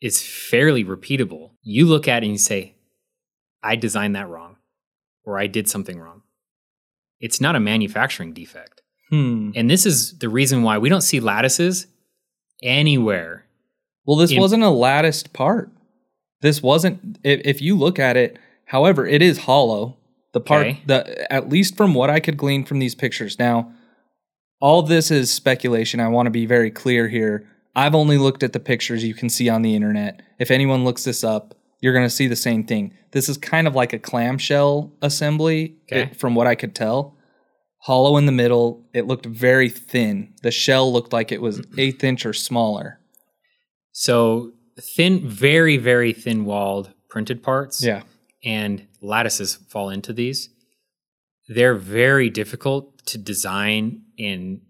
is 0.03 0.21
fairly 0.21 0.83
repeatable. 0.83 1.51
You 1.63 1.85
look 1.87 2.07
at 2.09 2.23
it 2.23 2.25
and 2.25 2.33
you 2.33 2.37
say, 2.37 2.75
I 3.63 3.77
designed 3.77 4.15
that 4.17 4.27
wrong, 4.27 4.57
or 5.23 5.39
I 5.39 5.47
did 5.47 5.69
something 5.69 5.97
wrong. 5.97 6.23
It's 7.21 7.39
not 7.39 7.55
a 7.55 7.59
manufacturing 7.61 8.33
defect. 8.33 8.81
Hmm. 9.09 9.51
And 9.55 9.69
this 9.69 9.85
is 9.85 10.17
the 10.19 10.27
reason 10.27 10.61
why 10.63 10.77
we 10.77 10.89
don't 10.89 11.01
see 11.01 11.21
lattices 11.21 11.87
anywhere. 12.61 13.45
Well, 14.05 14.17
this 14.17 14.31
In- 14.31 14.39
wasn't 14.39 14.63
a 14.63 14.69
latticed 14.69 15.31
part. 15.31 15.71
This 16.41 16.61
wasn't. 16.61 17.17
If, 17.23 17.41
if 17.45 17.61
you 17.61 17.77
look 17.77 17.97
at 17.97 18.17
it, 18.17 18.37
however, 18.65 19.07
it 19.07 19.21
is 19.21 19.39
hollow. 19.39 19.97
The 20.33 20.41
part, 20.41 20.65
Okay. 20.67 20.81
the 20.87 21.31
at 21.31 21.47
least 21.47 21.77
from 21.77 21.93
what 21.93 22.09
I 22.09 22.19
could 22.19 22.35
glean 22.37 22.65
from 22.65 22.79
these 22.79 22.95
pictures. 22.95 23.37
Now, 23.39 23.71
all 24.59 24.81
this 24.81 25.11
is 25.11 25.31
speculation. 25.31 25.99
I 26.01 26.07
want 26.09 26.25
to 26.25 26.31
be 26.31 26.45
very 26.45 26.71
clear 26.71 27.07
here. 27.07 27.47
I've 27.75 27.95
only 27.95 28.17
looked 28.17 28.43
at 28.43 28.53
the 28.53 28.59
pictures 28.59 29.03
you 29.03 29.13
can 29.15 29.29
see 29.29 29.49
on 29.49 29.61
the 29.63 29.75
internet. 29.75 30.21
If 30.39 30.51
anyone 30.51 30.83
looks 30.85 31.03
this 31.03 31.23
up, 31.23 31.55
you're 31.81 31.93
going 31.93 32.05
to 32.05 32.09
see 32.09 32.27
the 32.27 32.35
same 32.35 32.63
thing. 32.65 32.93
This 33.11 33.27
is 33.29 33.37
kind 33.37 33.67
of 33.67 33.75
like 33.75 33.93
a 33.93 33.99
clamshell 33.99 34.93
assembly, 35.01 35.77
Okay. 35.91 36.03
it- 36.03 36.15
from 36.15 36.35
what 36.35 36.47
I 36.47 36.55
could 36.55 36.75
tell. 36.75 37.17
Hollow 37.79 38.15
in 38.17 38.25
the 38.25 38.31
middle. 38.31 38.85
It 38.93 39.07
looked 39.07 39.25
very 39.25 39.69
thin. 39.69 40.33
The 40.43 40.51
shell 40.51 40.91
looked 40.93 41.11
like 41.11 41.31
it 41.31 41.41
was 41.41 41.61
eighth 41.77 42.03
inch 42.03 42.25
or 42.25 42.33
smaller. 42.33 42.99
So 43.91 44.53
thin, 44.79 45.27
very, 45.27 45.77
very 45.77 46.13
thin 46.13 46.45
walled 46.45 46.93
printed 47.09 47.43
parts. 47.43 47.83
Yeah. 47.83 48.03
and 48.45 48.87
lattices 49.01 49.55
fall 49.55 49.89
into 49.89 50.11
these. 50.13 50.49
They're 51.47 51.75
very 51.75 52.29
difficult 52.29 53.05
to 53.07 53.17
design 53.17 54.01
and 54.19 54.61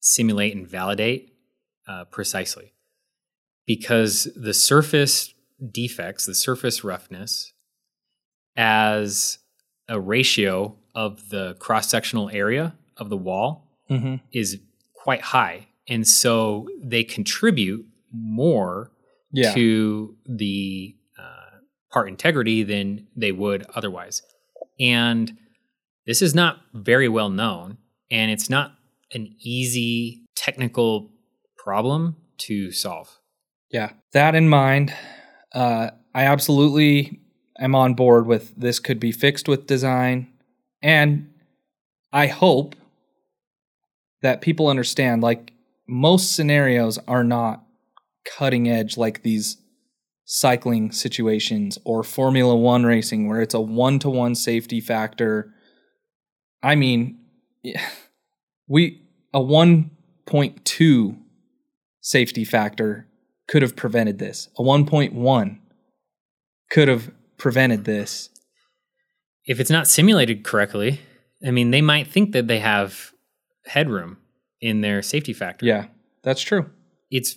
simulate 0.00 0.54
and 0.56 0.66
validate 0.66 1.29
uh, 1.90 2.04
precisely 2.16 2.68
because 3.66 4.28
the 4.36 4.54
surface 4.54 5.34
defects, 5.80 6.24
the 6.26 6.34
surface 6.34 6.78
roughness, 6.84 7.52
as 8.56 9.38
a 9.88 9.98
ratio 10.00 10.76
of 10.94 11.28
the 11.30 11.54
cross 11.58 11.88
sectional 11.88 12.30
area 12.30 12.74
of 12.96 13.08
the 13.10 13.16
wall 13.16 13.66
Mm-hmm. 13.90 14.16
is 14.32 14.60
quite 14.94 15.20
high. 15.20 15.66
And 15.88 16.06
so 16.06 16.68
they 16.80 17.02
contribute 17.02 17.84
more 18.12 18.92
Yeah. 19.32 19.52
to 19.54 20.16
the 20.26 20.94
uh, 21.18 21.56
part 21.92 22.08
integrity 22.08 22.62
than 22.62 23.08
they 23.16 23.32
would 23.32 23.66
otherwise. 23.74 24.22
And 24.78 25.36
this 26.06 26.22
is 26.22 26.36
not 26.36 26.60
very 26.72 27.08
well 27.08 27.30
known, 27.30 27.78
and 28.12 28.30
it's 28.30 28.48
not 28.48 28.74
an 29.12 29.34
easy 29.40 30.22
technical 30.36 31.10
problem 31.62 32.16
to 32.38 32.72
solve. 32.72 33.18
Yeah. 33.70 33.92
That 34.12 34.34
in 34.34 34.48
mind, 34.48 34.94
uh, 35.52 35.90
I 36.14 36.24
absolutely 36.24 37.20
am 37.58 37.74
on 37.74 37.94
board 37.94 38.26
with 38.26 38.54
this 38.56 38.78
could 38.78 38.98
be 38.98 39.12
fixed 39.12 39.48
with 39.48 39.66
design. 39.66 40.32
And 40.82 41.32
I 42.12 42.26
hope 42.26 42.74
that 44.22 44.40
people 44.40 44.68
understand 44.68 45.22
like 45.22 45.52
most 45.86 46.34
scenarios 46.34 46.98
are 47.06 47.24
not 47.24 47.64
cutting 48.24 48.68
edge 48.68 48.96
like 48.96 49.22
these 49.22 49.58
cycling 50.24 50.92
situations 50.92 51.78
or 51.84 52.02
Formula 52.02 52.56
One 52.56 52.84
racing 52.84 53.28
where 53.28 53.40
it's 53.40 53.54
a 53.54 53.60
one 53.60 53.98
to 54.00 54.10
one 54.10 54.34
safety 54.34 54.80
factor. 54.80 55.52
I 56.62 56.74
mean, 56.74 57.18
we 58.68 59.02
a 59.32 59.40
1.2 59.40 61.16
safety 62.00 62.44
factor 62.44 63.06
could 63.48 63.62
have 63.62 63.76
prevented 63.76 64.18
this. 64.18 64.48
A 64.58 64.62
1.1 64.62 65.58
could 66.70 66.88
have 66.88 67.10
prevented 67.36 67.84
this. 67.84 68.28
If 69.44 69.58
it's 69.60 69.70
not 69.70 69.88
simulated 69.88 70.44
correctly, 70.44 71.00
I 71.44 71.50
mean, 71.50 71.70
they 71.70 71.80
might 71.82 72.06
think 72.06 72.32
that 72.32 72.46
they 72.46 72.60
have 72.60 73.12
headroom 73.66 74.18
in 74.60 74.80
their 74.82 75.02
safety 75.02 75.32
factor. 75.32 75.66
Yeah, 75.66 75.86
that's 76.22 76.42
true. 76.42 76.70
It's 77.10 77.36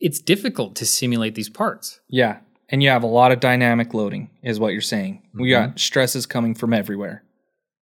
it's 0.00 0.20
difficult 0.20 0.74
to 0.76 0.84
simulate 0.86 1.36
these 1.36 1.48
parts. 1.48 2.00
Yeah. 2.08 2.38
And 2.68 2.82
you 2.82 2.88
have 2.88 3.04
a 3.04 3.06
lot 3.06 3.30
of 3.30 3.38
dynamic 3.38 3.94
loading, 3.94 4.30
is 4.42 4.58
what 4.58 4.72
you're 4.72 4.80
saying. 4.80 5.22
We 5.34 5.50
Mhm. 5.50 5.52
got 5.52 5.78
stresses 5.78 6.26
coming 6.26 6.54
from 6.56 6.72
everywhere. 6.72 7.22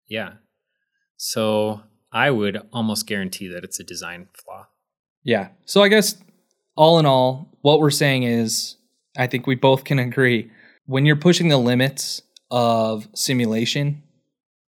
Yeah. 0.09 0.33
So 1.15 1.83
I 2.11 2.31
would 2.31 2.57
almost 2.73 3.07
guarantee 3.07 3.47
that 3.47 3.63
it's 3.63 3.79
a 3.79 3.83
design 3.85 4.27
flaw. 4.33 4.67
Yeah. 5.23 5.49
So 5.65 5.81
I 5.83 5.87
guess 5.89 6.15
all 6.75 6.99
in 6.99 7.05
all, 7.05 7.49
what 7.61 7.79
we're 7.79 7.89
saying 7.91 8.23
is 8.23 8.77
I 9.17 9.27
think 9.27 9.45
we 9.47 9.55
both 9.55 9.83
can 9.83 9.99
agree 9.99 10.49
when 10.85 11.05
you're 11.05 11.15
pushing 11.15 11.49
the 11.49 11.57
limits 11.57 12.21
of 12.49 13.07
simulation 13.13 14.01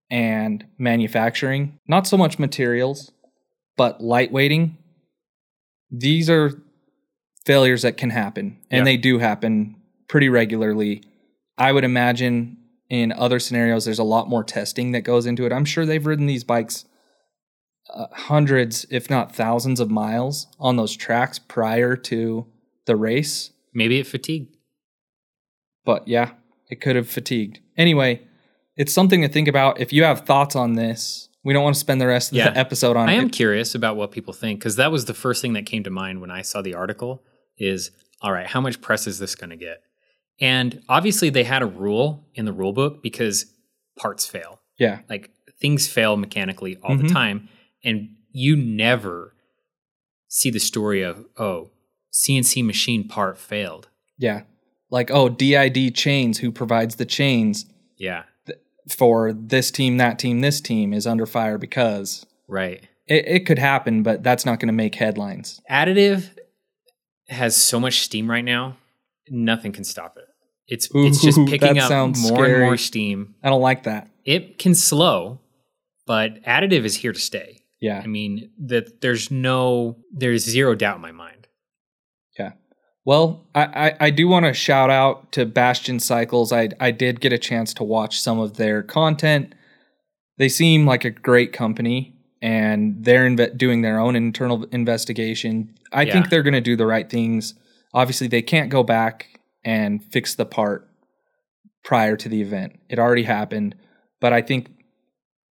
and 0.10 0.66
manufacturing, 0.78 1.80
not 1.88 2.06
so 2.06 2.18
much 2.18 2.38
materials, 2.38 3.12
but 3.78 4.00
lightweighting, 4.02 4.74
these 5.90 6.30
are 6.30 6.52
failures 7.46 7.82
that 7.82 7.98
can 7.98 8.10
happen 8.12 8.58
and 8.70 8.80
Yeah. 8.80 8.84
they 8.84 8.98
do 8.98 9.18
happen 9.20 9.76
pretty 10.08 10.30
regularly. 10.30 11.02
I 11.58 11.72
would 11.72 11.84
imagine 11.84 12.58
in 12.90 13.12
other 13.14 13.40
scenarios 13.40 13.86
there's 13.86 14.00
a 14.00 14.04
lot 14.04 14.30
more 14.30 14.44
testing 14.44 14.92
that 14.92 15.02
goes 15.02 15.26
into 15.26 15.46
it. 15.46 15.54
I'm 15.54 15.66
sure 15.66 15.86
they've 15.86 16.06
ridden 16.06 16.26
these 16.28 16.44
bikes 16.44 16.86
uh, 17.94 18.08
hundreds, 18.14 18.86
if 18.90 19.10
not 19.10 19.36
thousands, 19.36 19.80
of 19.80 19.90
miles 19.92 20.48
on 20.60 20.76
those 20.78 20.96
tracks 20.96 21.40
prior 21.40 21.96
to 21.96 22.46
the 22.86 22.96
race. 22.96 23.52
Maybe 23.74 24.00
it 24.00 24.08
fatigued. 24.08 24.56
But 25.86 26.08
yeah, 26.08 26.32
it 26.70 26.82
could 26.82 26.96
have 26.96 27.10
fatigued. 27.10 27.60
Anyway, 27.78 28.22
it's 28.78 28.94
something 28.94 29.22
to 29.22 29.28
think 29.28 29.48
about. 29.48 29.80
If 29.80 29.92
you 29.92 30.04
have 30.04 30.22
thoughts 30.26 30.56
on 30.56 30.74
this, 30.74 31.30
we 31.44 31.54
don't 31.54 31.64
want 31.64 31.76
to 31.76 31.80
spend 31.80 32.00
the 32.00 32.08
rest 32.08 32.32
of 32.32 32.38
Yeah. 32.38 32.52
the 32.52 32.58
episode 32.58 32.96
on 32.96 33.10
it. 33.10 33.14
I 33.14 33.16
am 33.16 33.26
it. 33.28 33.32
curious 33.34 33.74
about 33.76 33.96
what 33.96 34.12
people 34.12 34.34
think 34.34 34.60
because 34.60 34.76
that 34.76 34.92
was 34.92 35.06
the 35.06 35.14
first 35.14 35.42
thing 35.42 35.54
that 35.54 35.66
came 35.66 35.84
to 35.84 35.90
mind 35.90 36.22
when 36.22 36.30
I 36.32 36.44
saw 36.44 36.62
the 36.62 36.76
article 36.76 37.24
is 37.58 37.92
all 38.22 38.32
right, 38.32 38.46
how 38.46 38.62
much 38.62 38.82
press 38.82 39.08
is 39.08 39.18
this 39.18 39.34
going 39.34 39.50
to 39.50 39.56
get? 39.58 39.82
And 40.40 40.84
obviously 40.88 41.30
they 41.32 41.44
had 41.44 41.64
a 41.64 41.66
rule 41.66 42.28
in 42.36 42.46
the 42.46 42.54
rule 42.54 42.72
book 42.74 43.02
because 43.02 43.48
parts 43.98 44.28
fail. 44.28 44.60
Yeah, 44.78 45.00
Like 45.10 45.32
things 45.60 45.88
fail 45.88 46.18
mechanically 46.18 46.78
all 46.84 46.96
Mhm. 46.96 47.08
the 47.08 47.14
time 47.14 47.50
and 47.84 48.10
you 48.32 48.56
never 48.56 49.34
see 50.28 50.50
the 50.50 50.60
story 50.60 51.02
of 51.02 51.26
oh, 51.38 51.72
CNC 52.14 52.66
machine 52.66 53.08
part 53.08 53.38
failed. 53.38 53.90
yeah. 54.18 54.44
Like, 54.90 55.10
oh, 55.10 55.30
DID 55.30 55.96
Chains, 55.96 56.40
who 56.40 56.52
provides 56.52 56.96
the 56.96 57.06
chains 57.06 57.66
Yeah, 57.98 58.24
for 58.90 59.32
this 59.32 59.72
team, 59.72 59.96
that 59.98 60.20
team, 60.20 60.42
this 60.42 60.60
team, 60.60 60.94
is 60.94 61.08
under 61.08 61.26
fire 61.26 61.58
because 61.58 62.26
right. 62.50 62.86
it, 63.08 63.26
it 63.26 63.46
could 63.46 63.58
happen, 63.58 64.04
but 64.04 64.22
that's 64.22 64.46
not 64.46 64.60
going 64.60 64.68
to 64.68 64.74
make 64.74 64.96
headlines. 64.96 65.62
additive 65.72 66.32
has 67.32 67.56
so 67.56 67.80
much 67.80 68.02
steam 68.02 68.30
right 68.30 68.44
now 68.44 68.76
nothing 69.30 69.72
can 69.72 69.84
stop 69.84 70.18
it 70.18 70.26
it's 70.68 70.90
it's 70.94 71.22
just 71.22 71.40
picking 71.48 71.80
up 71.80 71.90
more 72.18 72.46
and 72.46 72.60
more 72.60 72.78
steam 72.78 73.36
I 73.42 73.50
don't 73.50 73.62
like 73.62 73.84
that. 73.84 74.10
it 74.26 74.60
can 74.60 74.76
slow 74.76 75.40
but 76.06 76.44
additive 76.44 76.84
is 76.84 76.98
here 76.98 77.14
to 77.14 77.20
stay 77.20 77.61
Yeah. 77.82 78.00
i 78.04 78.08
mean 78.08 78.52
that 78.68 79.02
there's 79.02 79.30
no 79.32 79.98
there's 80.14 80.44
zero 80.46 80.76
doubt 80.76 80.98
in 80.98 81.02
my 81.02 81.12
mind 81.12 81.48
Yeah. 82.40 82.54
Well, 83.04 83.48
I, 83.56 83.64
I, 83.88 83.96
I 84.08 84.10
do 84.12 84.28
want 84.28 84.46
to 84.46 84.54
shout 84.54 84.92
out 84.92 85.32
to 85.34 85.46
Bastion 85.46 86.00
Cycles. 86.00 86.52
I, 86.54 86.70
I 86.80 86.92
did 86.92 87.20
get 87.20 87.34
a 87.34 87.40
chance 87.40 87.74
to 87.76 87.84
watch 87.84 88.22
some 88.22 88.40
of 88.40 88.58
their 88.58 88.84
content. 88.84 89.56
They 90.38 90.50
seem 90.50 90.86
like 90.86 91.04
a 91.04 91.10
great 91.10 91.52
company 91.52 92.14
and 92.44 93.04
they're 93.04 93.28
inve- 93.28 93.58
doing 93.58 93.82
their 93.82 94.00
own 94.00 94.16
internal 94.16 94.66
investigation. 94.72 95.74
I 95.92 96.04
Yeah. 96.04 96.14
think 96.14 96.30
they're 96.30 96.44
going 96.44 96.54
to 96.54 96.62
do 96.62 96.76
the 96.76 96.86
right 96.86 97.10
things. 97.10 97.56
Obviously, 97.94 98.28
they 98.28 98.44
can't 98.44 98.70
go 98.70 98.84
back 98.84 99.40
and 99.66 100.04
fix 100.14 100.36
the 100.36 100.46
part 100.46 100.88
prior 101.84 102.16
to 102.18 102.30
the 102.30 102.42
event. 102.42 102.80
It 102.88 103.00
already 103.00 103.24
happened, 103.24 103.74
but 104.20 104.32
I 104.32 104.42
think 104.44 104.70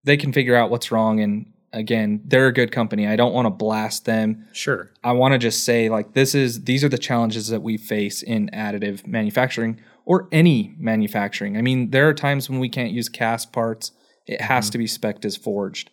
they 0.05 0.17
can 0.17 0.33
figure 0.33 0.55
out 0.55 0.71
what's 0.71 0.93
wrong. 0.93 1.19
And 1.21 1.53
again, 1.73 2.21
they're 2.25 2.47
a 2.49 2.53
good 2.53 2.73
company. 2.73 3.07
I 3.07 3.17
don't 3.17 3.33
want 3.33 3.47
to 3.47 3.51
blast 3.51 4.05
them. 4.05 4.47
Sure. 4.53 4.91
I 5.05 5.13
want 5.13 5.33
to 5.33 5.39
just 5.39 5.65
say 5.65 5.89
like 5.89 6.15
this 6.15 6.35
is 6.35 6.65
these 6.65 6.83
are 6.85 6.89
the 6.89 6.99
challenges 6.99 7.49
that 7.49 7.63
we 7.63 7.77
face 7.77 8.23
in 8.23 8.49
additive 8.53 9.07
manufacturing 9.07 9.81
or 10.05 10.29
any 10.33 10.75
manufacturing. 10.79 11.57
I 11.57 11.63
mean, 11.63 11.91
there 11.91 12.09
are 12.09 12.15
times 12.15 12.51
when 12.51 12.59
we 12.59 12.69
can't 12.69 12.91
use 12.93 13.09
cast 13.09 13.53
parts. 13.53 13.93
It 14.27 14.41
has 14.41 14.67
Mm-hmm. 14.67 14.73
to 14.73 14.79
be 14.79 14.87
spec'd 14.87 15.25
as 15.25 15.37
forged. 15.37 15.91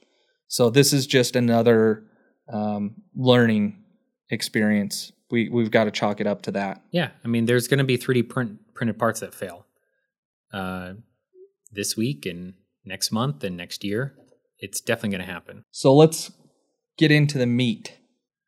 So 0.47 0.69
this 0.69 0.93
is 0.93 1.07
just 1.07 1.35
another 1.35 2.03
um, 2.51 2.95
learning 3.15 3.83
experience. 4.29 5.11
We 5.29 5.49
we've 5.49 5.71
got 5.71 5.85
to 5.85 5.91
chalk 5.91 6.21
it 6.21 6.27
up 6.27 6.41
to 6.43 6.51
that. 6.51 6.81
Yeah, 6.91 7.09
I 7.23 7.27
mean, 7.27 7.45
there's 7.45 7.67
going 7.67 7.79
to 7.79 7.83
be 7.83 7.97
3D 7.97 8.29
print 8.29 8.59
printed 8.73 8.97
parts 8.97 9.19
that 9.19 9.33
fail 9.33 9.65
uh, 10.53 10.93
this 11.71 11.97
week 11.97 12.25
and 12.25 12.53
next 12.85 13.11
month 13.11 13.43
and 13.43 13.57
next 13.57 13.83
year. 13.83 14.13
It's 14.59 14.81
definitely 14.81 15.17
going 15.17 15.27
to 15.27 15.33
happen. 15.33 15.63
So 15.71 15.93
let's 15.93 16.31
get 16.97 17.11
into 17.11 17.37
the 17.37 17.45
meat 17.45 17.97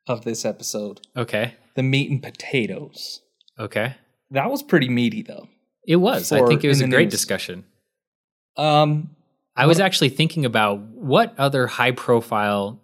of 0.08 0.24
this 0.24 0.44
episode. 0.46 1.02
Okay. 1.16 1.56
The 1.76 1.84
meat 1.84 2.10
and 2.10 2.22
potatoes. 2.22 3.22
Okay. 3.60 3.96
That 4.32 4.50
was 4.50 4.64
pretty 4.64 4.90
meaty 4.90 5.22
though. 5.22 5.48
It 5.88 5.98
was. 5.98 6.32
I 6.32 6.46
think 6.46 6.64
it 6.64 6.68
was 6.68 6.82
a 6.82 6.88
great 6.88 7.06
news. 7.06 7.12
discussion. 7.12 7.66
Um, 8.58 9.16
I 9.56 9.66
was 9.66 9.80
actually 9.80 10.10
thinking 10.10 10.46
about 10.46 10.80
what 10.80 11.34
other 11.38 11.68
high 11.68 11.92
profile 11.92 12.80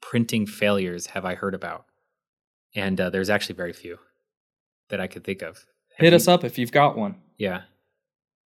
printing 0.00 0.46
failures 0.46 1.06
have 1.06 1.24
I 1.24 1.34
heard 1.34 1.54
about? 1.54 1.86
And 2.74 3.00
uh, 3.00 3.10
there's 3.10 3.30
actually 3.30 3.54
very 3.54 3.72
few 3.72 3.98
that 4.90 5.00
I 5.00 5.06
could 5.06 5.24
think 5.24 5.42
of. 5.42 5.64
Have 5.96 6.04
hit 6.04 6.10
you- 6.12 6.16
us 6.16 6.28
up 6.28 6.44
if 6.44 6.58
you've 6.58 6.72
got 6.72 6.96
one. 6.96 7.16
Yeah. 7.38 7.62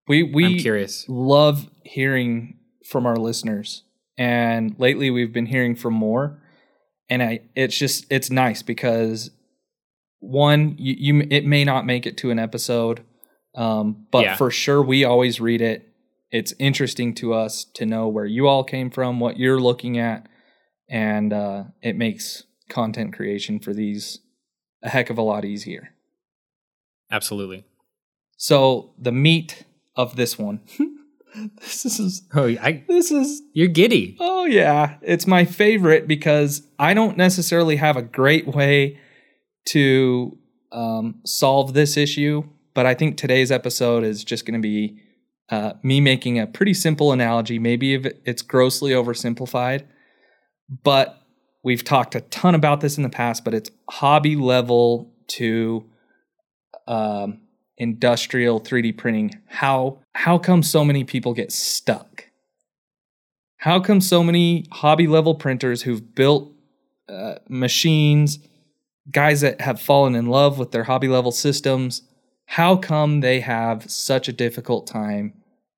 We 0.07 0.23
we 0.23 0.45
I'm 0.45 0.57
curious. 0.59 1.05
love 1.07 1.69
hearing 1.83 2.59
from 2.85 3.05
our 3.07 3.15
listeners 3.17 3.83
and 4.17 4.75
lately 4.77 5.09
we've 5.11 5.33
been 5.33 5.45
hearing 5.45 5.75
from 5.75 5.93
more 5.93 6.41
and 7.09 7.21
I 7.21 7.41
it's 7.55 7.77
just 7.77 8.05
it's 8.09 8.29
nice 8.29 8.61
because 8.61 9.31
one 10.19 10.75
you, 10.79 10.95
you 10.97 11.27
it 11.29 11.45
may 11.45 11.63
not 11.63 11.85
make 11.85 12.05
it 12.05 12.17
to 12.17 12.31
an 12.31 12.39
episode 12.39 13.03
um 13.55 14.05
but 14.11 14.23
Yeah. 14.23 14.35
for 14.35 14.49
sure 14.51 14.81
we 14.81 15.03
always 15.03 15.39
read 15.41 15.61
it 15.61 15.87
it's 16.31 16.53
interesting 16.59 17.13
to 17.15 17.33
us 17.33 17.65
to 17.75 17.85
know 17.85 18.07
where 18.07 18.25
you 18.25 18.47
all 18.47 18.63
came 18.63 18.89
from 18.89 19.19
what 19.19 19.37
you're 19.37 19.59
looking 19.61 19.97
at 19.99 20.27
and 20.89 21.31
uh 21.33 21.63
it 21.81 21.95
makes 21.95 22.43
content 22.69 23.13
creation 23.13 23.59
for 23.59 23.73
these 23.73 24.19
a 24.81 24.89
heck 24.89 25.09
of 25.09 25.17
a 25.17 25.21
lot 25.21 25.45
easier 25.45 25.89
Absolutely. 27.11 27.63
so 28.37 28.93
the 28.97 29.11
meat 29.11 29.63
of 29.95 30.15
this 30.15 30.39
one 30.39 30.61
this 31.61 31.85
is 31.99 32.23
Oh, 32.33 32.45
I, 32.47 32.83
this 32.87 33.11
is 33.11 33.41
you're 33.53 33.67
giddy. 33.67 34.17
oh 34.19 34.45
yeah 34.45 34.97
it's 35.01 35.27
my 35.27 35.45
favorite 35.45 36.07
because 36.07 36.61
i 36.79 36.93
don't 36.93 37.17
necessarily 37.17 37.75
have 37.77 37.97
a 37.97 38.01
great 38.01 38.47
way 38.47 38.99
to 39.69 40.37
um, 40.71 41.21
solve 41.25 41.73
this 41.73 41.97
issue 41.97 42.43
but 42.73 42.85
i 42.85 42.93
think 42.93 43.17
today's 43.17 43.51
episode 43.51 44.03
is 44.03 44.23
just 44.23 44.45
going 44.45 44.59
to 44.61 44.65
be 44.65 44.99
uh, 45.49 45.73
me 45.83 46.01
making 46.01 46.39
a 46.39 46.47
pretty 46.47 46.73
simple 46.73 47.11
analogy 47.11 47.59
maybe 47.59 47.93
if 47.93 48.05
it's 48.25 48.41
grossly 48.41 48.91
oversimplified 48.91 49.85
but 50.83 51.21
we've 51.63 51.83
talked 51.83 52.15
a 52.15 52.21
ton 52.21 52.55
about 52.55 52.81
this 52.81 52.97
in 52.97 53.03
the 53.03 53.09
past 53.09 53.43
but 53.45 53.53
it's 53.53 53.69
hobby 53.89 54.35
level 54.35 55.13
to 55.27 55.85
um, 56.87 57.41
industrial 57.77 58.61
3d 58.61 58.97
printing 58.97 59.31
how 59.47 59.99
how 60.13 60.37
come 60.37 60.63
so 60.63 60.85
many 60.85 61.03
people 61.03 61.33
get 61.33 61.51
stuck? 61.51 62.25
How 63.57 63.79
come 63.79 63.99
so 63.99 64.23
many 64.23 64.65
hobby 64.71 65.07
level 65.07 65.35
printers 65.35 65.81
who've 65.81 66.15
built 66.15 66.53
uh, 67.09 67.35
machines 67.49 68.39
guys 69.11 69.41
that 69.41 69.61
have 69.61 69.79
fallen 69.79 70.15
in 70.15 70.27
love 70.27 70.57
with 70.57 70.71
their 70.71 70.83
hobby 70.83 71.07
level 71.07 71.31
systems 71.31 72.01
how 72.45 72.75
come 72.75 73.21
they 73.21 73.39
have 73.39 73.89
such 73.89 74.27
a 74.27 74.33
difficult 74.33 74.87
time 74.87 75.33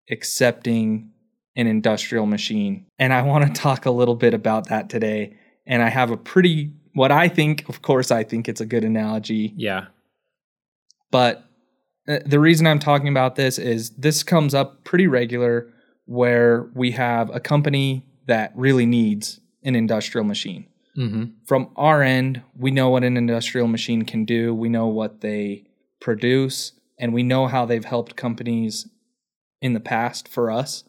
accepting 0.10 1.12
an 1.56 1.68
industrial 1.68 2.26
machine? 2.26 2.86
And 3.00 3.14
i 3.14 3.22
want 3.22 3.48
to 3.48 3.62
talk 3.62 3.86
a 3.86 3.91
little 3.91 4.16
bit 4.16 4.34
about 4.34 4.70
that 4.70 4.89
today 4.89 5.36
and 5.66 5.82
i 5.82 5.89
have 5.89 6.12
a 6.12 6.18
pretty 6.18 6.72
what 6.93 7.12
i 7.12 7.28
think 7.28 7.68
of 7.70 7.82
course 7.82 8.12
i 8.12 8.24
think 8.24 8.48
it's 8.48 8.62
a 8.62 8.66
good 8.66 8.84
analogy. 8.84 9.54
Yeah. 9.56 9.88
but 11.12 11.47
the 12.08 12.39
reason 12.39 12.66
I'm 12.66 12.80
talking 12.80 13.10
about 13.10 13.36
this 13.36 13.60
is 13.60 13.89
this 13.91 14.24
comes 14.24 14.53
up 14.53 14.84
pretty 14.84 15.08
regular 15.08 15.72
where 16.05 16.70
we 16.74 16.91
have 16.91 17.30
a 17.36 17.39
company 17.39 18.05
that 18.28 18.51
really 18.55 18.86
needs 18.86 19.41
an 19.64 19.76
industrial 19.76 20.26
machine. 20.26 20.68
Mm-hmm. 20.97 21.26
From 21.45 21.70
our 21.76 22.01
end, 22.01 22.41
we 22.55 22.72
know 22.72 22.89
what 22.89 23.03
an 23.03 23.18
industrial 23.18 23.68
machine 23.68 24.03
can 24.03 24.26
do, 24.26 24.53
we 24.53 24.70
know 24.70 24.88
what 24.88 25.22
they 25.22 25.66
produce, 25.99 26.72
and 26.97 27.14
we 27.14 27.24
know 27.24 27.47
how 27.47 27.66
they've 27.66 27.86
helped 27.86 28.16
companies 28.16 28.88
in 29.62 29.74
the 29.74 29.80
past 29.80 30.28
for 30.28 30.49
us. 30.49 30.86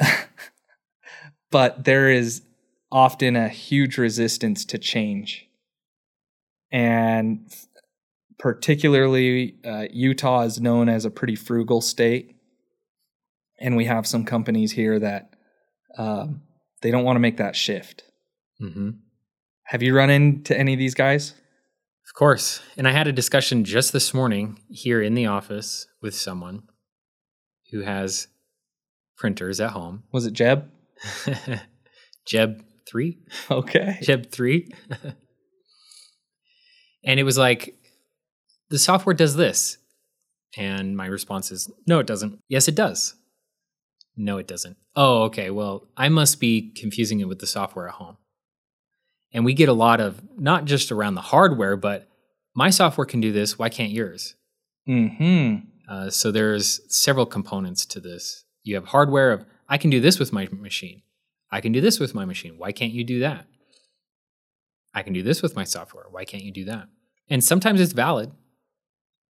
but 1.50 1.84
there 1.84 2.10
is 2.10 2.42
often 2.92 3.36
a 3.36 3.48
huge 3.48 3.98
resistance 3.98 4.64
to 4.66 4.78
change. 4.78 5.48
And 6.72 7.52
particularly 8.40 9.54
uh, 9.64 9.84
Utah 9.92 10.42
is 10.42 10.60
known 10.60 10.88
as 10.88 11.04
a 11.04 11.10
pretty 11.10 11.36
frugal 11.36 11.80
state, 11.82 12.34
and 13.60 13.76
we 13.76 13.84
have 13.84 14.06
some 14.06 14.24
companies 14.24 14.72
here 14.72 14.98
that 14.98 15.36
um, 15.98 16.42
they 16.80 16.90
don't 16.90 17.04
want 17.04 17.16
to 17.16 17.20
make 17.20 17.36
that 17.36 17.54
shift. 17.54 18.02
Mm-hmm. 18.60 18.90
Have 19.64 19.82
you 19.82 19.94
run 19.94 20.10
into 20.10 20.58
any 20.58 20.72
of 20.72 20.78
these 20.78 20.94
guys? 20.94 21.34
Of 22.08 22.14
course. 22.14 22.60
And 22.76 22.88
I 22.88 22.92
had 22.92 23.06
a 23.06 23.12
discussion 23.12 23.64
just 23.64 23.92
this 23.92 24.12
morning 24.12 24.58
here 24.68 25.00
in 25.00 25.14
the 25.14 25.26
office 25.26 25.86
with 26.02 26.14
someone 26.14 26.62
who 27.70 27.82
has 27.82 28.26
printers 29.16 29.60
at 29.60 29.70
home. 29.70 30.04
Was 30.12 30.26
it 30.26 30.32
Jeb? 30.32 30.70
Jeb 32.26 32.64
3? 32.88 33.18
Okay. 33.50 33.98
Jeb 34.02 34.32
3? 34.32 34.68
and 37.04 37.20
it 37.20 37.24
was 37.24 37.38
like, 37.38 37.76
the 38.70 38.78
software 38.78 39.14
does 39.14 39.36
this. 39.36 39.78
And 40.56 40.96
my 40.96 41.06
response 41.06 41.52
is, 41.52 41.70
no, 41.86 41.98
it 42.00 42.06
doesn't. 42.06 42.40
Yes, 42.48 42.66
it 42.66 42.74
does. 42.74 43.14
No, 44.16 44.38
it 44.38 44.48
doesn't. 44.48 44.76
Oh, 44.96 45.22
okay. 45.24 45.50
Well, 45.50 45.88
I 45.96 46.08
must 46.08 46.40
be 46.40 46.72
confusing 46.72 47.20
it 47.20 47.28
with 47.28 47.38
the 47.38 47.46
software 47.46 47.88
at 47.88 47.94
home. 47.94 48.16
And 49.32 49.44
we 49.44 49.54
get 49.54 49.68
a 49.68 49.74
lot 49.74 50.00
of 50.00 50.20
not 50.36 50.64
just 50.64 50.90
around 50.90 51.14
the 51.14 51.20
hardware, 51.20 51.76
but 51.76 52.08
my 52.54 52.70
software 52.70 53.06
can 53.06 53.20
do 53.20 53.30
this. 53.30 53.58
Why 53.58 53.68
can't 53.68 53.92
yours? 53.92 54.34
Hmm. 54.86 55.56
Uh, 55.88 56.10
so 56.10 56.32
there's 56.32 56.80
several 56.88 57.26
components 57.26 57.86
to 57.86 58.00
this. 58.00 58.44
You 58.64 58.74
have 58.74 58.86
hardware 58.86 59.32
of 59.32 59.44
I 59.68 59.78
can 59.78 59.90
do 59.90 60.00
this 60.00 60.18
with 60.18 60.32
my 60.32 60.48
machine. 60.50 61.02
I 61.52 61.60
can 61.60 61.70
do 61.70 61.80
this 61.80 62.00
with 62.00 62.14
my 62.14 62.24
machine. 62.24 62.54
Why 62.58 62.72
can't 62.72 62.92
you 62.92 63.04
do 63.04 63.20
that? 63.20 63.46
I 64.92 65.02
can 65.02 65.12
do 65.12 65.22
this 65.22 65.42
with 65.42 65.54
my 65.54 65.64
software. 65.64 66.06
Why 66.10 66.24
can't 66.24 66.42
you 66.42 66.52
do 66.52 66.64
that? 66.64 66.88
And 67.28 67.42
sometimes 67.42 67.80
it's 67.80 67.92
valid, 67.92 68.32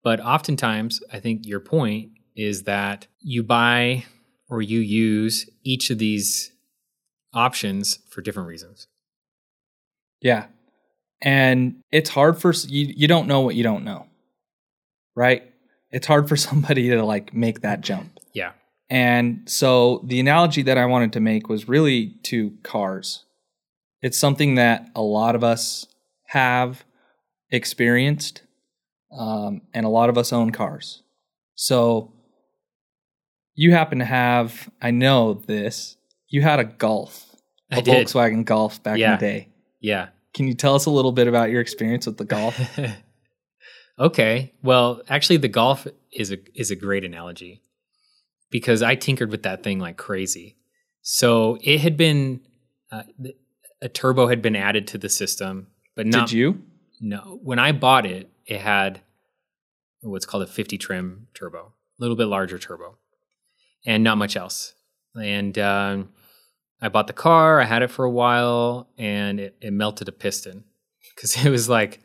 but 0.02 0.20
oftentimes 0.20 1.00
I 1.12 1.20
think 1.20 1.46
your 1.46 1.60
point 1.60 2.10
is 2.36 2.64
that 2.64 3.06
you 3.20 3.42
buy 3.42 4.04
or 4.48 4.62
you 4.62 4.80
use 4.80 5.48
each 5.62 5.90
of 5.90 5.98
these 5.98 6.52
options 7.32 7.98
for 8.10 8.20
different 8.20 8.48
reasons. 8.48 8.88
Yeah. 10.20 10.46
And 11.22 11.82
it's 11.92 12.10
hard 12.10 12.40
for 12.40 12.52
you 12.66 12.92
you 12.96 13.08
don't 13.08 13.28
know 13.28 13.40
what 13.40 13.54
you 13.54 13.62
don't 13.62 13.84
know. 13.84 14.06
Right? 15.14 15.44
It's 15.90 16.06
hard 16.06 16.28
for 16.28 16.36
somebody 16.48 16.88
to 16.90 17.04
like 17.04 17.34
make 17.34 17.60
that 17.60 17.80
jump. 17.80 18.18
Yeah. 18.32 18.52
And 18.88 19.48
so 19.48 20.02
the 20.04 20.18
analogy 20.18 20.62
that 20.62 20.76
I 20.76 20.86
wanted 20.86 21.12
to 21.12 21.20
make 21.20 21.48
was 21.48 21.68
really 21.68 22.16
to 22.24 22.52
cars. 22.62 23.24
It's 24.02 24.18
something 24.18 24.56
that 24.56 24.88
a 24.96 25.02
lot 25.02 25.36
of 25.36 25.44
us 25.44 25.86
have 26.28 26.84
experienced, 27.50 28.42
um, 29.16 29.62
and 29.74 29.84
a 29.86 29.88
lot 29.88 30.08
of 30.08 30.18
us 30.18 30.32
own 30.32 30.50
cars. 30.50 31.02
So 31.54 32.12
you 33.54 33.72
happen 33.72 33.98
to 33.98 34.04
have, 34.04 34.70
I 34.80 34.90
know 34.90 35.34
this, 35.34 35.96
you 36.28 36.42
had 36.42 36.60
a 36.60 36.64
Golf, 36.64 37.26
a 37.70 37.76
I 37.76 37.80
did. 37.80 38.06
Volkswagen 38.06 38.44
Golf 38.44 38.82
back 38.82 38.98
Yeah. 38.98 39.14
in 39.14 39.18
the 39.20 39.26
day. 39.26 39.48
Yeah. 39.80 40.08
Can 40.34 40.46
you 40.46 40.54
tell 40.54 40.74
us 40.74 40.86
a 40.86 40.90
little 40.90 41.12
bit 41.12 41.26
about 41.28 41.50
your 41.50 41.60
experience 41.60 42.06
with 42.06 42.16
the 42.16 42.24
Golf? 42.24 42.58
okay. 43.98 44.52
Well, 44.62 45.02
actually, 45.08 45.38
the 45.38 45.48
golf 45.48 45.86
is 46.12 46.30
a 46.32 46.38
is 46.54 46.70
a 46.70 46.76
great 46.76 47.04
analogy 47.04 47.62
because 48.50 48.82
I 48.82 48.94
tinkered 48.94 49.30
with 49.30 49.42
that 49.42 49.62
thing 49.62 49.78
like 49.78 49.96
crazy. 49.96 50.56
So 51.02 51.58
it 51.62 51.80
had 51.80 51.96
been 51.96 52.40
uh, 52.92 53.02
a 53.82 53.88
turbo 53.88 54.28
had 54.28 54.42
been 54.42 54.56
added 54.56 54.86
to 54.88 54.98
the 54.98 55.08
system, 55.08 55.68
but 55.96 56.06
not 56.06 56.28
Did 56.28 56.36
you? 56.36 56.62
No. 57.00 57.40
When 57.42 57.58
I 57.58 57.72
bought 57.72 58.06
it, 58.06 58.29
it 58.46 58.60
had 58.60 59.00
what's 60.02 60.26
called 60.26 60.42
a 60.42 60.46
50 60.46 60.78
trim 60.78 61.28
turbo, 61.34 61.58
a 61.58 62.02
little 62.02 62.16
bit 62.16 62.26
larger 62.26 62.58
turbo, 62.58 62.98
and 63.86 64.02
not 64.02 64.18
much 64.18 64.36
else. 64.36 64.74
And 65.20 65.58
um, 65.58 66.10
I 66.80 66.88
bought 66.88 67.06
the 67.06 67.12
car. 67.12 67.60
I 67.60 67.64
had 67.64 67.82
it 67.82 67.90
for 67.90 68.04
a 68.04 68.10
while, 68.10 68.88
and 68.96 69.40
it, 69.40 69.56
it 69.60 69.72
melted 69.72 70.08
a 70.08 70.12
piston 70.12 70.64
because 71.14 71.36
it 71.44 71.50
was 71.50 71.68
like 71.68 72.00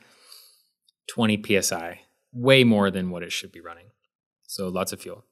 20 1.10 1.62
psi, 1.62 2.02
way 2.34 2.64
more 2.64 2.92
than 2.92 3.10
what 3.10 3.24
it 3.24 3.32
should 3.32 3.52
be 3.52 3.62
running. 3.62 3.88
So 4.48 4.68
lots 4.68 4.92
of 4.92 5.02
fuel. 5.02 5.24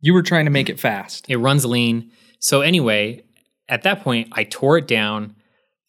You 0.00 0.14
were 0.14 0.22
trying 0.22 0.46
to 0.46 0.50
make 0.50 0.68
it 0.68 0.80
fast. 0.80 1.26
It 1.28 1.36
runs 1.36 1.64
lean. 1.64 2.10
So 2.40 2.60
anyway, 2.60 3.24
at 3.68 3.82
that 3.82 4.02
point, 4.02 4.28
I 4.32 4.44
tore 4.44 4.78
it 4.78 4.88
down. 4.88 5.36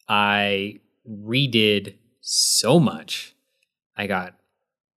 I 0.08 0.80
redid 1.08 1.96
so 2.20 2.78
much. 2.78 3.33
I 3.96 4.06
got 4.06 4.34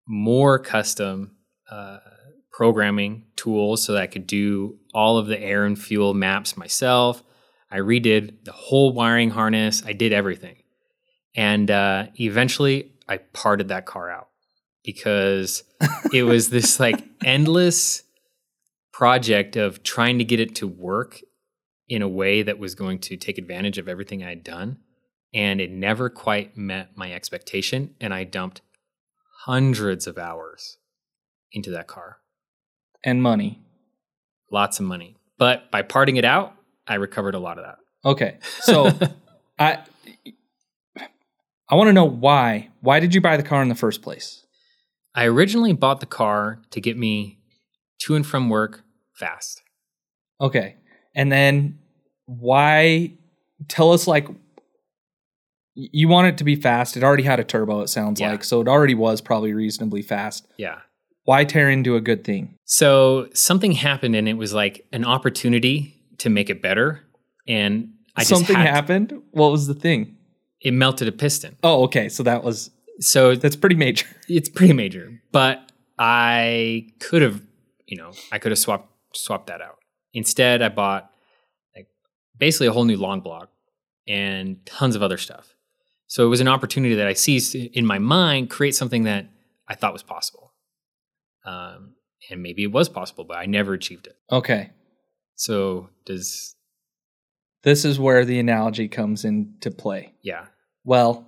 more 0.06 0.58
custom 0.58 1.36
uh, 1.70 1.98
programming 2.50 3.24
tools 3.36 3.84
so 3.84 3.92
that 3.92 4.02
I 4.02 4.06
could 4.06 4.26
do 4.26 4.78
all 4.94 5.18
of 5.18 5.26
the 5.26 5.40
air 5.40 5.64
and 5.64 5.78
fuel 5.78 6.14
maps 6.14 6.56
myself. 6.56 7.22
I 7.70 7.78
redid 7.78 8.44
the 8.44 8.52
whole 8.52 8.92
wiring 8.92 9.30
harness. 9.30 9.82
I 9.84 9.92
did 9.92 10.12
everything. 10.12 10.56
And 11.34 11.70
uh, 11.70 12.06
eventually, 12.18 12.92
I 13.08 13.18
parted 13.18 13.68
that 13.68 13.84
car 13.84 14.10
out 14.10 14.28
because 14.84 15.64
it 16.12 16.22
was 16.22 16.48
this 16.50 16.80
like 16.80 17.04
endless 17.24 18.02
project 18.92 19.56
of 19.56 19.82
trying 19.82 20.18
to 20.18 20.24
get 20.24 20.40
it 20.40 20.54
to 20.56 20.66
work 20.66 21.20
in 21.88 22.00
a 22.00 22.08
way 22.08 22.42
that 22.42 22.58
was 22.58 22.74
going 22.74 22.98
to 23.00 23.16
take 23.16 23.36
advantage 23.36 23.78
of 23.78 23.88
everything 23.88 24.24
I 24.24 24.30
had 24.30 24.42
done. 24.42 24.78
And 25.34 25.60
it 25.60 25.70
never 25.70 26.08
quite 26.08 26.56
met 26.56 26.96
my 26.96 27.12
expectation. 27.12 27.94
And 28.00 28.14
I 28.14 28.24
dumped 28.24 28.62
hundreds 29.46 30.08
of 30.08 30.18
hours 30.18 30.76
into 31.52 31.70
that 31.70 31.86
car. 31.86 32.18
And 33.04 33.22
money. 33.22 33.62
Lots 34.50 34.80
of 34.80 34.86
money. 34.86 35.16
But 35.38 35.70
by 35.70 35.82
parting 35.82 36.16
it 36.16 36.24
out, 36.24 36.54
I 36.86 36.96
recovered 36.96 37.36
a 37.36 37.38
lot 37.38 37.58
of 37.58 37.64
that. 37.64 37.78
Okay. 38.04 38.38
So 38.60 38.90
I 39.58 39.78
I 41.68 41.74
want 41.74 41.88
to 41.88 41.92
know 41.92 42.04
why. 42.04 42.70
Why 42.80 43.00
did 43.00 43.14
you 43.14 43.20
buy 43.20 43.36
the 43.36 43.42
car 43.42 43.62
in 43.62 43.68
the 43.68 43.74
first 43.74 44.02
place? 44.02 44.44
I 45.14 45.26
originally 45.26 45.72
bought 45.72 46.00
the 46.00 46.06
car 46.06 46.60
to 46.70 46.80
get 46.80 46.96
me 46.96 47.38
to 48.00 48.14
and 48.16 48.26
from 48.26 48.50
work 48.50 48.82
fast. 49.14 49.62
Okay. 50.40 50.76
And 51.14 51.30
then 51.30 51.78
why 52.26 53.14
tell 53.68 53.92
us 53.92 54.06
like 54.06 54.28
you 55.78 56.08
want 56.08 56.26
it 56.28 56.38
to 56.38 56.44
be 56.44 56.56
fast. 56.56 56.96
It 56.96 57.04
already 57.04 57.22
had 57.22 57.38
a 57.38 57.44
turbo, 57.44 57.80
it 57.82 57.88
sounds 57.88 58.20
Yeah. 58.20 58.30
like. 58.30 58.42
So 58.44 58.60
it 58.60 58.66
already 58.68 58.94
was 58.94 59.20
probably 59.20 59.52
reasonably 59.52 60.02
fast. 60.02 60.46
Yeah. 60.56 60.78
Why 61.24 61.44
tear 61.44 61.68
into 61.70 61.96
a 61.96 62.00
good 62.00 62.24
thing? 62.24 62.54
So 62.64 63.28
something 63.34 63.72
happened 63.72 64.16
and 64.16 64.28
it 64.28 64.34
was 64.34 64.54
like 64.54 64.86
an 64.92 65.04
opportunity 65.04 65.94
to 66.18 66.30
make 66.30 66.48
it 66.50 66.62
better. 66.62 67.02
And 67.46 67.90
I 68.16 68.20
just 68.22 68.30
Something 68.30 68.56
happened. 68.56 69.12
What 69.32 69.52
was 69.52 69.66
the 69.66 69.74
thing? 69.74 70.16
It 70.60 70.72
melted 70.72 71.08
a 71.08 71.12
piston. 71.12 71.56
Oh, 71.62 71.84
okay. 71.84 72.08
So 72.08 72.22
that 72.22 72.42
was 72.42 72.70
So 73.00 73.34
that's 73.34 73.56
pretty 73.56 73.76
major. 73.76 74.06
it's 74.28 74.48
pretty 74.48 74.72
major. 74.72 75.20
But 75.32 75.70
I 75.98 76.88
could 77.00 77.20
have, 77.22 77.42
you 77.86 77.96
know, 77.98 78.12
I 78.32 78.38
could 78.38 78.52
have 78.52 78.58
swapped 78.58 78.88
swapped 79.14 79.48
that 79.48 79.60
out. 79.60 79.76
Instead, 80.14 80.62
I 80.62 80.68
bought 80.70 81.10
like 81.74 81.88
basically 82.38 82.68
a 82.68 82.72
whole 82.72 82.84
new 82.84 82.96
long 82.96 83.20
block 83.20 83.50
and 84.08 84.64
tons 84.64 84.96
of 84.96 85.02
other 85.02 85.18
stuff. 85.18 85.54
So 86.08 86.24
it 86.24 86.28
was 86.28 86.40
an 86.40 86.48
opportunity 86.48 86.94
that 86.94 87.06
I 87.06 87.12
seized 87.14 87.54
in 87.54 87.84
my 87.86 87.98
mind, 87.98 88.50
create 88.50 88.74
something 88.74 89.04
that 89.04 89.26
I 89.68 89.74
thought 89.74 89.92
was 89.92 90.02
possible. 90.02 90.52
Um, 91.44 91.94
and 92.30 92.42
maybe 92.42 92.62
it 92.62 92.72
was 92.72 92.88
possible, 92.88 93.24
but 93.24 93.36
I 93.38 93.46
never 93.46 93.72
achieved 93.74 94.06
it. 94.06 94.16
Okay. 94.30 94.70
So 95.34 95.90
does 96.04 96.54
This 97.62 97.84
is 97.84 97.98
where 97.98 98.24
the 98.24 98.38
analogy 98.38 98.88
comes 98.88 99.24
into 99.24 99.70
play. 99.70 100.12
yeah. 100.22 100.46
Well, 100.84 101.26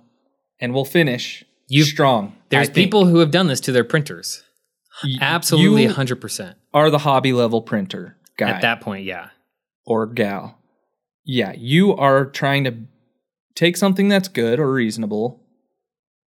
and 0.61 0.73
we'll 0.73 0.85
finish 0.85 1.43
You- 1.67 1.83
strong. 1.83 2.35
There's 2.49 2.69
people 2.69 3.05
who 3.05 3.19
have 3.19 3.31
done 3.31 3.47
this 3.47 3.59
to 3.61 3.71
their 3.73 3.83
printers. 3.83 4.43
Y- 5.03 5.15
Absolutely, 5.21 5.85
hundred 5.85 6.19
percent. 6.21 6.57
are 6.73 6.89
the 6.89 6.99
hobby 6.99 7.31
level 7.33 7.61
printer 7.61 8.17
guy 8.37 8.49
At 8.49 8.61
that 8.61 8.81
point, 8.81 9.05
yeah, 9.05 9.29
or 9.85 10.05
gal. 10.07 10.57
Yeah, 11.25 11.53
you 11.53 11.93
are 11.95 12.25
trying 12.25 12.63
to 12.65 12.73
take 13.55 13.77
something 13.77 14.07
that's 14.07 14.27
good 14.27 14.59
or 14.59 14.71
reasonable, 14.71 15.41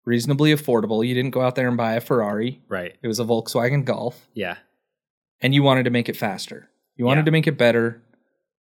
reasonably 0.06 0.54
affordable. 0.54 1.06
You 1.08 1.14
didn't 1.14 1.32
go 1.32 1.42
out 1.42 1.56
there 1.56 1.68
and 1.68 1.78
buy 1.78 1.94
a 1.94 2.02
Ferrari. 2.02 2.62
right, 2.68 2.96
It 3.02 3.08
was 3.08 3.20
a 3.20 3.24
Volkswagen 3.24 3.86
Golf, 3.86 4.28
yeah, 4.34 4.58
and 5.42 5.54
you 5.54 5.64
wanted 5.64 5.84
to 5.84 5.90
make 5.92 6.10
it 6.10 6.18
faster. 6.18 6.70
You 6.96 7.06
wanted 7.06 7.22
Yeah. 7.22 7.26
to 7.26 7.32
make 7.32 7.48
it 7.48 7.58
better, 7.58 8.02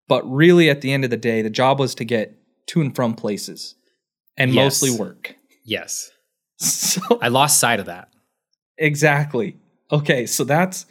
but 0.09 0.23
really 0.31 0.71
at 0.71 0.81
the 0.81 0.93
end 0.93 1.05
of 1.05 1.11
the 1.11 1.17
day, 1.17 1.43
the 1.43 1.51
job 1.51 1.79
was 1.79 1.95
to 1.97 2.05
get 2.05 2.37
to 2.69 2.81
and 2.81 2.95
from 2.95 3.15
places 3.15 3.75
and 4.37 4.53
Yes. 4.53 4.83
mostly 4.83 4.91
work. 4.99 5.35
yes. 5.65 6.11
So 6.63 7.01
I 7.23 7.29
lost 7.29 7.59
sight 7.59 7.81
of 7.81 7.87
that. 7.87 8.09
Exactly. 8.77 9.57
Okay, 9.91 10.27
so 10.27 10.45
that's 10.45 10.85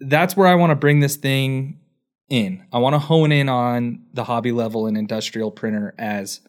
that's 0.00 0.36
where 0.36 0.46
I 0.48 0.54
want 0.56 0.70
to 0.70 0.76
bring 0.76 1.00
this 1.00 1.16
thing 1.16 1.78
in. 2.28 2.64
I 2.72 2.78
want 2.78 2.94
to 2.94 2.98
hone 2.98 3.30
in 3.32 3.48
on 3.48 4.02
the 4.12 4.24
hobby 4.24 4.52
level 4.52 4.86
and 4.86 4.96
industrial 4.96 5.50
printer 5.50 5.94
as 5.98 6.40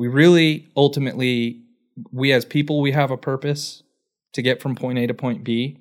we 0.00 0.08
really 0.08 0.66
ultimately 0.74 1.60
we 2.10 2.32
as 2.32 2.46
people 2.46 2.80
we 2.80 2.92
have 2.92 3.10
a 3.10 3.18
purpose 3.18 3.82
to 4.32 4.40
get 4.40 4.62
from 4.62 4.74
point 4.74 4.98
A 4.98 5.06
to 5.06 5.12
point 5.12 5.44
B, 5.44 5.76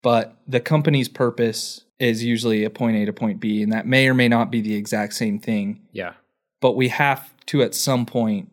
but 0.00 0.36
the 0.46 0.60
company's 0.60 1.08
purpose 1.08 1.82
is 1.98 2.22
usually 2.22 2.62
a 2.62 2.70
point 2.70 2.96
A 2.96 3.04
to 3.04 3.12
point 3.12 3.40
B 3.40 3.64
and 3.64 3.72
that 3.72 3.84
may 3.84 4.06
or 4.08 4.14
may 4.14 4.28
not 4.28 4.52
be 4.52 4.60
the 4.60 4.76
exact 4.76 5.14
same 5.14 5.40
thing, 5.40 5.80
Yeah, 5.90 6.12
but 6.60 6.76
we 6.76 6.86
have 6.86 7.34
to 7.46 7.62
at 7.62 7.74
some 7.74 8.06
point 8.06 8.48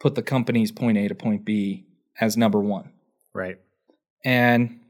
put 0.00 0.16
the 0.16 0.22
company's 0.22 0.72
point 0.72 0.98
A 0.98 1.06
to 1.06 1.14
point 1.14 1.44
B 1.44 1.84
as 2.20 2.36
number 2.36 2.58
1. 2.58 2.90
right. 3.34 3.60
And 4.24 4.80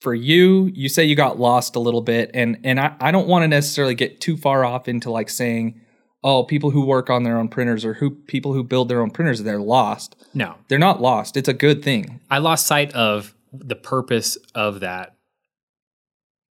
for 0.00 0.14
you, 0.14 0.70
you 0.74 0.88
say 0.88 1.04
you 1.04 1.16
got 1.16 1.40
lost 1.40 1.74
a 1.74 1.80
little 1.80 2.02
bit, 2.02 2.30
and 2.34 2.58
and 2.62 2.78
I, 2.78 2.94
I 3.00 3.10
don't 3.10 3.26
want 3.26 3.42
to 3.42 3.48
necessarily 3.48 3.96
get 3.96 4.20
too 4.20 4.36
far 4.36 4.64
off 4.64 4.86
into 4.86 5.10
like 5.10 5.28
saying, 5.28 5.80
oh, 6.22 6.44
people 6.44 6.70
who 6.70 6.84
work 6.84 7.08
on 7.10 7.22
their 7.22 7.38
own 7.38 7.48
printers 7.48 7.84
or 7.84 7.94
who 7.94 8.10
people 8.10 8.52
who 8.52 8.62
build 8.62 8.88
their 8.88 9.00
own 9.00 9.10
printers, 9.10 9.42
they're 9.42 9.58
lost. 9.60 10.16
No, 10.34 10.56
They're 10.68 10.78
not 10.78 11.00
lost. 11.00 11.36
It's 11.36 11.48
a 11.48 11.54
good 11.54 11.82
thing. 11.82 12.20
I 12.30 12.38
lost 12.38 12.66
sight 12.66 12.92
of 12.92 13.34
the 13.52 13.74
purpose 13.76 14.36
of 14.54 14.80
that 14.80 15.16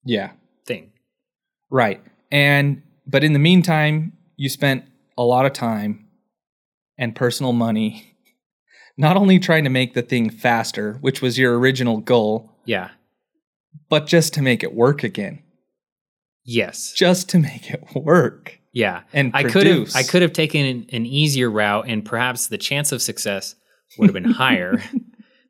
Yeah. 0.04 0.32
thing. 0.66 0.92
Right. 1.70 2.00
And 2.30 2.82
but 3.06 3.22
in 3.24 3.32
the 3.32 3.38
meantime, 3.38 4.12
you 4.36 4.48
spent 4.48 4.84
a 5.18 5.22
lot 5.24 5.46
of 5.46 5.52
time 5.52 6.06
and 6.98 7.14
personal 7.14 7.52
money 7.52 8.16
not 8.96 9.16
only 9.16 9.38
trying 9.38 9.64
to 9.64 9.70
make 9.70 9.94
the 9.94 10.02
thing 10.02 10.30
faster, 10.30 10.94
which 11.00 11.20
was 11.22 11.38
your 11.38 11.58
original 11.58 11.98
goal, 11.98 12.50
Yeah. 12.64 12.90
but 13.90 14.06
just 14.06 14.32
to 14.34 14.42
make 14.42 14.62
it 14.62 14.74
work 14.74 15.02
again. 15.04 15.42
Yes. 16.44 16.92
Just 16.96 17.28
to 17.30 17.38
make 17.38 17.70
it 17.70 17.82
work. 17.94 18.60
Yeah. 18.76 19.04
and 19.14 19.30
I 19.32 19.42
could 19.42 19.66
have. 19.66 19.96
I 19.96 20.02
could 20.02 20.20
have 20.20 20.34
taken 20.34 20.66
an, 20.66 20.86
an 20.92 21.06
easier 21.06 21.50
route 21.50 21.86
and 21.88 22.04
perhaps 22.04 22.48
the 22.48 22.58
chance 22.58 22.92
of 22.92 23.00
success 23.00 23.54
would 23.96 24.08
have 24.08 24.12
been 24.12 24.24
higher 24.32 24.82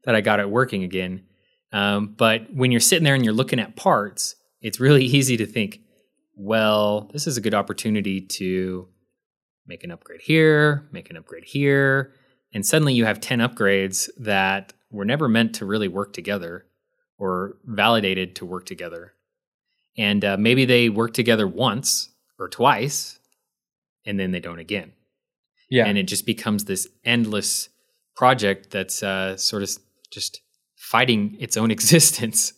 that 0.04 0.14
I 0.14 0.20
got 0.20 0.38
it 0.38 0.48
working 0.48 0.84
again. 0.84 1.24
Um, 1.72 2.14
but 2.16 2.54
when 2.54 2.70
you're 2.70 2.80
sitting 2.80 3.02
there 3.02 3.16
and 3.16 3.24
you're 3.24 3.34
looking 3.34 3.58
at 3.58 3.74
parts, 3.74 4.36
it's 4.60 4.78
really 4.78 5.04
easy 5.18 5.36
to 5.38 5.46
think, 5.46 5.80
well, 6.36 7.10
this 7.12 7.26
is 7.26 7.36
a 7.36 7.40
good 7.40 7.52
opportunity 7.52 8.20
to 8.20 8.86
make 9.66 9.82
an 9.82 9.90
upgrade 9.90 10.20
here, 10.20 10.88
make 10.92 11.10
an 11.10 11.16
upgrade 11.16 11.46
here, 11.46 12.12
and 12.54 12.64
suddenly 12.64 12.94
you 12.94 13.06
have 13.06 13.20
10 13.20 13.40
upgrades 13.40 14.08
that 14.20 14.72
were 14.92 15.04
never 15.04 15.28
meant 15.28 15.56
to 15.56 15.66
really 15.66 15.88
work 15.88 16.12
together 16.12 16.64
or 17.18 17.56
validated 17.64 18.36
to 18.36 18.46
work 18.46 18.66
together. 18.66 19.14
And 19.98 20.24
uh, 20.24 20.36
maybe 20.36 20.64
they 20.64 20.90
work 20.90 21.12
together 21.12 21.48
once 21.48 22.10
or 22.38 22.48
twice 22.48 23.18
and 24.04 24.18
then 24.18 24.30
they 24.30 24.40
don't 24.40 24.58
again. 24.58 24.92
Yeah. 25.70 25.86
And 25.86 25.98
it 25.98 26.04
just 26.04 26.26
becomes 26.26 26.64
this 26.64 26.86
endless 27.04 27.68
project 28.14 28.70
that's 28.70 29.02
uh, 29.02 29.36
sort 29.36 29.62
of 29.62 29.70
just 30.10 30.40
fighting 30.76 31.36
its 31.40 31.56
own 31.56 31.70
existence. 31.76 32.52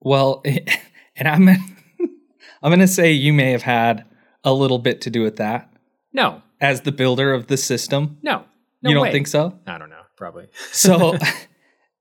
Well, 0.00 0.42
and 1.16 1.28
I'm 1.28 1.48
I'm 2.62 2.70
going 2.70 2.80
to 2.80 2.86
say 2.88 3.12
you 3.12 3.32
may 3.32 3.50
have 3.52 3.62
had 3.62 4.04
a 4.44 4.52
little 4.52 4.78
bit 4.78 5.00
to 5.02 5.10
do 5.10 5.22
with 5.22 5.36
that 5.36 5.70
No, 6.12 6.42
as 6.60 6.82
the 6.82 6.92
builder 6.92 7.32
of 7.34 7.46
the 7.48 7.56
system. 7.56 8.18
no, 8.22 8.44
no 8.82 8.90
you 8.90 8.94
don't 8.94 9.02
way. 9.04 9.12
think 9.12 9.26
so? 9.26 9.58
I 9.66 9.78
don't 9.78 9.90
know. 9.90 9.96
Probably. 10.16 10.48
So 10.72 11.16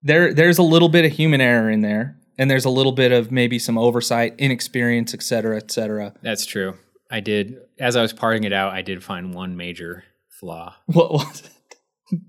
there 0.04 0.34
there's 0.34 0.58
a 0.58 0.64
little 0.64 0.89
bit 0.89 1.06
of 1.06 1.12
human 1.12 1.39
error 1.41 1.70
in 1.70 1.82
there 1.82 2.18
and 2.38 2.50
there's 2.52 2.66
a 2.66 2.70
little 2.70 2.91
bit 2.91 3.12
of 3.12 3.32
maybe 3.32 3.60
some 3.60 3.78
oversight, 3.78 4.36
inexperience, 4.38 5.14
et 5.14 5.24
cetera, 5.24 5.58
et 5.58 5.72
cetera. 5.72 6.14
That's 6.22 6.45
true. 6.45 6.76
I 7.10 7.20
did, 7.22 7.57
as 7.80 7.95
I 7.95 8.01
was 8.01 8.14
parting 8.14 8.43
it 8.43 8.53
out, 8.53 8.74
I 8.74 8.82
did 8.82 9.03
find 9.03 9.34
one 9.34 9.57
major 9.57 10.03
flaw. 10.28 10.76
What 10.86 11.12
was 11.12 11.43
it? 11.43 12.20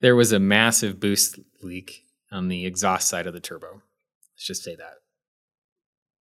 There 0.00 0.16
was 0.16 0.32
a 0.32 0.40
massive 0.40 0.98
boost 0.98 1.38
leak 1.62 2.02
on 2.32 2.48
the 2.48 2.66
exhaust 2.66 3.06
side 3.08 3.26
of 3.28 3.34
the 3.34 3.40
turbo. 3.40 3.82
Let's 4.34 4.46
just 4.46 4.64
say 4.64 4.74
that. 4.74 4.94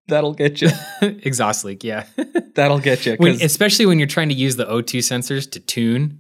That'll 0.08 0.34
get 0.36 0.62
you. 0.62 0.70
exhaust 1.02 1.66
leak, 1.66 1.84
yeah. 1.84 2.06
That'll 2.56 2.80
get 2.80 3.06
you. 3.08 3.16
when, 3.16 3.42
especially 3.42 3.86
when 3.88 3.98
you're 3.98 4.08
trying 4.08 4.30
to 4.30 4.36
use 4.36 4.56
the 4.56 4.66
O2 4.66 5.00
sensors 5.00 5.50
to 5.52 5.60
tune. 5.60 6.20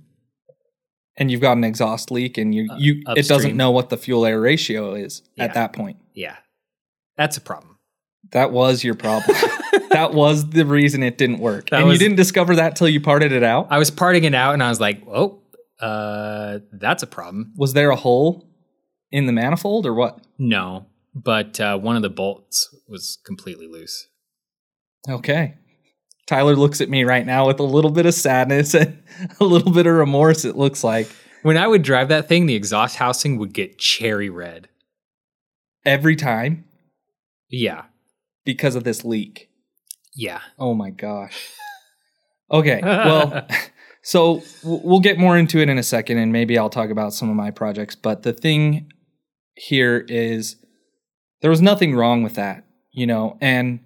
and 1.18 1.30
you've 1.30 1.42
got 1.42 1.58
an 1.58 1.64
exhaust 1.64 2.10
leak, 2.10 2.38
and 2.40 2.56
you 2.56 2.68
uh, 2.72 2.78
you 2.80 3.04
it 3.16 3.28
doesn't 3.28 3.56
know 3.56 3.70
what 3.70 3.90
the 3.90 3.98
fuel 3.98 4.26
air 4.26 4.40
ratio 4.42 4.96
is 4.96 5.22
Yeah. 5.36 5.44
at 5.44 5.54
that 5.56 5.74
point. 5.74 5.98
Yeah, 6.16 6.38
that's 7.18 7.38
a 7.38 7.42
problem. 7.42 7.71
That 8.32 8.52
was 8.52 8.84
your 8.84 8.96
problem. 8.96 9.36
that 9.90 10.14
was 10.14 10.50
the 10.52 10.66
reason 10.66 11.04
it 11.04 11.18
didn't 11.18 11.40
work, 11.40 11.70
That 11.70 11.80
and 11.82 11.88
was- 11.90 12.00
you 12.02 12.08
didn't 12.08 12.18
discover 12.18 12.56
that 12.56 12.76
till 12.76 12.88
you 12.90 13.02
parted 13.02 13.32
it 13.32 13.44
out. 13.44 13.68
I 13.70 13.78
was 13.78 13.92
parting 13.92 14.24
it 14.24 14.34
out 14.34 14.54
and 14.54 14.64
I 14.64 14.70
was 14.70 14.80
like, 14.80 15.02
oh, 15.08 15.42
uh, 15.80 16.60
that's 16.74 17.04
a 17.04 17.08
problem. 17.08 17.54
was 17.58 17.74
there 17.74 17.90
a 17.90 17.96
hole 17.96 18.48
in 19.12 19.26
the 19.26 19.34
manifold 19.34 19.86
or 19.86 19.94
what? 19.94 20.20
No, 20.38 20.86
but 21.14 21.60
uh, 21.60 21.78
one 21.78 21.96
of 21.96 22.02
the 22.04 22.10
bolts 22.10 22.74
was 22.88 23.18
completely 23.26 23.68
loose. 23.68 24.08
Okay. 25.10 25.56
Tyler 26.28 26.56
looks 26.56 26.80
at 26.80 26.90
me 26.90 27.04
right 27.04 27.26
now 27.26 27.48
with 27.48 27.60
a 27.60 27.64
little 27.64 27.92
bit 27.92 28.06
of 28.06 28.14
sadness 28.14 28.74
and 28.76 29.02
a 29.42 29.44
little 29.44 29.72
bit 29.72 29.88
of 29.88 29.94
remorse. 29.96 30.46
It 30.46 30.56
looks 30.56 30.84
like 30.84 31.10
When 31.42 31.58
I 31.58 31.68
would 31.68 31.82
drive 31.82 32.08
that 32.10 32.30
thing, 32.30 32.46
the 32.46 32.56
exhaust 32.56 32.96
housing 32.96 33.38
would 33.40 33.52
get 33.54 33.78
cherry 33.80 34.30
red. 34.30 34.70
every 35.86 36.16
time 36.16 36.64
Yeah, 37.50 37.86
because 38.46 38.76
of 38.76 38.84
this 38.84 39.04
leak. 39.06 39.50
yeah. 40.16 40.42
Oh 40.60 40.74
my 40.74 40.90
gosh. 40.90 41.50
Okay. 42.52 42.80
Well, 42.84 43.48
so 44.04 44.42
we'll 44.64 45.00
get 45.00 45.18
more 45.18 45.38
into 45.38 45.60
it 45.60 45.70
in 45.70 45.78
a 45.78 45.84
second, 45.84 46.18
and 46.18 46.32
maybe 46.32 46.58
I'll 46.58 46.70
talk 46.70 46.90
about 46.90 47.14
some 47.14 47.30
of 47.30 47.36
my 47.36 47.52
projects. 47.52 47.96
But 47.96 48.24
the 48.24 48.34
thing 48.34 48.92
here 49.56 50.06
is 50.10 50.56
there 51.42 51.50
was 51.52 51.62
nothing 51.62 51.96
wrong 51.96 52.24
with 52.24 52.36
that, 52.36 52.66
you 52.92 53.06
know, 53.08 53.38
and 53.42 53.80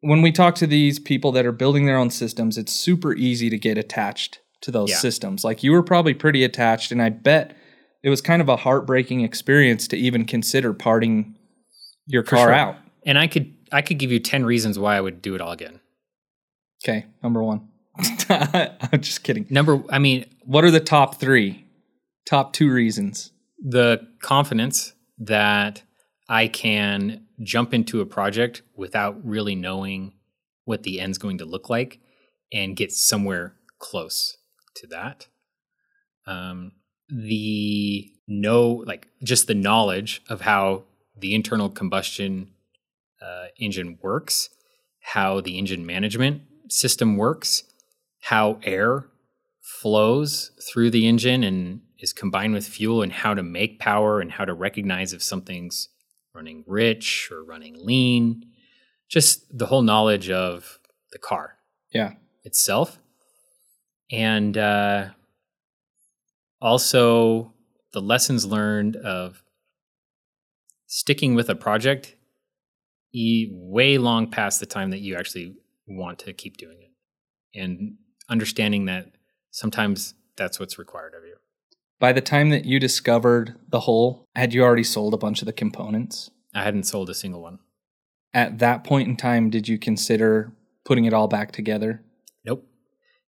when 0.00 0.20
we 0.22 0.32
talk 0.32 0.54
to 0.56 0.66
these 0.66 0.98
people 0.98 1.30
that 1.32 1.46
are 1.46 1.52
building 1.52 1.86
their 1.86 1.96
own 1.96 2.10
systems, 2.10 2.58
it's 2.58 2.72
super 2.72 3.14
easy 3.14 3.48
to 3.50 3.58
get 3.58 3.78
attached 3.78 4.40
to 4.62 4.70
those 4.70 4.90
Yeah. 4.90 4.96
systems. 4.96 5.44
Like 5.44 5.62
you 5.62 5.72
were 5.72 5.82
probably 5.82 6.14
pretty 6.14 6.42
attached, 6.44 6.90
and 6.92 7.00
I 7.00 7.08
bet 7.08 7.56
it 8.02 8.10
was 8.10 8.20
kind 8.20 8.42
of 8.42 8.48
a 8.48 8.56
heartbreaking 8.56 9.20
experience 9.20 9.86
to 9.88 9.96
even 9.96 10.24
consider 10.24 10.72
parting 10.74 11.36
your 12.06 12.24
For 12.24 12.30
car 12.36 12.46
sure. 12.46 12.52
out. 12.54 12.76
And 13.04 13.18
I 13.18 13.26
could 13.26 13.52
I 13.70 13.82
could 13.82 13.98
give 13.98 14.12
you 14.12 14.20
ten 14.20 14.44
reasons 14.44 14.78
why 14.78 14.96
I 14.96 15.00
would 15.00 15.22
do 15.22 15.34
it 15.34 15.40
all 15.40 15.52
again. 15.52 15.80
Okay, 16.84 17.06
number 17.22 17.42
one. 17.42 17.68
I'm 18.28 19.00
just 19.00 19.22
kidding. 19.22 19.46
Number, 19.50 19.82
I 19.90 19.98
mean, 19.98 20.24
What 20.44 20.64
are 20.64 20.70
the 20.70 20.80
top 20.80 21.20
three? 21.20 21.66
Top 22.26 22.52
two 22.52 22.70
reasons. 22.72 23.30
the 23.64 24.06
confidence 24.20 24.94
that 25.18 25.82
I 26.28 26.48
can 26.48 27.26
jump 27.42 27.72
into 27.74 28.00
a 28.00 28.06
project 28.06 28.62
without 28.76 29.24
really 29.24 29.54
knowing 29.54 30.14
what 30.64 30.82
the 30.82 31.00
end's 31.00 31.18
going 31.18 31.38
to 31.38 31.44
look 31.44 31.68
like 31.68 32.00
and 32.52 32.74
get 32.76 32.92
somewhere 32.92 33.54
close 33.78 34.36
to 34.76 34.86
that. 34.88 35.26
Um, 36.26 36.72
the 37.08 38.10
no, 38.26 38.70
like 38.86 39.08
just 39.22 39.46
the 39.46 39.54
knowledge 39.54 40.22
of 40.28 40.40
how 40.40 40.84
the 41.18 41.34
internal 41.34 41.68
combustion 41.68 42.48
uh, 43.22 43.46
engine 43.58 43.98
works, 44.02 44.50
how 45.00 45.40
the 45.40 45.58
engine 45.58 45.84
management 45.86 46.42
system 46.68 47.16
works, 47.16 47.64
how 48.20 48.58
air 48.62 49.06
flows 49.60 50.50
through 50.70 50.90
the 50.90 51.06
engine 51.06 51.44
and 51.44 51.80
is 51.98 52.12
combined 52.12 52.52
with 52.52 52.66
fuel 52.66 53.02
and 53.02 53.12
how 53.12 53.32
to 53.34 53.42
make 53.42 53.78
power 53.78 54.20
and 54.20 54.32
how 54.32 54.44
to 54.44 54.52
recognize 54.52 55.12
if 55.12 55.22
something's 55.22 55.88
running 56.34 56.64
rich 56.66 57.28
or 57.30 57.44
running 57.44 57.76
lean. 57.78 58.44
Just 59.08 59.56
the 59.56 59.66
whole 59.66 59.82
knowledge 59.82 60.30
of 60.30 60.78
the 61.12 61.18
car 61.18 61.58
Yeah. 61.92 62.14
itself. 62.44 62.98
And 64.10 64.56
uh, 64.58 65.10
also 66.60 67.52
the 67.92 68.00
lessons 68.00 68.44
learned 68.46 68.96
of 68.96 69.42
sticking 70.86 71.34
with 71.34 71.48
a 71.48 71.54
project 71.54 72.16
e- 73.12 73.48
way 73.52 73.98
long 73.98 74.30
past 74.30 74.60
the 74.60 74.66
time 74.66 74.90
that 74.90 75.00
you 75.00 75.16
actually 75.16 75.56
want 75.86 76.18
to 76.20 76.32
keep 76.32 76.56
doing 76.56 76.78
it. 76.80 77.58
And 77.58 77.96
understanding 78.28 78.86
that 78.86 79.12
sometimes 79.50 80.14
that's 80.36 80.58
what's 80.58 80.78
required 80.78 81.14
of 81.14 81.24
you. 81.24 81.36
By 82.00 82.12
the 82.12 82.20
time 82.20 82.50
that 82.50 82.64
you 82.64 82.80
discovered 82.80 83.54
the 83.68 83.80
hole, 83.80 84.26
had 84.34 84.52
you 84.52 84.62
already 84.62 84.82
sold 84.82 85.14
a 85.14 85.18
bunch 85.18 85.40
of 85.40 85.46
the 85.46 85.52
components? 85.52 86.30
I 86.54 86.62
hadn't 86.64 86.84
sold 86.84 87.10
a 87.10 87.14
single 87.14 87.42
one. 87.42 87.58
At 88.34 88.58
that 88.58 88.82
point 88.82 89.08
in 89.08 89.16
time, 89.16 89.50
did 89.50 89.68
you 89.68 89.78
consider 89.78 90.52
putting 90.84 91.04
it 91.04 91.12
all 91.12 91.28
back 91.28 91.52
together? 91.52 92.02
Nope. 92.44 92.66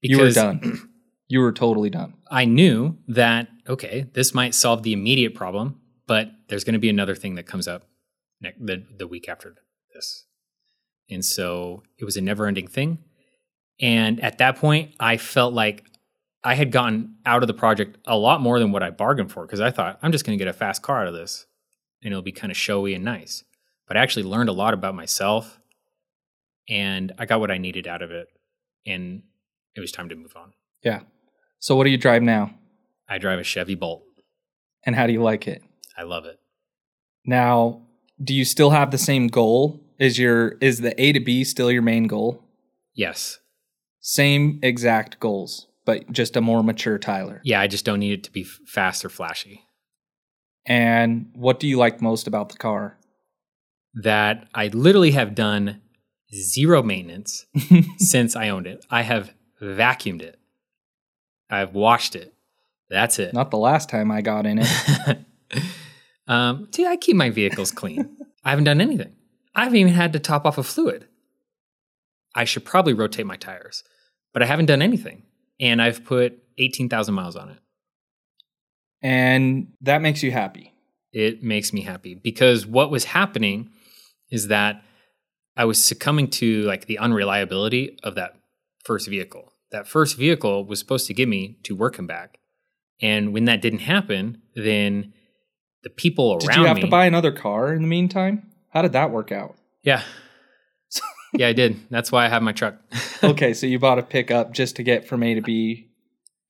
you 0.03 0.19
were 0.19 0.31
done. 0.31 0.89
you 1.29 1.41
were 1.41 1.53
totally 1.53 1.91
done. 1.91 2.15
I 2.31 2.45
knew 2.45 2.99
that, 3.09 3.49
okay, 3.69 4.07
this 4.13 4.35
might 4.35 4.55
solve 4.55 4.83
the 4.83 4.93
immediate 4.93 5.35
problem, 5.35 5.81
but 6.07 6.31
there's 6.49 6.65
going 6.65 6.75
to 6.75 6.79
be 6.79 6.91
another 6.91 7.15
thing 7.15 7.35
that 7.37 7.47
comes 7.47 7.67
up 7.67 7.85
ne- 8.41 8.55
the, 8.59 8.85
the 8.99 9.07
week 9.07 9.29
after 9.29 9.55
this. 10.01 10.25
And 11.11 11.25
so 11.25 11.83
it 11.99 12.05
was 12.05 12.17
a 12.17 12.21
never 12.21 12.47
ending 12.47 12.67
thing. 12.67 12.99
And 13.81 14.23
at 14.23 14.39
that 14.39 14.57
point, 14.57 14.95
I 15.01 15.17
felt 15.17 15.55
like 15.55 15.85
I 16.43 16.55
had 16.55 16.73
gotten 16.73 17.17
out 17.27 17.43
of 17.43 17.49
the 17.49 17.55
project 17.55 17.99
a 18.07 18.17
lot 18.17 18.41
more 18.41 18.59
than 18.59 18.73
what 18.73 18.83
I 18.83 18.91
bargained 18.91 19.31
for 19.31 19.45
because 19.45 19.61
I 19.61 19.71
thought, 19.71 19.99
I'm 20.03 20.13
just 20.13 20.25
going 20.25 20.39
to 20.39 20.43
get 20.43 20.51
a 20.51 20.57
fast 20.57 20.83
car 20.83 21.03
out 21.03 21.09
of 21.09 21.15
this 21.15 21.47
and 22.03 22.13
it'll 22.13 22.23
be 22.23 22.33
kind 22.33 22.51
of 22.51 22.57
showy 22.57 22.95
and 22.95 23.05
nice. 23.05 23.45
But 23.87 23.97
I 23.97 24.03
actually 24.03 24.23
learned 24.23 24.49
a 24.49 24.55
lot 24.55 24.73
about 24.73 24.95
myself 24.95 25.61
and 26.69 27.13
I 27.19 27.27
got 27.27 27.41
what 27.41 27.51
I 27.51 27.59
needed 27.59 27.87
out 27.87 28.03
of 28.03 28.11
it. 28.11 28.29
And 28.87 29.23
it 29.75 29.81
was 29.81 29.93
time 29.93 30.09
to 30.09 30.17
move 30.17 30.35
on. 30.37 30.53
Yeah. 30.83 31.01
So 31.59 31.77
what 31.77 31.85
do 31.85 31.91
you 31.91 31.99
drive 31.99 32.23
now? 32.23 32.55
I 33.09 33.19
drive 33.19 33.39
a 33.39 33.45
Chevy 33.45 33.75
Bolt. 33.75 34.05
And 34.87 34.97
how 34.97 35.07
do 35.07 35.13
you 35.13 35.23
like 35.23 35.47
it? 35.47 35.63
I 35.99 36.05
love 36.05 36.25
it. 36.25 36.39
Now, 37.27 37.83
do 38.23 38.35
you 38.35 38.45
still 38.45 38.71
have 38.71 38.91
the 38.91 38.99
same 38.99 39.27
goal? 39.27 39.81
Is 40.01 40.19
your 40.19 40.57
is 40.63 40.81
the 40.81 41.01
A 41.01 41.13
to 41.13 41.21
B 41.21 41.45
still 41.45 41.71
your 41.71 41.83
main 41.83 42.09
goal? 42.09 42.43
Yes. 42.95 43.39
Same 44.01 44.59
exact 44.63 45.21
goals, 45.21 45.67
but 45.85 46.11
just 46.11 46.37
a 46.37 46.41
more 46.41 46.65
mature 46.65 46.99
Tyler. 46.99 47.43
Yeah, 47.45 47.61
I 47.61 47.67
just 47.67 47.85
don't 47.85 48.01
need 48.01 48.15
it 48.15 48.25
to 48.25 48.33
be 48.33 48.45
fast 48.45 49.05
or 49.05 49.11
flashy. 49.11 49.63
And 50.65 51.31
what 51.35 51.61
do 51.61 51.69
you 51.69 51.77
like 51.77 52.01
most 52.01 52.27
about 52.27 52.49
the 52.49 52.57
car? 52.57 52.99
That 53.93 54.49
I 54.55 54.69
literally 54.69 55.11
have 55.11 55.35
done 55.35 55.83
zero 56.33 56.83
maintenance 56.83 57.45
since 57.99 58.35
I 58.35 58.49
owned 58.49 58.67
it. 58.67 58.87
I 58.91 59.03
have 59.03 59.35
vacuumed 59.61 60.23
it. 60.23 60.39
I've 61.51 61.75
washed 61.75 62.17
it. 62.17 62.33
That's 62.89 63.19
it. 63.19 63.35
Not 63.35 63.51
the 63.51 63.59
last 63.59 63.91
time 63.91 64.11
I 64.11 64.23
got 64.23 64.47
in 64.47 64.61
it. 64.63 65.19
um, 66.27 66.69
see, 66.73 66.87
I 66.87 66.97
keep 66.97 67.17
my 67.17 67.29
vehicles 67.29 67.71
clean. 67.71 68.17
I 68.45 68.51
haven't 68.51 68.65
done 68.65 68.81
anything. 68.81 69.13
I 69.55 69.65
haven't 69.65 69.79
even 69.79 69.95
had 69.95 70.13
to 70.13 70.19
top 70.19 70.47
off 70.47 70.59
a 70.59 70.63
fluid. 70.63 71.07
I 72.35 72.45
should 72.45 72.65
probably 72.65 72.93
rotate 72.93 73.27
my 73.27 73.37
tires, 73.37 73.83
but 74.33 74.43
I 74.43 74.47
haven't 74.47 74.67
done 74.67 74.83
anything. 74.83 75.25
And 75.59 75.83
I've 75.83 76.05
put 76.05 76.39
18,000 76.59 77.15
miles 77.15 77.37
on 77.37 77.51
it. 77.51 77.59
and 79.03 79.69
that 79.81 80.03
makes 80.03 80.23
you 80.23 80.31
happy. 80.31 80.73
it 81.13 81.43
makes 81.43 81.73
me 81.73 81.81
happy 81.83 82.15
because 82.15 82.65
what 82.67 82.91
was 82.91 83.05
happening 83.05 83.71
is 84.31 84.47
that 84.49 84.83
I 85.57 85.65
was 85.65 85.85
succumbing 85.85 86.29
to 86.31 86.63
like 86.63 86.87
the 86.87 86.99
unreliability 86.99 87.99
of 88.05 88.15
that 88.15 88.35
first 88.85 89.09
vehicle. 89.09 89.53
That 89.73 89.89
first 89.89 90.17
vehicle 90.17 90.65
was 90.65 90.79
supposed 90.79 91.07
to 91.09 91.15
get 91.15 91.29
me 91.29 91.59
to 91.65 91.75
work 91.75 91.99
and 91.99 92.07
back. 92.07 92.39
And 93.03 93.33
when 93.33 93.47
that 93.47 93.61
didn't 93.63 93.81
happen, 93.81 94.43
then 94.55 95.13
the 95.83 95.91
people 95.91 96.33
around 96.33 96.43
me. 96.43 96.47
Did 96.49 96.57
you 96.57 96.67
have 96.67 96.77
me 96.77 96.83
to 96.83 96.89
buy 96.89 97.07
another 97.07 97.33
car 97.33 97.73
in 97.73 97.83
the 97.83 97.89
meantime? 97.89 98.50
How 98.71 98.83
did 98.83 98.93
that 98.93 99.11
work 99.11 99.33
out? 99.33 99.57
Yeah. 99.83 100.03
yeah, 101.35 101.49
I 101.49 101.53
did. 101.53 101.81
That's 101.91 102.11
why 102.13 102.25
I 102.27 102.29
have 102.29 102.43
my 102.43 102.53
truck. 102.53 102.77
okay, 103.23 103.55
so 103.55 103.67
you 103.67 103.79
bought 103.79 103.99
a 103.99 104.03
pickup 104.03 104.53
just 104.53 104.77
to 104.77 104.83
get 104.83 105.07
from 105.07 105.23
A 105.23 105.35
to 105.35 105.43
B. 105.43 105.89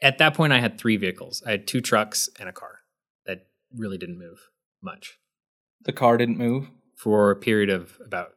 At 0.03 0.19
that 0.19 0.35
point 0.35 0.53
I 0.53 0.61
had 0.61 0.79
3 0.79 0.97
vehicles. 0.97 1.43
I 1.47 1.51
had 1.53 1.67
two 1.67 1.81
trucks 1.81 2.29
and 2.39 2.49
a 2.49 2.53
car 2.53 2.81
that 3.27 3.47
really 3.77 3.99
didn't 3.99 4.19
move 4.19 4.39
much 4.83 5.19
The 5.85 5.93
car 5.93 6.17
didn't 6.17 6.39
move. 6.39 6.69
for 6.97 7.31
a 7.31 7.37
period 7.37 7.71
of 7.71 7.99
about 8.05 8.33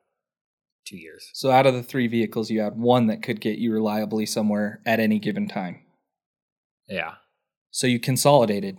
2 0.85 0.97
years. 0.97 1.29
So 1.33 1.51
out 1.51 1.65
of 1.65 1.73
the 1.73 1.83
three 1.83 2.07
vehicles, 2.07 2.49
you 2.49 2.59
had 2.61 2.77
one 2.77 3.07
that 3.07 3.21
could 3.23 3.39
get 3.41 3.57
you 3.57 3.71
reliably 3.71 4.25
somewhere 4.25 4.81
at 4.85 4.99
any 4.99 5.19
given 5.19 5.47
time. 5.47 5.81
Yeah. 6.87 7.13
So 7.71 7.87
you 7.87 7.99
consolidated 7.99 8.77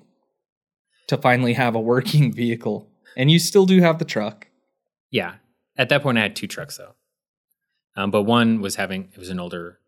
to 1.09 1.17
finally 1.17 1.55
have 1.55 1.75
a 1.75 1.81
working 1.81 2.33
vehicle. 2.35 2.89
And 3.17 3.31
you 3.31 3.39
still 3.39 3.65
do 3.67 3.81
have 3.81 3.99
the 3.99 4.05
truck. 4.05 4.49
Yeah. 5.15 5.35
At 5.77 5.91
that 5.91 6.03
point, 6.03 6.19
I 6.19 6.23
had 6.23 6.35
two 6.35 6.49
trucks 6.49 6.77
though, 6.77 6.95
um, 7.95 8.11
but 8.11 8.23
one 8.23 8.61
was 8.61 8.75
having 8.75 9.11
it 9.13 9.19
was 9.19 9.29
an 9.29 9.39
older 9.39 9.79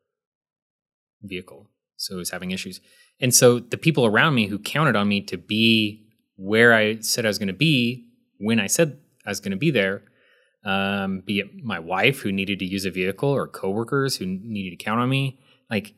vehicle, 1.21 1.69
so 1.97 2.15
it 2.15 2.19
was 2.19 2.31
having 2.31 2.53
issues. 2.53 2.81
And 3.19 3.35
so 3.35 3.59
the 3.59 3.77
people 3.77 4.07
around 4.07 4.37
me 4.37 4.47
who 4.47 4.57
counted 4.57 4.95
on 4.95 5.09
me 5.09 5.21
to 5.23 5.37
be 5.37 6.07
where 6.37 6.73
I 6.73 7.01
said 7.01 7.27
I 7.27 7.29
was 7.29 7.41
going 7.41 7.49
to 7.49 7.55
be 7.55 8.07
when 8.39 8.61
I 8.61 8.69
said 8.69 9.01
I 9.27 9.31
was 9.31 9.41
going 9.41 9.51
to 9.51 9.57
be 9.57 9.73
there, 9.73 10.05
um, 10.65 11.23
be 11.27 11.41
it 11.41 11.65
my 11.65 11.81
wife 11.81 12.21
who 12.21 12.31
needed 12.31 12.61
to 12.61 12.65
use 12.65 12.85
a 12.85 12.93
vehicle 12.93 13.29
or 13.29 13.49
coworkers 13.49 14.17
who 14.17 14.27
needed 14.27 14.79
to 14.79 14.85
count 14.85 15.01
on 15.01 15.09
me. 15.09 15.41
Like 15.69 15.95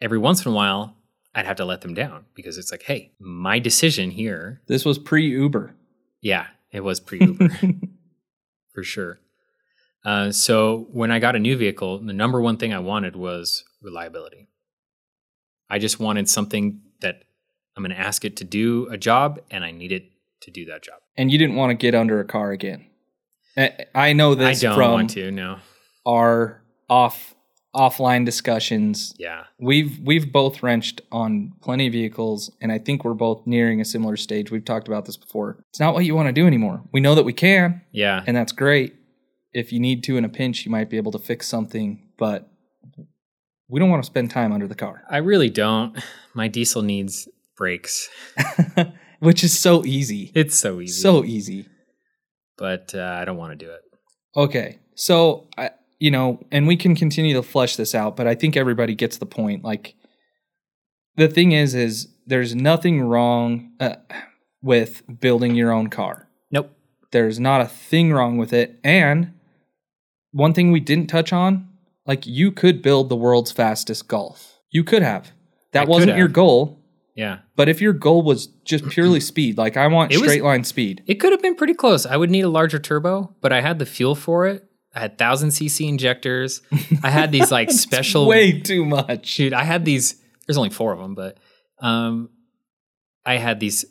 every 0.00 0.18
once 0.18 0.46
in 0.46 0.52
a 0.52 0.54
while, 0.54 0.94
I'd 1.34 1.46
have 1.46 1.56
to 1.56 1.64
let 1.64 1.80
them 1.80 1.94
down 1.94 2.26
because 2.34 2.56
it's 2.56 2.70
like, 2.70 2.82
hey, 2.82 3.10
my 3.18 3.58
decision 3.58 4.12
here. 4.12 4.60
This 4.68 4.84
was 4.84 4.96
pre 4.96 5.26
Uber. 5.26 5.74
Yeah, 6.20 6.46
it 6.70 6.84
was 6.84 7.00
pre 7.00 7.18
Uber 7.18 7.50
for 8.72 8.82
sure. 8.82 9.20
Uh, 10.04 10.30
so 10.32 10.88
when 10.92 11.10
I 11.10 11.18
got 11.18 11.36
a 11.36 11.38
new 11.38 11.56
vehicle, 11.56 11.98
the 11.98 12.12
number 12.12 12.40
one 12.40 12.56
thing 12.56 12.72
I 12.72 12.78
wanted 12.78 13.16
was 13.16 13.64
reliability. 13.82 14.48
I 15.68 15.78
just 15.78 16.00
wanted 16.00 16.28
something 16.28 16.80
that 17.00 17.22
I'm 17.76 17.82
going 17.82 17.94
to 17.94 17.98
ask 18.00 18.24
it 18.24 18.36
to 18.38 18.44
do 18.44 18.88
a 18.90 18.96
job, 18.96 19.40
and 19.50 19.64
I 19.64 19.70
need 19.70 19.92
it 19.92 20.10
to 20.42 20.50
do 20.50 20.64
that 20.66 20.82
job. 20.82 21.00
And 21.16 21.30
you 21.30 21.38
didn't 21.38 21.56
want 21.56 21.70
to 21.70 21.74
get 21.74 21.94
under 21.94 22.18
a 22.20 22.24
car 22.24 22.50
again. 22.52 22.86
I- 23.56 23.86
I 23.94 24.12
know 24.14 24.32
I 24.32 24.34
this 24.36 24.60
don't 24.60 24.74
from 24.74 24.92
want 24.92 25.10
to. 25.10 25.30
No. 25.30 25.58
our 26.06 26.62
off 26.88 27.34
offline 27.74 28.24
discussions. 28.24 29.14
Yeah. 29.18 29.44
We've 29.58 29.98
we've 30.00 30.32
both 30.32 30.62
wrenched 30.62 31.00
on 31.12 31.52
plenty 31.62 31.86
of 31.86 31.92
vehicles, 31.92 32.50
and 32.60 32.72
I 32.72 32.78
think 32.78 33.04
we're 33.04 33.14
both 33.14 33.46
nearing 33.46 33.80
a 33.80 33.84
similar 33.84 34.16
stage. 34.16 34.50
We've 34.50 34.64
talked 34.64 34.88
about 34.88 35.04
this 35.06 35.16
before. 35.16 35.64
It's 35.70 35.80
not 35.80 35.94
what 35.94 36.04
you 36.04 36.14
want 36.14 36.26
to 36.28 36.32
do 36.32 36.46
anymore. 36.46 36.82
We 36.92 37.00
know 37.00 37.14
that 37.14 37.24
we 37.24 37.32
can, 37.32 37.82
Yeah. 37.92 38.22
and 38.26 38.36
that's 38.36 38.52
great. 38.52 38.94
If 39.52 39.72
you 39.72 39.80
need 39.80 40.04
to 40.04 40.16
in 40.16 40.24
a 40.24 40.28
pinch, 40.28 40.64
you 40.64 40.70
might 40.70 40.90
be 40.90 40.96
able 40.96 41.12
to 41.12 41.18
fix 41.18 41.46
something, 41.48 42.08
but 42.18 42.48
we 43.68 43.78
don't 43.78 43.90
want 43.90 44.02
to 44.02 44.06
spend 44.06 44.30
time 44.30 44.52
under 44.52 44.66
the 44.66 44.74
car, 44.74 45.04
I 45.08 45.18
really 45.18 45.50
don't. 45.50 45.96
My 46.34 46.48
diesel 46.48 46.82
needs 46.82 47.28
brakes. 47.56 48.08
which 49.20 49.44
is 49.44 49.56
so 49.58 49.84
easy. 49.84 50.32
It's 50.34 50.58
so 50.58 50.80
easy. 50.80 51.00
So 51.00 51.24
easy. 51.24 51.66
but 52.56 52.94
uh, 52.94 53.16
I 53.20 53.24
don't 53.24 53.36
want 53.36 53.58
to 53.58 53.64
do 53.64 53.70
it. 53.70 53.80
Okay. 54.36 54.78
So, 54.94 55.48
I, 55.58 55.70
you 56.00 56.10
know, 56.10 56.40
and 56.50 56.66
we 56.66 56.76
can 56.76 56.96
continue 56.96 57.34
to 57.34 57.42
flesh 57.42 57.76
this 57.76 57.94
out, 57.94 58.16
but 58.16 58.26
I 58.26 58.34
think 58.34 58.56
everybody 58.56 58.94
gets 58.96 59.18
the 59.18 59.26
point. 59.26 59.62
Like, 59.62 59.94
the 61.16 61.28
thing 61.28 61.52
is, 61.52 61.74
is 61.74 62.08
there's 62.26 62.54
nothing 62.54 63.02
wrong 63.02 63.72
uh, 63.78 63.96
with 64.62 65.02
building 65.20 65.54
your 65.54 65.70
own 65.70 65.88
car. 65.88 66.28
Nope. 66.50 66.72
There's 67.12 67.38
not 67.38 67.60
a 67.60 67.66
thing 67.66 68.12
wrong 68.12 68.38
with 68.38 68.52
it. 68.52 68.80
And 68.82 69.34
one 70.32 70.54
thing 70.54 70.72
we 70.72 70.80
didn't 70.80 71.08
touch 71.08 71.32
on, 71.32 71.68
like, 72.06 72.26
you 72.26 72.50
could 72.50 72.80
build 72.82 73.08
the 73.08 73.16
world's 73.16 73.52
fastest 73.52 74.08
golf. 74.08 74.58
You 74.70 74.82
could 74.84 75.02
have. 75.02 75.32
That 75.72 75.86
I 75.86 75.90
wasn't 75.90 76.16
your 76.16 76.28
goal. 76.28 76.78
Yeah. 77.14 77.40
But 77.56 77.68
if 77.68 77.80
your 77.82 77.92
goal 77.92 78.22
was 78.22 78.46
just 78.64 78.88
purely 78.88 79.20
speed, 79.32 79.58
like 79.58 79.76
I 79.76 79.86
want 79.88 80.12
It 80.12 80.18
was- 80.18 80.30
straight 80.30 80.44
line 80.44 80.64
speed, 80.64 81.02
It 81.06 81.16
could 81.16 81.32
have 81.32 81.42
been 81.42 81.56
pretty 81.56 81.74
close. 81.74 82.06
I 82.06 82.16
would 82.16 82.30
need 82.30 82.44
a 82.44 82.48
larger 82.48 82.78
turbo, 82.78 83.34
but 83.42 83.52
I 83.52 83.60
had 83.60 83.78
the 83.78 83.86
fuel 83.86 84.14
for 84.14 84.46
it. 84.46 84.69
I 84.94 85.00
had 85.00 85.12
1000 85.12 85.50
cc 85.50 85.88
injectors. 85.88 86.62
I 87.02 87.10
had 87.10 87.32
these 87.32 87.50
like 87.50 87.70
special 87.86 88.26
way 88.26 88.60
too 88.60 88.84
much. 88.84 89.26
shoot, 89.26 89.52
I 89.52 89.64
had 89.64 89.84
these 89.84 90.20
there's 90.46 90.56
only 90.56 90.70
4 90.70 90.92
of 90.92 90.98
them, 90.98 91.14
but 91.14 91.38
um 91.80 92.30
I 93.24 93.36
had 93.36 93.60
these 93.60 93.84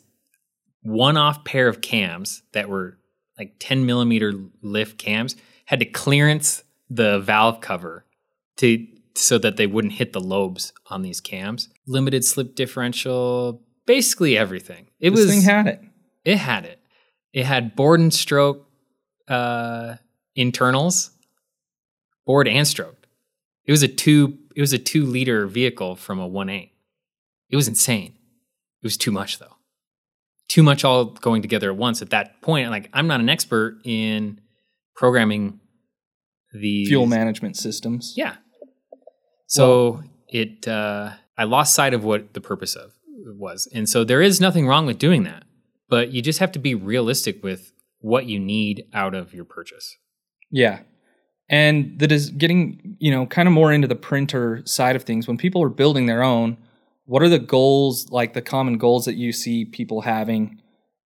one-off 0.82 1.44
pair 1.44 1.68
of 1.68 1.80
cams 1.80 2.42
that 2.52 2.68
were 2.68 2.98
like 3.38 3.54
10 3.58 3.86
millimeter 3.86 4.32
lift 4.62 4.98
cams 4.98 5.36
had 5.66 5.80
to 5.80 5.86
clearance 5.86 6.64
the 6.90 7.20
valve 7.20 7.60
cover 7.60 8.04
to 8.56 8.86
so 9.14 9.38
that 9.38 9.56
they 9.56 9.66
wouldn't 9.66 9.94
hit 9.94 10.12
the 10.12 10.20
lobes 10.20 10.72
on 10.86 11.02
these 11.02 11.20
cams. 11.20 11.68
Limited 11.86 12.24
slip 12.24 12.54
differential, 12.54 13.62
basically 13.86 14.36
everything. 14.36 14.88
It 14.98 15.10
this 15.10 15.20
was 15.20 15.30
thing 15.30 15.42
had 15.42 15.66
it. 15.66 15.80
it 16.24 16.36
had 16.36 16.64
it. 16.64 16.80
It 17.32 17.46
had 17.46 17.76
bored 17.76 18.00
and 18.00 18.12
stroke 18.12 18.66
uh, 19.28 19.96
internals, 20.34 21.10
bored 22.26 22.48
and 22.48 22.66
stroke. 22.66 23.06
It 23.64 23.72
was 23.72 23.82
a 23.82 23.88
two. 23.88 24.38
It 24.56 24.60
was 24.60 24.72
a 24.72 24.78
two 24.78 25.04
liter 25.06 25.46
vehicle 25.46 25.96
from 25.96 26.18
a 26.18 26.26
one 26.26 26.48
eight. 26.48 26.72
It 27.48 27.56
was 27.56 27.68
insane. 27.68 28.14
It 28.82 28.86
was 28.86 28.96
too 28.96 29.10
much 29.10 29.38
though. 29.38 29.56
Too 30.48 30.62
much 30.62 30.84
all 30.84 31.04
going 31.04 31.42
together 31.42 31.70
at 31.70 31.76
once. 31.76 32.02
At 32.02 32.10
that 32.10 32.42
point, 32.42 32.70
like 32.70 32.88
I'm 32.92 33.06
not 33.06 33.20
an 33.20 33.28
expert 33.28 33.80
in 33.84 34.40
programming 34.96 35.60
the 36.52 36.86
Fuel 36.86 37.06
management 37.06 37.56
systems. 37.56 38.14
yeah. 38.16 38.36
So 39.46 40.02
it 40.28 40.66
uh, 40.66 41.12
I 41.36 41.44
lost 41.44 41.74
sight 41.74 41.94
of 41.94 42.04
what 42.04 42.34
the 42.34 42.40
purpose 42.40 42.74
of 42.76 42.92
it 43.26 43.36
was. 43.36 43.68
And 43.72 43.88
so 43.88 44.04
there 44.04 44.22
is 44.22 44.40
nothing 44.40 44.66
wrong 44.66 44.86
with 44.86 44.98
doing 44.98 45.24
that. 45.24 45.44
But 45.88 46.10
you 46.12 46.22
just 46.22 46.38
have 46.38 46.52
to 46.52 46.58
be 46.58 46.74
realistic 46.74 47.42
with 47.42 47.72
what 47.98 48.26
you 48.26 48.38
need 48.38 48.84
out 48.94 49.14
of 49.14 49.34
your 49.34 49.44
purchase. 49.44 49.96
Yeah. 50.50 50.80
And 51.48 51.98
that 51.98 52.12
is 52.12 52.30
getting, 52.30 52.96
you 53.00 53.10
know, 53.10 53.26
kind 53.26 53.48
of 53.48 53.52
more 53.52 53.72
into 53.72 53.88
the 53.88 53.96
printer 53.96 54.62
side 54.64 54.94
of 54.96 55.02
things. 55.02 55.26
When 55.26 55.36
people 55.36 55.62
are 55.62 55.68
building 55.68 56.06
their 56.06 56.22
own, 56.22 56.56
what 57.06 57.22
are 57.22 57.28
the 57.28 57.38
goals, 57.40 58.08
like 58.10 58.34
the 58.34 58.42
common 58.42 58.78
goals 58.78 59.04
that 59.06 59.14
you 59.16 59.32
see 59.32 59.64
people 59.64 60.02
having 60.02 60.60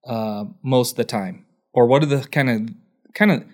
uh, 0.07 0.45
most 0.63 0.93
of 0.93 0.97
the 0.97 1.05
time? 1.05 1.47
Or 1.73 1.87
what 1.87 2.03
are 2.03 2.07
the 2.07 2.21
kind 2.29 2.51
of, 2.51 2.69
kind 3.15 3.31
of, 3.31 3.45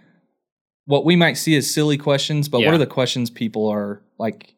what 0.87 1.05
we 1.05 1.15
might 1.15 1.35
see 1.35 1.57
as 1.57 1.73
silly 1.73 1.97
questions, 1.97 2.49
but 2.49 2.59
Yeah. 2.61 2.67
what 2.67 2.75
are 2.75 2.79
the 2.79 2.87
questions 2.87 3.31
people 3.31 3.69
are 3.69 4.03
like 4.19 4.55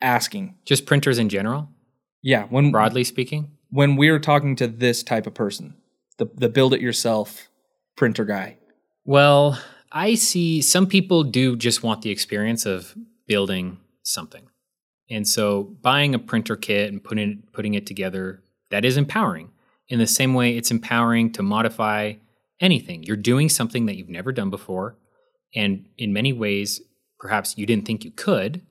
asking? 0.00 0.54
Just 0.64 0.86
printers 0.86 1.18
in 1.18 1.28
general, 1.28 1.68
Yeah. 2.22 2.44
When, 2.44 2.70
broadly 2.70 3.02
speaking. 3.02 3.50
when 3.70 3.96
we're 3.96 4.20
talking 4.20 4.54
to 4.56 4.68
this 4.68 5.02
type 5.02 5.26
of 5.26 5.34
person, 5.34 5.74
the, 6.18 6.26
the 6.36 6.48
build 6.48 6.74
it 6.74 6.80
yourself 6.80 7.48
printer 7.96 8.24
guy. 8.24 8.58
Well, 9.04 9.60
I 9.92 10.14
see 10.14 10.62
some 10.62 10.86
people 10.86 11.22
do 11.22 11.54
just 11.54 11.82
want 11.82 12.00
the 12.00 12.10
experience 12.10 12.64
of 12.64 12.94
building 13.26 13.78
something. 14.02 14.48
And 15.10 15.28
so 15.28 15.64
buying 15.82 16.14
a 16.14 16.18
printer 16.18 16.56
kit 16.56 16.90
and 16.90 17.04
putting 17.04 17.42
putting 17.52 17.74
it 17.74 17.86
together, 17.86 18.42
that 18.70 18.84
is 18.86 18.96
empowering. 18.96 19.50
In 19.88 19.98
the 19.98 20.06
same 20.06 20.32
way 20.32 20.56
it's 20.56 20.70
empowering 20.70 21.32
to 21.32 21.42
modify 21.42 22.14
anything. 22.60 23.02
You're 23.02 23.16
doing 23.16 23.50
something 23.50 23.84
that 23.86 23.96
you've 23.96 24.08
never 24.08 24.32
done 24.32 24.48
before 24.48 24.96
and 25.54 25.86
in 25.98 26.12
many 26.14 26.32
ways 26.32 26.80
perhaps 27.18 27.58
you 27.58 27.66
didn't 27.66 27.86
think 27.86 28.04
you 28.04 28.10
could. 28.10 28.62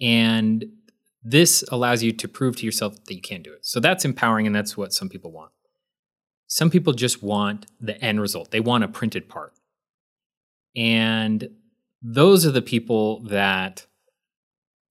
And 0.00 0.66
this 1.22 1.64
allows 1.72 2.02
you 2.02 2.12
to 2.12 2.28
prove 2.28 2.56
to 2.56 2.66
yourself 2.66 3.02
that 3.04 3.14
you 3.14 3.22
can 3.22 3.42
do 3.42 3.52
it. 3.52 3.64
So 3.64 3.80
that's 3.80 4.04
empowering 4.04 4.46
and 4.46 4.54
that's 4.54 4.76
what 4.76 4.92
some 4.92 5.08
people 5.08 5.32
want. 5.32 5.52
Some 6.46 6.70
people 6.70 6.92
just 6.92 7.22
want 7.22 7.66
the 7.80 8.02
end 8.02 8.20
result. 8.20 8.50
They 8.50 8.60
want 8.60 8.84
a 8.84 8.88
printed 8.88 9.28
part. 9.28 9.52
And 10.78 11.50
those 12.00 12.46
are 12.46 12.52
the 12.52 12.62
people 12.62 13.24
that 13.24 13.84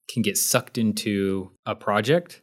can 0.10 0.22
get 0.22 0.38
sucked 0.38 0.78
into 0.78 1.52
a 1.66 1.76
project 1.76 2.42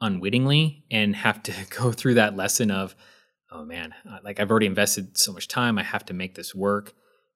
unwittingly 0.00 0.84
and 0.90 1.14
have 1.14 1.42
to 1.44 1.52
go 1.70 1.92
through 1.92 2.14
that 2.14 2.36
lesson 2.36 2.70
of, 2.70 2.96
oh 3.52 3.64
man, 3.64 3.94
uh, 4.10 4.18
like 4.24 4.40
I've 4.40 4.50
already 4.50 4.66
invested 4.66 5.16
so 5.16 5.32
much 5.32 5.46
time, 5.46 5.78
I 5.78 5.84
have 5.84 6.04
to 6.06 6.14
make 6.14 6.34
this 6.34 6.54
work. 6.54 6.92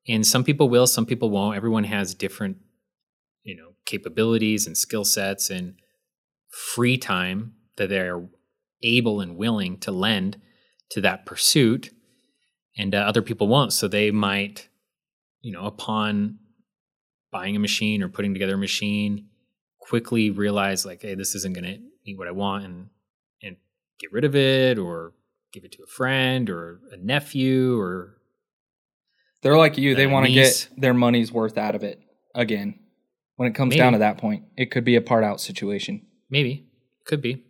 And 0.08 0.26
some 0.26 0.44
people 0.44 0.68
will, 0.68 0.86
some 0.86 1.06
people 1.06 1.30
won't. 1.30 1.56
Everyone 1.56 1.84
has 1.84 2.14
different, 2.14 2.58
you 3.44 3.56
know, 3.56 3.70
capabilities 3.84 4.66
and 4.66 4.76
skill 4.76 5.04
sets 5.04 5.50
and 5.50 5.74
free 6.48 6.98
time 6.98 7.54
that 7.76 7.88
they're 7.88 8.28
able 8.82 9.20
and 9.20 9.36
willing 9.36 9.78
to 9.78 9.92
lend 9.92 10.40
to 10.90 11.00
that 11.00 11.26
pursuit. 11.26 11.90
And 12.76 12.94
uh, 12.94 12.98
other 12.98 13.22
people 13.22 13.48
won't. 13.48 13.72
So 13.72 13.88
they 13.88 14.10
might, 14.10 14.68
you 15.46 15.52
know, 15.52 15.64
upon 15.64 16.40
buying 17.30 17.54
a 17.54 17.60
machine 17.60 18.02
or 18.02 18.08
putting 18.08 18.32
together 18.32 18.56
a 18.56 18.58
machine, 18.58 19.28
quickly 19.78 20.28
realize 20.28 20.84
like, 20.84 21.02
hey, 21.02 21.14
this 21.14 21.36
isn't 21.36 21.54
going 21.54 21.64
to 21.64 21.78
meet 22.04 22.18
what 22.18 22.26
I 22.26 22.32
want, 22.32 22.64
and 22.64 22.88
and 23.44 23.56
get 24.00 24.10
rid 24.10 24.24
of 24.24 24.34
it 24.34 24.76
or 24.76 25.12
give 25.52 25.62
it 25.62 25.70
to 25.70 25.84
a 25.84 25.86
friend 25.86 26.50
or 26.50 26.80
a 26.90 26.96
nephew 26.96 27.78
or 27.78 28.16
They're 29.42 29.56
like 29.56 29.78
you. 29.78 29.94
They 29.94 30.08
want 30.08 30.26
to 30.26 30.32
get 30.32 30.68
their 30.76 30.94
money's 30.94 31.30
worth 31.30 31.56
out 31.56 31.76
of 31.76 31.84
it 31.84 32.00
again. 32.34 32.80
When 33.36 33.48
it 33.48 33.54
comes 33.54 33.70
Maybe. 33.70 33.78
down 33.78 33.92
to 33.92 34.00
that 34.00 34.18
point, 34.18 34.46
it 34.56 34.72
could 34.72 34.84
be 34.84 34.96
a 34.96 35.00
part 35.00 35.22
out 35.22 35.40
situation. 35.40 36.04
maybe 36.28 36.66
could 37.04 37.22
be. 37.22 37.44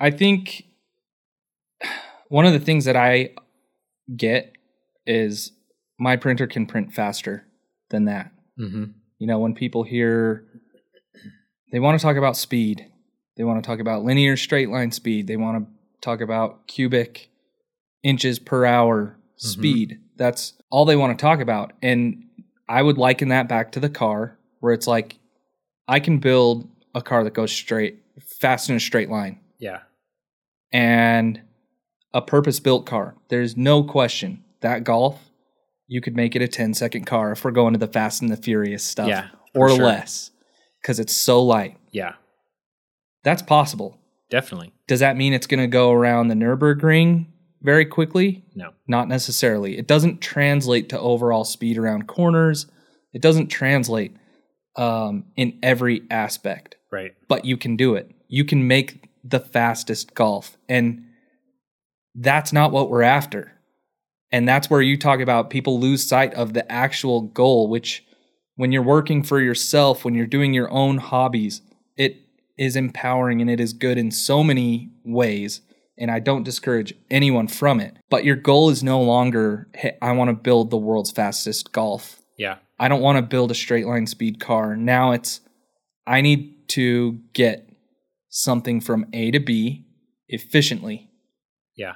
I 0.00 0.10
think 0.10 0.64
one 2.28 2.46
of 2.46 2.54
the 2.54 2.58
things 2.58 2.86
that 2.86 2.96
I 2.96 3.34
get 4.16 4.54
is 5.04 5.52
my 5.98 6.16
printer 6.16 6.46
can 6.46 6.66
print 6.66 6.92
faster 6.92 7.46
than 7.90 8.04
that. 8.06 8.32
Mm-hmm. 8.58 8.84
You 9.18 9.26
know, 9.26 9.38
when 9.38 9.54
people 9.54 9.82
hear 9.82 10.44
they 11.72 11.80
want 11.80 11.98
to 11.98 12.02
talk 12.02 12.16
about 12.16 12.36
speed, 12.36 12.86
they 13.36 13.44
want 13.44 13.62
to 13.62 13.66
talk 13.66 13.80
about 13.80 14.04
linear 14.04 14.36
straight 14.36 14.70
line 14.70 14.90
speed, 14.90 15.26
they 15.26 15.36
want 15.36 15.64
to 15.64 15.70
talk 16.00 16.20
about 16.20 16.66
cubic 16.66 17.30
inches 18.02 18.38
per 18.38 18.64
hour 18.66 19.16
speed. 19.36 19.98
That's 20.16 20.54
all 20.70 20.84
they 20.84 20.96
want 20.96 21.18
to 21.18 21.22
talk 21.22 21.40
about. 21.40 21.72
And 21.82 22.24
I 22.68 22.82
would 22.82 22.98
liken 22.98 23.28
that 23.28 23.48
back 23.48 23.72
to 23.72 23.80
the 23.80 23.88
car 23.90 24.38
where 24.60 24.72
it's 24.72 24.86
like 24.86 25.16
I 25.88 26.00
can 26.00 26.18
build 26.18 26.68
a 26.94 27.02
car 27.02 27.24
that 27.24 27.34
goes 27.34 27.52
straight 27.52 27.98
fast 28.40 28.70
in 28.70 28.76
a 28.76 28.80
straight 28.80 29.10
line 29.10 29.38
Yeah. 29.58 29.80
and 30.72 31.40
a 32.14 32.22
purpose 32.22 32.60
built 32.60 32.86
car. 32.86 33.14
There's 33.28 33.56
no 33.56 33.82
question 33.82 34.42
that 34.60 34.84
Golf 34.84 35.30
you 35.88 36.00
could 36.00 36.16
make 36.16 36.34
it 36.36 36.42
a 36.42 36.48
10 36.48 36.74
second 36.74 37.04
car 37.06 37.32
if 37.32 37.44
we're 37.44 37.50
going 37.50 37.72
to 37.74 37.78
the 37.78 37.86
Fast 37.86 38.22
and 38.22 38.30
the 38.30 38.36
Furious 38.36 38.84
stuff, 38.84 39.08
Yeah, 39.08 39.28
or 39.54 39.68
sure. 39.70 39.84
less, 39.84 40.30
because 40.82 40.98
it's 41.00 41.14
so 41.16 41.42
light. 41.42 41.76
Yeah, 41.92 42.14
That's 43.24 43.42
possible. 43.42 43.98
definitely. 44.30 44.72
Does 44.88 45.00
that 45.00 45.16
mean 45.16 45.32
it's 45.32 45.46
going 45.46 45.60
to 45.60 45.66
go 45.66 45.90
around 45.92 46.28
the 46.28 46.34
Nürburgring 46.34 47.26
very 47.62 47.84
quickly? 47.84 48.44
No. 48.54 48.70
Not 48.86 49.08
necessarily. 49.08 49.78
It 49.78 49.86
doesn't 49.88 50.20
translate 50.20 50.88
to 50.90 50.98
overall 51.00 51.44
speed 51.44 51.76
around 51.78 52.06
corners. 52.06 52.66
It 53.12 53.22
doesn't 53.22 53.48
translate 53.48 54.14
um, 54.76 55.24
in 55.36 55.58
every 55.62 56.02
aspect, 56.10 56.76
Right. 56.92 57.12
but 57.28 57.44
you 57.44 57.56
can 57.56 57.76
do 57.76 57.94
it. 57.94 58.10
You 58.28 58.44
can 58.44 58.66
make 58.68 59.08
the 59.24 59.40
fastest 59.40 60.14
golf. 60.14 60.56
And 60.68 61.04
that's 62.14 62.52
not 62.52 62.72
what 62.72 62.90
we're 62.90 63.02
after. 63.02 63.52
And 64.36 64.46
that's 64.46 64.68
where 64.68 64.82
you 64.82 64.98
talk 64.98 65.20
about 65.20 65.48
people 65.48 65.80
lose 65.80 66.06
sight 66.06 66.34
of 66.34 66.52
the 66.52 66.70
actual 66.70 67.22
goal, 67.22 67.70
which 67.70 68.04
when 68.56 68.70
you're 68.70 68.82
working 68.82 69.22
for 69.22 69.40
yourself, 69.40 70.04
when 70.04 70.14
you're 70.14 70.26
doing 70.26 70.52
your 70.52 70.70
own 70.70 70.98
hobbies, 70.98 71.62
it 71.96 72.18
is 72.58 72.76
empowering 72.76 73.40
and 73.40 73.48
it 73.48 73.60
is 73.60 73.72
good 73.72 73.96
in 73.96 74.10
so 74.10 74.44
many 74.44 74.90
ways. 75.06 75.62
And 75.96 76.10
I 76.10 76.18
don't 76.18 76.42
discourage 76.42 76.92
anyone 77.10 77.48
from 77.48 77.80
it. 77.80 77.96
But 78.10 78.26
your 78.26 78.36
goal 78.36 78.68
is 78.68 78.84
no 78.84 79.00
longer, 79.00 79.68
hey, 79.74 79.96
I 80.02 80.12
want 80.12 80.28
to 80.28 80.34
build 80.34 80.68
the 80.68 80.76
world's 80.76 81.12
fastest 81.12 81.72
golf. 81.72 82.20
Yeah. 82.36 82.56
I 82.78 82.88
don't 82.88 83.00
want 83.00 83.16
to 83.16 83.22
build 83.22 83.50
a 83.50 83.54
straight 83.54 83.86
line 83.86 84.06
speed 84.06 84.38
car. 84.38 84.76
Now 84.76 85.12
it's, 85.12 85.40
I 86.06 86.20
need 86.20 86.68
to 86.72 87.20
get 87.32 87.70
something 88.28 88.82
from 88.82 89.06
A 89.14 89.30
to 89.30 89.40
B 89.40 89.86
efficiently. 90.28 91.08
Yeah. 91.74 91.94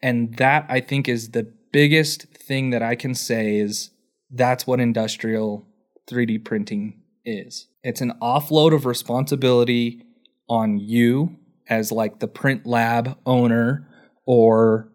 And 0.00 0.36
that 0.36 0.66
I 0.68 0.80
think 0.80 1.08
is 1.08 1.30
the 1.30 1.55
biggest 1.76 2.22
thing 2.32 2.70
that 2.70 2.82
I 2.82 2.94
can 2.94 3.14
say 3.14 3.58
is 3.58 3.90
that's 4.30 4.66
what 4.66 4.80
industrial 4.80 5.66
3D 6.10 6.42
printing 6.42 7.02
is. 7.22 7.66
It's 7.82 8.00
an 8.00 8.14
offload 8.22 8.74
of 8.74 8.86
responsibility 8.86 10.02
on 10.48 10.78
you 10.78 11.36
as 11.68 11.92
like 11.92 12.20
the 12.20 12.28
print 12.28 12.64
lab 12.64 13.18
owner 13.26 13.86
or 14.24 14.88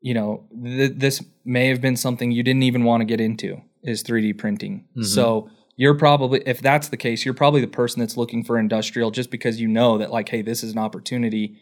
you 0.00 0.14
know 0.14 0.46
th- 0.64 0.92
this 0.96 1.22
may 1.44 1.68
have 1.68 1.82
been 1.82 1.94
something 1.94 2.30
you 2.30 2.42
didn't 2.42 2.62
even 2.62 2.84
want 2.84 3.02
to 3.02 3.04
get 3.04 3.20
into 3.20 3.60
is 3.82 4.02
3D 4.02 4.38
printing. 4.38 4.86
Mhm. 4.96 5.04
So 5.04 5.50
you're 5.76 5.98
probably 5.98 6.42
if 6.46 6.62
that's 6.62 6.88
the 6.88 6.96
case 6.96 7.26
you're 7.26 7.34
probably 7.34 7.60
the 7.60 7.66
person 7.66 8.00
that's 8.00 8.16
looking 8.16 8.42
for 8.42 8.58
industrial 8.58 9.10
just 9.10 9.30
because 9.30 9.60
you 9.60 9.68
know 9.68 9.98
that 9.98 10.10
like 10.10 10.30
hey 10.30 10.40
this 10.40 10.64
is 10.64 10.72
an 10.72 10.78
opportunity 10.78 11.58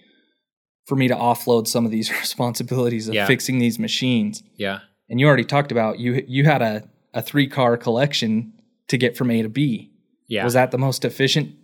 for 0.87 0.97
me 0.97 1.09
to 1.09 1.15
offload 1.15 1.67
some 1.69 1.85
of 1.85 1.91
these 1.91 2.11
responsibilities 2.21 3.09
of 3.09 3.15
Yeah. 3.15 3.27
fixing 3.27 3.59
these 3.59 3.79
machines. 3.79 4.43
Yeah. 4.57 4.81
And 5.09 5.21
you 5.21 5.27
already 5.27 5.45
talked 5.45 5.71
about 5.73 5.99
you 5.99 6.25
you 6.27 6.45
had 6.45 6.63
a 6.63 6.89
a 7.15 7.21
three 7.23 7.47
car 7.47 7.77
collection 7.77 8.53
to 8.89 8.97
get 8.97 9.17
from 9.17 9.31
A 9.31 9.43
to 9.43 9.49
B. 9.49 9.93
Yeah. 10.29 10.45
Was 10.45 10.55
that 10.55 10.71
the 10.71 10.79
most 10.79 11.05
efficient 11.05 11.55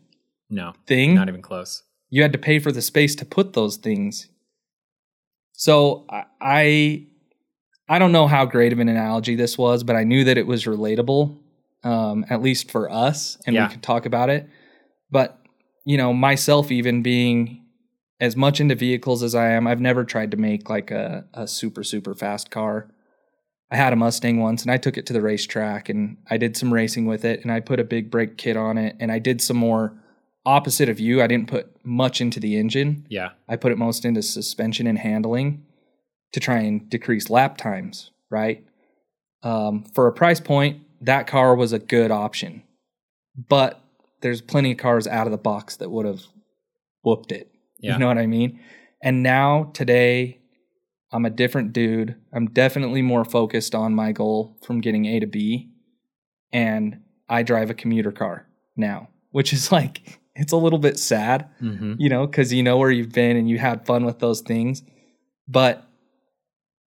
no? 0.51 0.75
thing? 0.87 1.15
Not 1.15 1.29
even 1.29 1.43
close. 1.43 1.83
you 2.11 2.23
had 2.23 2.33
to 2.33 2.39
pay 2.39 2.59
for 2.59 2.73
the 2.73 2.81
space 2.83 3.15
to 3.17 3.25
put 3.27 3.53
those 3.53 3.77
things. 3.77 4.29
So 5.53 6.07
I- 6.41 7.07
I 7.91 7.99
don't 7.99 8.13
know 8.13 8.27
how 8.27 8.45
great 8.45 8.73
of 8.73 8.79
an 8.81 8.89
analogy 8.89 9.35
this 9.35 9.57
was, 9.57 9.83
but 9.83 9.97
I 9.97 10.05
knew 10.05 10.25
that 10.25 10.37
it 10.37 10.47
was 10.47 10.65
relatable, 10.67 11.39
um, 11.85 12.25
at 12.29 12.43
least 12.43 12.71
for 12.71 12.91
us, 12.91 13.39
and 13.47 13.57
Yeah. 13.57 13.67
we 13.67 13.73
could 13.73 13.83
talk 13.83 14.05
about 14.07 14.29
it. 14.31 14.47
But 15.11 15.39
you 15.87 15.97
know, 15.97 16.13
myself 16.13 16.71
even 16.71 17.03
being 17.03 17.65
as 18.21 18.37
much 18.37 18.61
into 18.61 18.75
vehicles 18.75 19.23
as 19.23 19.35
I 19.35 19.51
am, 19.51 19.67
I've 19.67 19.81
never 19.81 20.05
tried 20.05 20.31
to 20.33 20.37
make 20.37 20.69
like 20.69 20.91
a, 20.91 21.27
a 21.35 21.47
super 21.47 21.83
super 21.83 22.15
fast 22.15 22.51
car. 22.51 22.91
I 23.71 23.77
had 23.77 23.93
a 23.93 23.97
Mustang 23.97 24.41
once, 24.41 24.63
and 24.63 24.71
I 24.71 24.79
took 24.79 24.97
it 24.97 25.05
to 25.07 25.13
the 25.13 25.21
racetrack, 25.21 25.91
and 25.91 26.17
I 26.31 26.39
did 26.39 26.57
some 26.57 26.73
racing 26.73 27.05
with 27.05 27.25
it, 27.25 27.43
and 27.43 27.53
I 27.53 27.61
put 27.61 27.81
a 27.81 27.85
big 27.85 28.11
brake 28.11 28.39
kit 28.39 28.57
on 28.57 28.79
it, 28.79 28.97
and 28.99 29.13
I 29.13 29.19
did 29.19 29.43
some 29.43 29.59
more 29.59 29.95
opposite 30.47 30.89
of 30.89 30.99
you. 30.99 31.21
I 31.21 31.27
didn't 31.27 31.49
put 31.49 31.71
much 31.85 32.23
into 32.23 32.41
the 32.41 32.57
engine. 32.57 33.07
Yeah. 33.11 33.31
I 33.47 33.57
put 33.57 33.71
it 33.73 33.77
most 33.77 34.07
into 34.07 34.23
suspension 34.23 34.87
and 34.87 34.99
handling 34.99 35.67
to 36.33 36.41
try 36.41 36.61
and 36.61 36.89
decrease 36.89 37.29
lap 37.29 37.59
times, 37.59 38.11
right? 38.31 38.65
Um, 39.43 39.85
for 39.95 40.07
a 40.07 40.13
price 40.13 40.41
point, 40.41 40.83
that 41.03 41.27
car 41.27 41.55
was 41.55 41.75
a 41.75 41.79
good 41.79 42.11
option. 42.11 42.63
But 43.37 43.81
there's 44.23 44.41
plenty 44.41 44.73
of 44.73 44.79
cars 44.79 45.07
out 45.07 45.27
of 45.27 45.31
the 45.31 45.39
box 45.39 45.77
that 45.77 45.91
would 45.91 46.07
have 46.07 46.23
whooped 47.03 47.33
it. 47.33 47.53
Yeah. 47.81 47.93
You 47.95 47.99
know 47.99 48.07
what 48.09 48.19
I 48.19 48.27
mean? 48.27 48.61
And 49.03 49.23
now, 49.23 49.71
today, 49.75 50.41
I'm 51.13 51.25
a 51.25 51.31
different 51.31 51.73
dude. 51.73 52.17
I'm 52.33 52.47
definitely 52.51 53.03
more 53.03 53.25
focused 53.25 53.75
on 53.75 53.95
my 53.95 54.13
goal 54.13 54.57
from 54.65 54.81
getting 54.81 55.07
A 55.07 55.21
to 55.21 55.27
B. 55.27 55.71
And 56.53 57.01
I 57.29 57.43
drive 57.43 57.71
a 57.71 57.75
commuter 57.75 58.13
car 58.13 58.47
now, 58.77 59.09
which 59.31 59.53
is 59.53 59.71
like, 59.71 60.21
it's 60.35 60.53
a 60.53 60.57
little 60.57 60.79
bit 60.79 60.99
sad 60.99 61.49
Mm-hmm. 61.63 61.95
you 61.99 62.09
know, 62.09 62.27
because 62.27 62.53
you 62.53 62.63
know 62.63 62.77
where 62.79 62.91
you've 62.91 63.13
been 63.13 63.37
and 63.37 63.49
you 63.49 63.59
had 63.59 63.87
fun 63.87 64.05
with 64.05 64.19
those 64.19 64.41
things. 64.41 64.83
But 65.47 65.85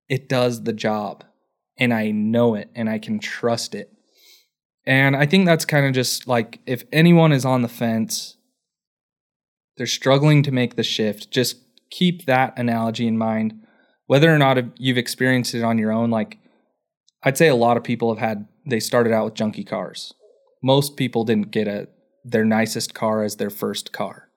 it 0.07 0.27
does 0.29 0.63
the 0.63 0.73
job, 0.73 1.23
and 1.77 1.93
I 1.93 2.11
know 2.11 2.53
it, 2.55 2.69
and 2.75 2.89
I 2.89 2.99
can 2.99 3.17
trust 3.19 3.73
it. 3.73 3.91
And 4.85 5.15
I 5.15 5.25
think 5.25 5.45
that's 5.45 5.65
kind 5.65 5.85
of 5.85 5.93
just 5.93 6.27
like 6.27 6.59
if 6.65 6.83
anyone 6.91 7.31
is 7.31 7.45
on 7.45 7.61
the 7.61 7.67
fence, 7.67 8.35
they're 9.81 9.87
struggling 9.87 10.43
to 10.43 10.51
make 10.51 10.75
the 10.75 10.83
shift, 10.83 11.31
just 11.31 11.57
keep 11.89 12.27
that 12.27 12.53
analogy 12.55 13.07
in 13.07 13.17
mind. 13.17 13.59
Whether 14.05 14.31
or 14.31 14.37
not 14.37 14.59
you've 14.79 14.99
experienced 14.99 15.55
it 15.55 15.63
on 15.63 15.79
your 15.79 15.91
own, 15.91 16.11
like 16.11 16.37
I'd 17.23 17.35
say 17.35 17.47
a 17.47 17.55
lot 17.55 17.77
of 17.77 17.83
people 17.83 18.13
have 18.13 18.19
had, 18.19 18.47
they 18.63 18.79
started 18.79 19.11
out 19.11 19.25
with 19.25 19.33
junky 19.33 19.65
cars. 19.65 20.13
Most 20.61 20.97
people 20.97 21.23
didn't 21.23 21.49
get 21.49 21.67
a 21.67 21.87
their 22.23 22.45
nicest 22.45 22.93
car 22.93 23.23
as 23.23 23.37
their 23.37 23.49
first 23.49 23.91
car. 23.91 24.29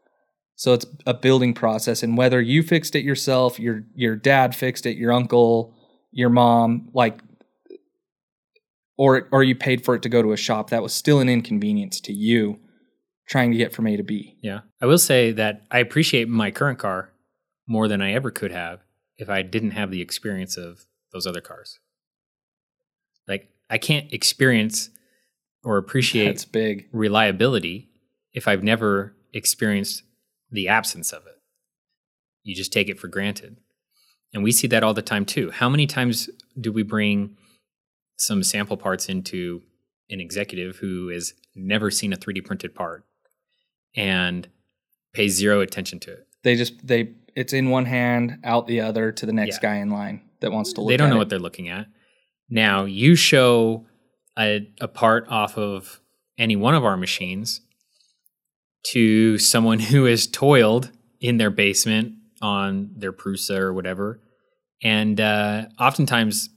So 0.57 0.73
it's 0.73 0.87
a 1.05 1.13
building 1.13 1.53
process 1.53 2.03
and 2.03 2.17
whether 2.17 2.41
you 2.41 2.63
fixed 2.63 2.97
it 2.97 3.05
yourself, 3.05 3.61
your 3.61 3.85
your 3.95 4.17
dad 4.17 4.57
fixed 4.57 4.87
it, 4.87 4.97
your 4.97 5.13
uncle, 5.13 5.75
your 6.11 6.31
mom, 6.31 6.89
like 6.95 7.21
or 8.97 9.29
or 9.31 9.43
you 9.43 9.55
paid 9.55 9.85
for 9.85 9.95
it 9.95 10.01
to 10.05 10.09
go 10.09 10.23
to 10.23 10.33
a 10.33 10.39
shop, 10.39 10.71
that 10.71 10.83
was 10.83 10.95
still 10.95 11.21
an 11.21 11.29
inconvenience 11.29 12.01
to 12.01 12.15
you 12.15 12.61
trying 13.27 13.51
to 13.53 13.57
get 13.57 13.73
from 13.73 13.87
A 13.87 13.97
to 13.97 14.03
B. 14.03 14.37
Yeah. 14.43 14.61
I 14.81 14.87
will 14.87 14.99
say 14.99 15.33
that 15.33 15.63
I 15.71 15.79
appreciate 15.79 16.29
my 16.29 16.51
current 16.51 16.79
car 16.79 17.11
more 17.67 17.89
than 17.89 18.03
I 18.03 18.13
ever 18.13 18.31
could 18.31 18.51
have 18.53 18.81
if 19.17 19.31
I 19.31 19.43
didn't 19.43 19.71
have 19.73 19.91
the 19.91 20.03
experience 20.03 20.57
of 20.57 20.85
those 21.13 21.27
other 21.27 21.41
cars. 21.41 21.79
Like 23.27 23.49
I 23.71 23.79
can't 23.79 24.13
experience 24.13 24.91
or 25.63 25.79
appreciate 25.79 26.27
That's 26.27 26.45
big. 26.45 26.89
reliability 26.93 27.89
if 28.33 28.47
I've 28.47 28.63
never 28.63 29.15
experienced 29.33 30.03
the 30.51 30.69
absence 30.69 31.13
of 31.13 31.27
it. 31.27 31.37
You 32.43 32.55
just 32.55 32.73
take 32.73 32.89
it 32.89 33.01
for 33.01 33.09
granted. 33.09 33.57
And 34.35 34.43
we 34.43 34.53
see 34.53 34.67
that 34.67 34.83
all 34.83 34.93
the 34.93 35.01
time 35.01 35.25
too. 35.25 35.51
How 35.51 35.69
many 35.69 35.87
times 35.87 36.29
do 36.61 36.73
we 36.73 36.83
bring 36.83 37.37
some 38.17 38.43
sample 38.43 38.77
parts 38.77 39.09
into 39.09 39.63
an 40.11 40.21
executive 40.21 40.77
who 40.77 41.09
has 41.09 41.33
never 41.55 41.91
seen 41.91 42.13
a 42.13 42.17
3D 42.17 42.45
printed 42.45 42.75
part 42.75 43.05
and 43.97 44.49
pay 45.13 45.29
zero 45.29 45.61
attention 45.61 46.01
to 46.01 46.13
it? 46.13 46.27
They 46.43 46.57
just 46.57 46.87
they 46.87 47.13
it's 47.37 47.53
in 47.53 47.71
one 47.71 47.85
hand, 47.87 48.39
out 48.45 48.67
the 48.67 48.81
other 48.81 49.11
to 49.13 49.27
the 49.27 49.33
next 49.33 49.57
Yeah. 49.57 49.71
guy 49.71 49.77
in 49.77 49.91
line 49.91 50.23
that 50.41 50.53
wants 50.53 50.73
to 50.75 50.81
look 50.81 50.89
they 50.91 50.97
don't 50.97 51.09
know 51.11 51.17
it. 51.17 51.19
what 51.19 51.29
they're 51.31 51.39
looking 51.39 51.69
at. 51.69 51.87
Now, 52.49 52.85
you 52.85 53.17
show 53.17 53.87
a, 54.39 54.69
a 54.81 54.87
part 54.89 55.27
off 55.29 55.57
of 55.59 56.01
any 56.39 56.55
one 56.57 56.75
of 56.75 56.85
our 56.85 56.97
machines 56.97 57.61
to 58.93 59.39
someone 59.39 59.79
who 59.81 60.05
has 60.05 60.27
toiled 60.27 60.91
in 61.21 61.39
their 61.39 61.51
basement 61.51 62.15
on 62.43 62.91
their 62.97 63.13
Prusa 63.13 63.59
or 63.59 63.73
whatever, 63.73 64.21
and 64.83 65.21
uh, 65.21 65.67
oftentimes 65.81 66.51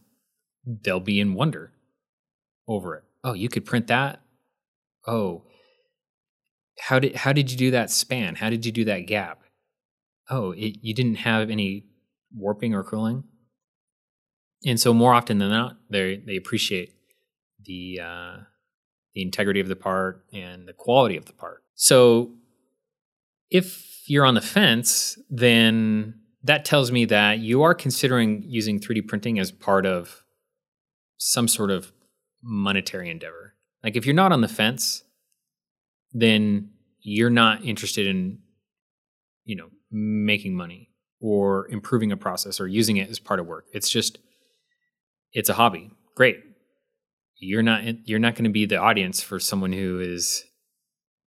they'll 0.65 0.99
be 0.99 1.19
in 1.19 1.33
wonder 1.33 1.71
over 2.67 2.95
it. 2.97 3.03
Oh, 3.23 3.33
you 3.33 3.47
could 3.49 3.65
print 3.65 3.87
that. 3.87 4.21
Oh, 5.07 5.43
how 6.79 6.99
did 6.99 7.15
how 7.15 7.33
did 7.33 7.51
you 7.51 7.57
do 7.57 7.71
that 7.71 7.89
span? 7.89 8.35
How 8.35 8.49
did 8.49 8.65
you 8.65 8.71
do 8.71 8.85
that 8.85 9.01
gap? 9.07 9.41
Oh, 10.29 10.51
it, 10.51 10.77
you 10.81 10.93
didn't 10.93 11.15
have 11.15 11.49
any 11.49 11.85
warping 12.33 12.73
or 12.73 12.83
cooling 12.83 13.23
and 14.65 14.79
so 14.79 14.93
more 14.93 15.13
often 15.13 15.37
than 15.37 15.49
not 15.49 15.77
they 15.89 16.17
they 16.17 16.35
appreciate 16.35 16.93
the 17.65 17.99
uh, 18.01 18.37
the 19.13 19.21
integrity 19.21 19.59
of 19.59 19.67
the 19.67 19.75
part 19.75 20.23
and 20.33 20.67
the 20.67 20.73
quality 20.73 21.17
of 21.17 21.25
the 21.25 21.33
part 21.33 21.63
so 21.75 22.31
if 23.49 24.03
you're 24.07 24.25
on 24.25 24.35
the 24.35 24.41
fence 24.41 25.17
then 25.29 26.15
that 26.43 26.65
tells 26.65 26.91
me 26.91 27.05
that 27.05 27.39
you 27.39 27.61
are 27.61 27.73
considering 27.73 28.43
using 28.45 28.79
3d 28.79 29.07
printing 29.07 29.39
as 29.39 29.51
part 29.51 29.85
of 29.85 30.23
some 31.17 31.47
sort 31.47 31.71
of 31.71 31.91
monetary 32.43 33.09
endeavor 33.09 33.55
like 33.83 33.95
if 33.95 34.05
you're 34.05 34.15
not 34.15 34.31
on 34.31 34.41
the 34.41 34.47
fence 34.47 35.03
then 36.13 36.69
you're 37.01 37.29
not 37.29 37.63
interested 37.63 38.07
in 38.07 38.39
you 39.45 39.55
know 39.55 39.69
making 39.91 40.55
money 40.55 40.89
or 41.19 41.67
improving 41.69 42.11
a 42.11 42.17
process 42.17 42.59
or 42.59 42.67
using 42.67 42.97
it 42.97 43.09
as 43.09 43.19
part 43.19 43.39
of 43.39 43.47
work 43.47 43.65
it's 43.73 43.89
just 43.89 44.19
it's 45.37 45.49
a 45.49 45.53
hobby. 45.53 45.91
Great. 46.15 46.39
you're 47.37 47.61
not 47.61 47.83
you're 48.07 48.17
not 48.17 48.33
going 48.33 48.45
to 48.45 48.49
be 48.49 48.65
the 48.65 48.77
audience 48.77 49.21
for 49.21 49.39
someone 49.39 49.71
who 49.71 49.99
is 49.99 50.43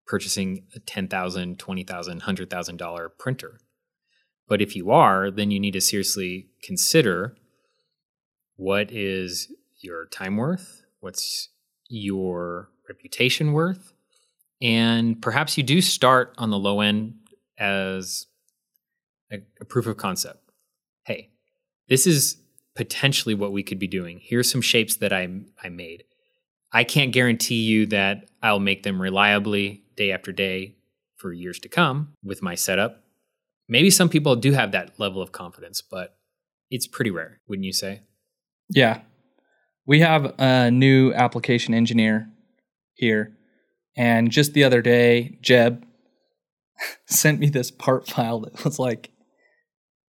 purchasing 0.07 0.67
a 0.77 0.81
ten 0.81 1.09
thousand, 1.09 1.59
twenty 1.59 1.85
thousand, 1.85 2.21
hundred 2.21 2.51
thousand 2.51 2.77
dollar 2.77 3.09
printer. 3.09 3.61
But 4.47 4.61
if 4.61 4.77
you 4.77 4.91
are, 4.91 5.31
then 5.31 5.51
you 5.51 5.59
need 5.59 5.73
to 5.73 5.81
seriously 5.81 6.49
consider 6.63 7.35
what 8.57 8.93
is 8.93 9.51
your 9.81 10.07
time 10.07 10.37
worth, 10.37 10.83
what's 11.01 11.49
your 11.89 12.69
reputation 12.87 13.55
worth, 13.55 13.94
and 14.63 15.21
perhaps 15.21 15.57
you 15.57 15.63
do 15.63 15.81
start 15.81 16.35
on 16.39 16.51
the 16.51 16.59
low 16.59 16.81
end 16.81 17.15
as 17.59 18.27
a, 19.33 19.39
a 19.61 19.65
proof 19.65 19.87
of 19.87 19.97
concept. 19.97 20.39
Hey, 21.05 21.31
this 21.89 22.07
is 22.07 22.37
potentially 22.75 23.35
what 23.35 23.53
we 23.53 23.63
could 23.63 23.79
be 23.79 23.87
doing. 23.87 24.21
Here's 24.23 24.51
some 24.51 24.63
shapes 24.63 24.97
that 24.97 25.13
I 25.13 25.29
I 25.63 25.69
made. 25.69 26.05
I 26.73 26.83
can't 26.83 27.13
guarantee 27.13 27.63
you 27.63 27.87
that 27.87 28.29
I'll 28.43 28.61
make 28.61 28.83
them 28.83 29.01
reliably 29.01 29.85
day 29.97 30.11
after 30.11 30.33
day 30.33 30.75
for 31.17 31.33
years 31.33 31.61
to 31.61 31.69
come 31.69 32.15
with 32.25 32.43
my 32.43 32.57
setup. 32.57 33.05
Maybe 33.69 33.91
some 33.91 34.09
people 34.09 34.37
do 34.37 34.53
have 34.53 34.73
that 34.73 34.99
level 34.99 35.23
of 35.23 35.33
confidence, 35.33 35.81
but 35.81 36.17
it's 36.71 36.87
pretty 36.87 37.11
rare, 37.11 37.41
wouldn't 37.49 37.65
you 37.65 37.73
say? 37.73 38.03
Yeah. 38.69 39.03
We 39.87 40.01
have 40.01 40.35
a 40.39 40.71
new 40.71 41.13
application 41.15 41.75
engineer 41.75 42.29
here. 42.95 43.37
And 43.97 44.31
just 44.31 44.55
the 44.55 44.65
other 44.65 44.83
day, 44.83 45.39
Jeb 45.41 45.85
sent 47.07 47.39
me 47.39 47.49
this 47.49 47.71
part 47.71 48.09
file 48.09 48.41
that 48.41 48.65
was 48.65 48.79
like, 48.79 49.11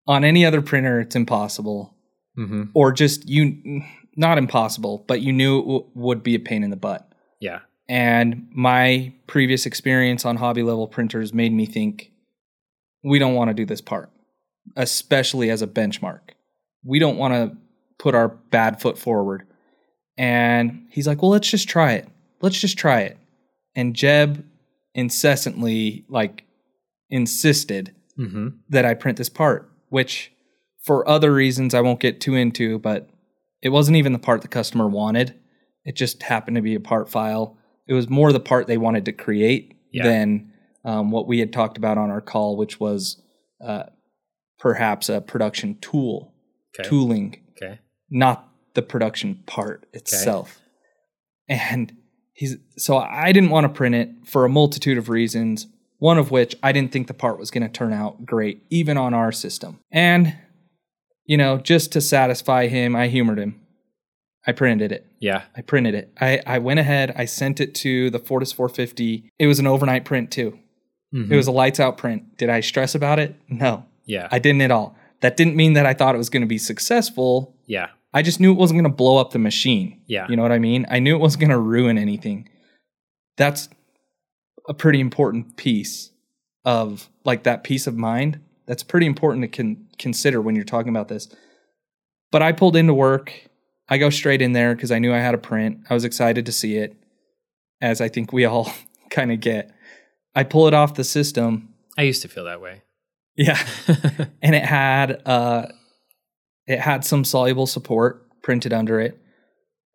on 0.08 0.24
any 0.24 0.46
other 0.46 0.62
printer, 0.62 1.00
it's 1.00 1.16
impossible. 1.16 1.96
Mm-hmm. 2.38 2.64
Or 2.74 2.92
just 2.92 3.28
you, 3.28 3.82
not 4.16 4.38
impossible, 4.38 5.04
but 5.08 5.22
you 5.22 5.34
knew 5.34 5.60
it 5.60 5.64
w- 5.64 5.86
would 5.96 6.24
be 6.24 6.36
a 6.36 6.40
pain 6.40 6.64
in 6.64 6.70
the 6.70 6.76
butt. 6.76 7.10
Yeah. 7.40 7.60
And 7.88 8.48
my 8.52 9.14
previous 9.28 9.66
experience 9.66 10.26
on 10.26 10.38
hobby 10.38 10.64
level 10.64 10.88
printers 10.88 11.34
made 11.34 11.54
me 11.54 11.66
think 11.66 12.12
we 13.04 13.20
don't 13.20 13.36
want 13.36 13.50
to 13.50 13.54
do 13.54 13.66
this 13.66 13.82
part, 13.82 14.10
especially 14.76 15.50
as 15.50 15.62
a 15.62 15.68
benchmark. 15.68 16.22
We 16.84 17.00
don't 17.00 17.18
want 17.18 17.34
to 17.34 17.58
put 18.00 18.16
our 18.16 18.30
bad 18.30 18.82
foot 18.82 18.98
forward. 18.98 19.48
And 20.18 20.88
he's 20.90 21.08
like, 21.08 21.22
well, 21.22 21.32
let's 21.32 21.50
just 21.50 21.70
try 21.70 21.94
it. 21.94 22.08
Let's 22.42 22.60
just 22.60 22.78
try 22.78 23.02
it. 23.02 23.18
And 23.76 23.96
Jeb 23.96 24.46
incessantly, 24.94 26.06
like, 26.10 26.44
insisted 27.10 27.94
Mm-hmm. 28.18 28.48
that 28.70 28.86
I 28.86 28.94
print 28.94 29.18
this 29.18 29.28
part, 29.28 29.70
which 29.90 30.32
for 30.86 31.06
other 31.06 31.34
reasons 31.34 31.74
I 31.74 31.82
won't 31.82 32.00
get 32.00 32.22
too 32.22 32.34
into, 32.34 32.80
but 32.80 33.10
it 33.62 33.68
wasn't 33.70 33.98
even 33.98 34.14
the 34.14 34.20
part 34.20 34.42
the 34.42 34.48
customer 34.48 34.88
wanted. 34.88 35.36
It 35.84 35.98
just 35.98 36.24
happened 36.24 36.56
to 36.56 36.62
be 36.62 36.76
a 36.76 36.80
part 36.80 37.10
file. 37.10 37.58
It 37.88 37.94
was 37.94 38.10
more 38.10 38.32
the 38.32 38.40
part 38.40 38.68
they 38.68 38.78
wanted 38.78 39.04
to 39.06 39.12
create 39.12 39.76
Yeah. 39.92 40.04
than 40.04 40.54
um, 40.86 41.12
what 41.12 41.28
we 41.28 41.40
had 41.40 41.52
talked 41.52 41.78
about 41.78 41.98
on 41.98 42.10
our 42.10 42.22
call, 42.22 42.56
which 42.56 42.80
was 42.80 43.22
uh, 43.62 43.84
perhaps 44.60 45.10
a 45.10 45.20
production 45.20 45.78
tool, 45.82 46.34
Okay. 46.80 46.88
tooling, 46.88 47.42
Okay. 47.62 47.80
not 48.10 48.48
the 48.76 48.82
production 48.82 49.44
part 49.46 49.88
itself. 49.92 50.62
And 51.50 51.92
he's 52.36 52.58
so 52.78 52.98
I 52.98 53.32
didn't 53.32 53.50
want 53.50 53.64
to 53.66 53.70
print 53.70 53.96
it 53.96 54.10
for 54.26 54.46
a 54.46 54.50
multitude 54.50 54.98
of 55.00 55.10
reasons. 55.10 55.66
One 55.98 56.18
of 56.20 56.30
which 56.30 56.56
I 56.62 56.72
didn't 56.72 56.92
think 56.92 57.08
the 57.08 57.14
part 57.16 57.40
was 57.40 57.50
going 57.50 57.64
to 57.64 57.70
turn 57.70 57.94
out 57.94 58.26
great, 58.26 58.62
even 58.70 58.98
on 58.98 59.14
our 59.14 59.32
system. 59.32 59.80
And, 59.92 60.36
you 61.26 61.38
know, 61.38 61.58
just 61.58 61.92
to 61.94 62.02
satisfy 62.02 62.68
him, 62.68 62.96
I 62.96 63.08
humored 63.08 63.40
him. 63.40 63.62
I 64.46 64.52
printed 64.52 64.92
it. 64.92 65.08
Yeah. 65.20 65.44
I 65.56 65.62
printed 65.62 65.96
it. 65.96 66.12
I, 66.20 66.42
I 66.46 66.60
went 66.60 66.80
ahead, 66.80 67.14
I 67.18 67.26
sent 67.26 67.60
it 67.62 67.74
to 67.76 68.10
the 68.12 68.20
Fortus 68.20 68.52
450. 68.52 69.32
It 69.40 69.48
was 69.48 69.58
an 69.58 69.66
overnight 69.68 70.06
print 70.06 70.30
too. 70.32 70.60
Mhm. 71.16 71.32
It 71.32 71.36
was 71.36 71.48
a 71.48 71.52
lights 71.52 71.80
out 71.80 71.98
print. 71.98 72.38
Did 72.38 72.50
I 72.50 72.60
stress 72.60 72.94
about 72.94 73.18
it? 73.18 73.34
No, 73.48 73.86
Yeah. 74.06 74.28
I 74.32 74.38
didn't 74.40 74.62
at 74.62 74.72
all. 74.72 74.96
That 75.22 75.38
didn't 75.38 75.56
mean 75.56 75.74
that 75.74 75.86
I 75.86 75.94
thought 75.94 76.14
it 76.14 76.20
was 76.20 76.30
going 76.30 76.42
to 76.44 76.48
be 76.48 76.58
successful. 76.60 77.56
yeah. 77.66 77.88
I 78.16 78.22
just 78.22 78.40
knew 78.40 78.54
it 78.54 78.58
wasn't 78.58 78.78
going 78.78 78.90
to 78.90 78.96
blow 78.96 79.18
up 79.18 79.32
the 79.32 79.40
machine. 79.40 80.02
Yeah. 80.08 80.26
You 80.30 80.38
know 80.38 80.42
what 80.42 80.54
I 80.54 80.58
mean? 80.58 80.86
I 80.90 81.00
knew 81.00 81.16
it 81.16 81.20
wasn't 81.20 81.42
going 81.42 81.50
to 81.52 81.60
ruin 81.60 81.98
anything. 81.98 82.48
That's 83.36 83.68
a 84.70 84.74
pretty 84.74 85.02
important 85.02 85.58
piece 85.58 86.12
of 86.64 87.10
like 87.26 87.44
that 87.44 87.66
peace 87.66 87.88
of 87.88 87.98
mind. 87.98 88.40
That's 88.68 88.84
pretty 88.84 89.06
important 89.06 89.42
to 89.44 89.50
con- 89.50 89.88
consider 90.00 90.40
when 90.40 90.56
you're 90.56 90.64
talking 90.64 90.90
about 90.90 91.10
this. 91.10 91.28
But 92.32 92.42
I 92.42 92.54
pulled 92.54 92.78
into 92.78 92.94
work. 92.94 93.34
I 93.90 93.98
go 93.98 94.10
straight 94.10 94.42
in 94.42 94.54
there 94.54 94.74
because 94.74 94.94
I 94.94 95.00
knew 95.00 95.14
I 95.14 95.20
had 95.20 95.36
a 95.36 95.38
print. 95.38 95.80
I 95.90 95.94
was 95.94 96.06
excited 96.06 96.46
to 96.46 96.54
see 96.54 96.78
it, 96.78 96.96
as 97.82 98.00
I 98.00 98.08
think 98.08 98.32
we 98.32 98.46
all 98.46 98.72
kind 99.10 99.34
of 99.34 99.42
get. 99.42 99.72
I 100.34 100.44
pull 100.44 100.68
it 100.70 100.74
off 100.74 100.94
the 100.94 101.04
system. 101.04 101.74
I 101.98 102.04
used 102.04 102.22
to 102.22 102.30
feel 102.30 102.46
that 102.46 102.62
way. 102.62 102.82
Yeah. 103.36 103.60
and 104.42 104.56
it 104.56 104.64
had 104.64 105.22
uh 105.26 105.66
it 106.68 106.80
had 106.80 107.06
some 107.06 107.24
soluble 107.24 107.68
support 107.68 108.42
printed 108.42 108.74
under 108.74 109.00
it. 109.00 109.20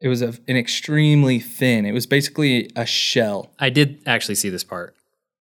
It 0.01 0.09
was 0.09 0.23
a, 0.23 0.29
an 0.49 0.57
extremely 0.57 1.39
thin. 1.41 1.85
It 1.85 1.93
was 1.93 2.07
basically 2.07 2.71
a 2.77 2.87
shell, 2.87 3.51
I 3.59 3.71
did 3.71 4.03
actually 4.07 4.37
see 4.37 4.49
this 4.49 4.65
part. 4.65 4.95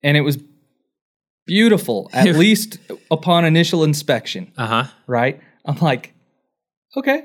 and 0.02 0.16
it 0.16 0.22
was 0.22 0.38
beautiful. 1.46 2.08
At 2.12 2.34
least 2.36 2.78
upon 3.10 3.44
initial 3.44 3.84
inspection, 3.84 4.52
Uh 4.56 4.66
huh. 4.66 4.84
right? 5.06 5.40
I'm 5.64 5.78
like, 5.78 6.14
okay, 6.96 7.22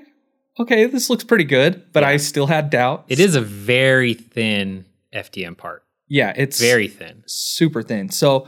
okay, 0.59 0.85
this 0.85 1.09
looks 1.09 1.23
pretty 1.23 1.43
good, 1.43 1.91
but 1.93 2.03
I 2.03 2.17
still 2.17 2.47
had 2.47 2.69
doubt. 2.69 3.05
It 3.07 3.19
is 3.19 3.35
a 3.35 3.41
very 3.41 4.13
thin 4.13 4.85
FDM 5.13 5.57
part. 5.57 5.83
yeah, 6.07 6.33
it's 6.35 6.59
Very 6.59 6.87
thin. 6.87 7.23
super 7.27 7.81
thin. 7.83 8.09
So 8.09 8.47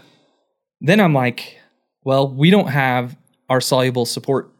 then 0.81 0.99
I'm 0.99 1.13
like, 1.13 1.57
well, 2.03 2.27
we 2.33 2.49
don't 2.49 2.67
have 2.67 3.15
our 3.49 3.61
soluble 3.61 4.05
support 4.05 4.51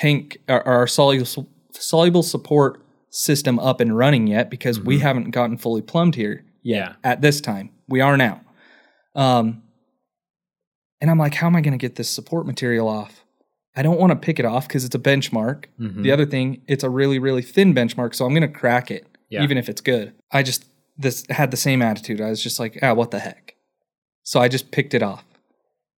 tank 0.00 0.38
or 0.48 0.66
our 0.66 0.86
soluble 0.86 1.26
soluble 1.72 2.22
support 2.22 2.82
system 3.10 3.58
up 3.58 3.80
and 3.80 3.96
running 3.96 4.26
yet 4.26 4.50
because 4.50 4.80
we 4.80 4.98
haven't 4.98 5.30
gotten 5.30 5.56
fully 5.58 5.82
plumbed 5.82 6.14
here 6.14 6.44
yet 6.62 6.76
Yeah. 6.78 6.94
at 7.04 7.20
this 7.20 7.40
time. 7.40 7.70
We 7.88 8.00
are 8.00 8.16
now. 8.16 8.40
Um 9.14 9.62
and 11.00 11.10
I'm 11.10 11.18
like, 11.18 11.34
how 11.34 11.46
am 11.46 11.56
I 11.56 11.62
going 11.62 11.72
to 11.72 11.78
get 11.78 11.94
this 11.96 12.10
support 12.10 12.46
material 12.46 12.86
off? 12.86 13.24
I 13.74 13.80
don't 13.82 13.98
want 13.98 14.10
to 14.10 14.16
pick 14.16 14.38
it 14.38 14.44
off 14.44 14.68
because 14.68 14.84
it's 14.84 14.94
a 14.94 14.98
benchmark. 14.98 15.64
Mhm. 15.80 16.02
The 16.02 16.12
other 16.12 16.26
thing, 16.26 16.60
it's 16.68 16.84
a 16.84 16.90
really, 16.90 17.18
really 17.18 17.40
thin 17.40 17.74
benchmark, 17.74 18.14
so 18.14 18.26
I'm 18.26 18.32
going 18.34 18.42
to 18.42 18.58
crack 18.58 18.90
it, 18.90 19.06
Yeah. 19.30 19.42
even 19.42 19.56
if 19.56 19.70
it's 19.70 19.80
good. 19.80 20.12
I 20.30 20.42
just 20.42 20.64
this 20.98 21.24
had 21.30 21.50
the 21.50 21.56
same 21.56 21.80
attitude. 21.80 22.20
I 22.20 22.28
was 22.28 22.42
just 22.42 22.60
like, 22.60 22.78
ah, 22.82 22.92
what 22.92 23.10
the 23.10 23.18
heck? 23.20 23.54
So 24.24 24.40
I 24.40 24.48
just 24.48 24.70
picked 24.70 24.92
it 24.92 25.02
off. 25.02 25.24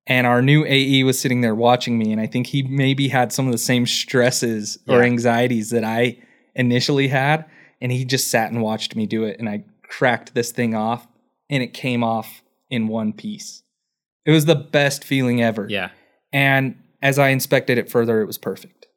And 0.08 0.26
our 0.26 0.42
new 0.42 0.66
AE 0.66 1.04
was 1.04 1.20
sitting 1.20 1.42
there 1.42 1.56
watching 1.56 1.98
me, 1.98 2.12
and 2.12 2.20
I 2.20 2.28
think 2.28 2.48
he 2.48 2.64
maybe 2.64 3.08
had 3.08 3.32
some 3.32 3.46
of 3.46 3.52
the 3.52 3.58
same 3.58 3.86
stresses 3.86 4.80
or 4.88 5.04
anxieties 5.04 5.70
that 5.70 5.84
I 5.84 6.18
initially 6.56 7.08
had. 7.08 7.46
And 7.80 7.92
he 7.92 8.06
just 8.06 8.30
sat 8.30 8.52
and 8.52 8.62
watched 8.62 8.96
me 8.96 9.06
do 9.06 9.24
it. 9.24 9.40
And 9.40 9.48
I 9.48 9.64
cracked 9.84 10.34
this 10.34 10.52
thing 10.52 10.76
off, 10.76 11.08
and 11.50 11.62
it 11.62 11.74
came 11.74 12.04
off 12.04 12.42
in 12.70 12.88
one 12.88 13.14
piece. 13.14 13.64
It 14.26 14.32
was 14.32 14.46
the 14.46 14.56
best 14.56 15.04
feeling 15.04 15.42
ever. 15.42 15.68
Yeah. 15.70 15.90
And 16.34 16.78
as 17.02 17.20
I 17.20 17.30
inspected 17.30 17.78
it 17.78 17.90
further, 17.90 18.22
it 18.22 18.26
was 18.26 18.38
perfect. 18.38 18.88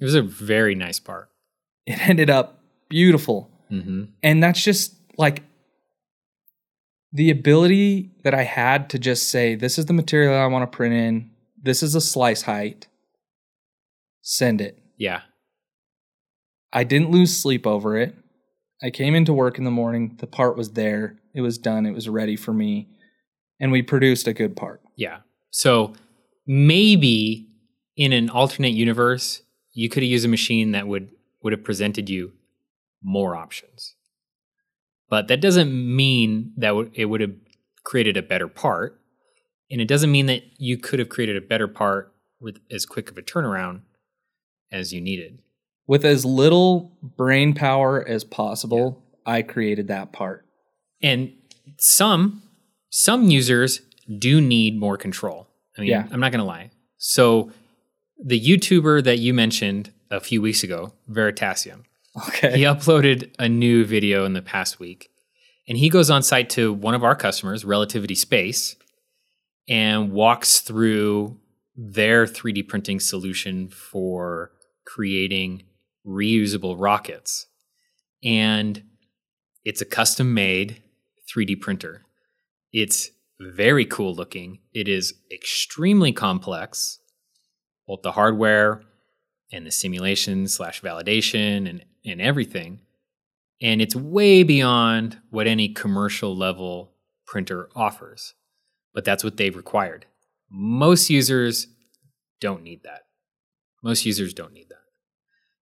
It 0.00 0.04
was 0.04 0.14
a 0.14 0.22
very 0.22 0.74
nice 0.74 0.98
part. 0.98 1.28
It 1.86 2.08
ended 2.08 2.30
up 2.30 2.60
beautiful. 2.88 3.50
Mm-hmm. 3.70 4.04
And 4.22 4.42
that's 4.42 4.62
just 4.62 4.94
like 5.16 5.42
the 7.12 7.30
ability 7.30 8.10
that 8.22 8.34
I 8.34 8.44
had 8.44 8.90
to 8.90 8.98
just 8.98 9.28
say, 9.30 9.54
this 9.54 9.78
is 9.78 9.86
the 9.86 9.92
material 9.92 10.34
I 10.34 10.46
want 10.46 10.70
to 10.70 10.76
print 10.76 10.94
in, 10.94 11.30
this 11.60 11.82
is 11.82 11.94
a 11.94 12.00
slice 12.00 12.42
height, 12.42 12.86
send 14.22 14.60
it. 14.60 14.78
Yeah. 14.96 15.22
I 16.72 16.84
didn't 16.84 17.10
lose 17.10 17.36
sleep 17.36 17.66
over 17.66 17.96
it. 17.96 18.14
I 18.82 18.90
came 18.90 19.14
into 19.14 19.32
work 19.32 19.58
in 19.58 19.64
the 19.64 19.70
morning, 19.70 20.16
the 20.20 20.26
part 20.26 20.56
was 20.56 20.70
there, 20.72 21.16
it 21.34 21.40
was 21.40 21.58
done, 21.58 21.84
it 21.84 21.92
was 21.92 22.08
ready 22.08 22.36
for 22.36 22.52
me, 22.52 22.88
and 23.58 23.72
we 23.72 23.82
produced 23.82 24.26
a 24.26 24.32
good 24.32 24.56
part. 24.56 24.80
Yeah. 24.96 25.18
So 25.50 25.94
maybe 26.46 27.48
in 27.96 28.12
an 28.12 28.30
alternate 28.30 28.72
universe, 28.72 29.42
you 29.72 29.88
could 29.88 30.02
have 30.02 30.10
used 30.10 30.24
a 30.24 30.28
machine 30.28 30.72
that 30.72 30.86
would 30.86 31.10
would 31.42 31.52
have 31.52 31.64
presented 31.64 32.08
you 32.08 32.32
more 33.02 33.34
options. 33.34 33.94
But 35.10 35.28
that 35.28 35.40
doesn't 35.40 35.70
mean 35.72 36.52
that 36.56 36.72
it 36.94 37.06
would 37.06 37.20
have 37.20 37.34
created 37.84 38.16
a 38.16 38.22
better 38.22 38.48
part, 38.48 39.00
and 39.70 39.80
it 39.80 39.88
doesn't 39.88 40.10
mean 40.10 40.26
that 40.26 40.42
you 40.58 40.78
could 40.78 40.98
have 41.00 41.08
created 41.08 41.36
a 41.36 41.40
better 41.46 41.68
part 41.68 42.14
with 42.40 42.60
as 42.70 42.86
quick 42.86 43.10
of 43.10 43.18
a 43.18 43.22
turnaround 43.22 43.82
as 44.72 44.92
you 44.92 45.00
needed. 45.00 45.42
With 45.86 46.04
as 46.04 46.24
little 46.24 46.96
brain 47.02 47.52
power 47.52 48.06
as 48.06 48.22
possible, 48.22 49.02
I 49.26 49.42
created 49.42 49.88
that 49.88 50.12
part. 50.12 50.46
And 51.02 51.32
some 51.78 52.42
some 52.90 53.28
users 53.30 53.80
do 54.18 54.40
need 54.40 54.78
more 54.78 54.96
control. 54.96 55.48
I 55.76 55.82
mean, 55.82 55.90
Yeah. 55.90 56.06
I'm 56.10 56.20
not 56.20 56.32
going 56.32 56.40
to 56.40 56.44
lie. 56.46 56.70
So 56.98 57.50
the 58.22 58.40
YouTuber 58.40 59.04
that 59.04 59.18
you 59.18 59.32
mentioned 59.32 59.90
a 60.10 60.20
few 60.20 60.42
weeks 60.42 60.62
ago, 60.62 60.92
Veritasium, 61.08 61.84
Okay. 62.16 62.58
He 62.58 62.64
uploaded 62.64 63.34
a 63.38 63.48
new 63.48 63.84
video 63.84 64.24
in 64.24 64.32
the 64.32 64.42
past 64.42 64.80
week. 64.80 65.10
And 65.68 65.78
he 65.78 65.88
goes 65.88 66.10
on 66.10 66.22
site 66.22 66.50
to 66.50 66.72
one 66.72 66.94
of 66.94 67.04
our 67.04 67.14
customers, 67.14 67.64
Relativity 67.64 68.16
Space, 68.16 68.74
and 69.68 70.10
walks 70.10 70.60
through 70.60 71.38
their 71.76 72.26
3D 72.26 72.66
printing 72.66 72.98
solution 72.98 73.68
for 73.68 74.50
creating 74.84 75.62
reusable 76.04 76.74
rockets. 76.76 77.46
And 78.24 78.82
it's 79.64 79.80
a 79.80 79.84
custom 79.84 80.34
made 80.34 80.82
3D 81.32 81.60
printer. 81.60 82.02
It's 82.72 83.10
very 83.38 83.84
cool 83.86 84.14
looking. 84.14 84.58
It 84.74 84.88
is 84.88 85.14
extremely 85.32 86.12
complex, 86.12 86.98
both 87.86 88.02
the 88.02 88.12
hardware 88.12 88.82
and 89.52 89.64
the 89.66 89.70
simulation 89.70 90.48
slash 90.48 90.82
validation 90.82 91.68
and, 91.68 91.84
and 92.04 92.20
everything. 92.20 92.80
And 93.62 93.82
it's 93.82 93.94
way 93.94 94.42
beyond 94.42 95.18
what 95.30 95.46
any 95.46 95.68
commercial 95.68 96.36
level 96.36 96.92
printer 97.26 97.68
offers. 97.74 98.34
But 98.94 99.04
that's 99.04 99.22
what 99.22 99.36
they've 99.36 99.56
required. 99.56 100.06
Most 100.50 101.10
users 101.10 101.68
don't 102.40 102.62
need 102.62 102.82
that. 102.84 103.02
Most 103.82 104.04
users 104.04 104.34
don't 104.34 104.52
need 104.52 104.68
that. 104.70 104.76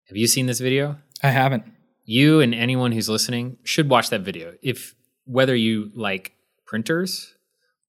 Have 0.08 0.16
you 0.16 0.26
seen 0.26 0.46
this 0.46 0.60
video? 0.60 0.96
I 1.22 1.30
haven't. 1.30 1.64
You 2.04 2.40
and 2.40 2.54
anyone 2.54 2.92
who's 2.92 3.08
listening 3.08 3.58
should 3.64 3.90
watch 3.90 4.10
that 4.10 4.22
video. 4.22 4.54
If 4.62 4.94
whether 5.26 5.54
you 5.54 5.90
like 5.94 6.32
printers 6.64 7.34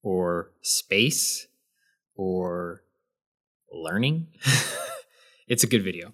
or 0.02 0.50
space 0.60 1.46
or 2.14 2.82
learning, 3.72 4.26
it's 5.48 5.64
a 5.64 5.66
good 5.66 5.82
video. 5.82 6.12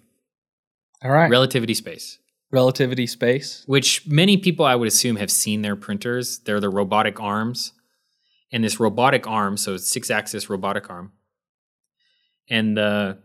All 1.03 1.11
right. 1.11 1.29
Relativity 1.29 1.73
Space, 1.73 2.17
Relativity 2.51 3.07
space. 3.07 3.63
which 3.67 4.07
many 4.07 4.37
people 4.37 4.65
I 4.65 4.75
would 4.75 4.87
assume 4.87 5.17
have 5.17 5.31
seen 5.31 5.61
their 5.61 5.75
printers. 5.75 6.39
They're 6.39 6.61
the 6.61 6.69
robotic 6.69 7.19
arms. 7.19 7.73
And 8.51 8.63
this 8.63 8.79
robotic 8.79 9.27
arm, 9.27 9.57
so 9.57 9.73
it's 9.73 9.91
six 9.91 10.09
axis 10.09 10.49
robotic 10.49 10.89
arm. 10.89 11.11
And 12.49 12.77
the 12.77 13.17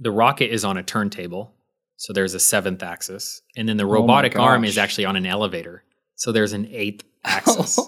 the 0.00 0.10
rocket 0.10 0.52
is 0.52 0.64
on 0.64 0.76
a 0.76 0.82
turntable. 0.82 1.54
So 1.96 2.12
there's 2.12 2.34
a 2.34 2.40
seventh 2.40 2.82
axis. 2.82 3.42
And 3.56 3.68
then 3.68 3.76
the 3.76 3.84
oh 3.84 3.88
my 3.88 3.94
robotic 3.94 4.36
arm 4.36 4.64
is 4.64 4.78
actually 4.78 5.04
on 5.04 5.16
an 5.16 5.26
elevator. 5.26 5.84
So 6.14 6.32
there's 6.32 6.52
an 6.52 6.66
eighth 6.70 7.04
axis. 7.24 7.78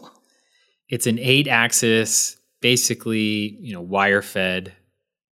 it's 0.89 1.07
an 1.07 1.19
eight 1.19 1.49
axis, 1.49 2.37
basically, 2.61 3.57
you 3.61 3.73
know, 3.73 3.81
wire 3.81 4.23
fed 4.23 4.73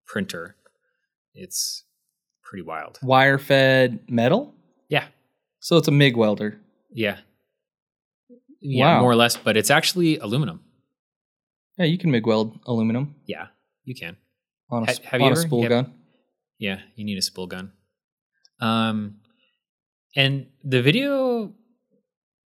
printer. 0.05 0.55
It's 1.33 1.83
pretty 2.43 2.63
wild. 2.63 2.97
Wire 3.03 3.37
fed 3.37 3.99
metal. 4.09 4.55
Yeah. 4.89 5.07
So 5.59 5.77
it's 5.77 5.87
a 5.87 5.91
MIG 5.91 6.15
welder. 6.15 6.59
Yeah. 6.91 7.17
Yeah, 8.59 8.95
Wow. 8.95 9.01
more 9.01 9.11
or 9.11 9.15
less, 9.15 9.37
but 9.37 9.55
it's 9.57 9.69
actually 9.69 10.17
aluminum. 10.17 10.61
Yeah, 11.77 11.85
you 11.85 11.97
can 11.97 12.09
MIG 12.11 12.25
weld 12.25 12.57
aluminum 12.65 13.15
Yeah, 13.25 13.47
you 13.83 13.93
can. 13.93 14.17
on 14.69 14.83
a, 14.83 14.85
Ha- 14.87 14.97
have 15.03 15.21
you 15.21 15.25
on 15.27 15.31
a 15.31 15.35
ever? 15.35 15.41
spool 15.41 15.61
Yep. 15.61 15.69
gun. 15.69 15.93
Yeah, 16.57 16.81
you 16.95 17.05
need 17.05 17.17
a 17.17 17.21
spool 17.21 17.45
gun. 17.47 17.71
Um, 18.59 19.19
and 20.15 20.47
the 20.63 20.81
video, 20.81 21.53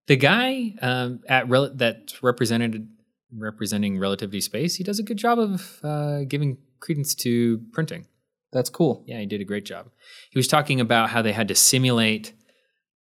the 0.07 0.17
guy 0.17 0.75
um, 0.81 1.21
at 1.29 1.47
rel- 1.47 1.73
that's 1.73 2.21
represented 2.21 2.89
representing 3.33 3.97
relativity 3.97 4.41
space, 4.41 4.75
he 4.75 4.83
does 4.83 4.99
a 4.99 5.03
good 5.03 5.15
job 5.17 5.39
of 5.39 5.79
uh, 5.83 6.23
giving 6.27 6.57
credence 6.81 7.15
to 7.15 7.59
printing. 7.71 8.05
That's 8.51 8.69
cool. 8.69 9.03
Yeah, 9.07 9.19
he 9.19 9.25
did 9.25 9.41
a 9.41 9.45
great 9.45 9.65
job. 9.65 9.89
He 10.29 10.37
was 10.39 10.47
talking 10.47 10.79
about 10.81 11.09
how 11.09 11.21
they 11.21 11.31
had 11.31 11.47
to 11.47 11.55
simulate 11.55 12.33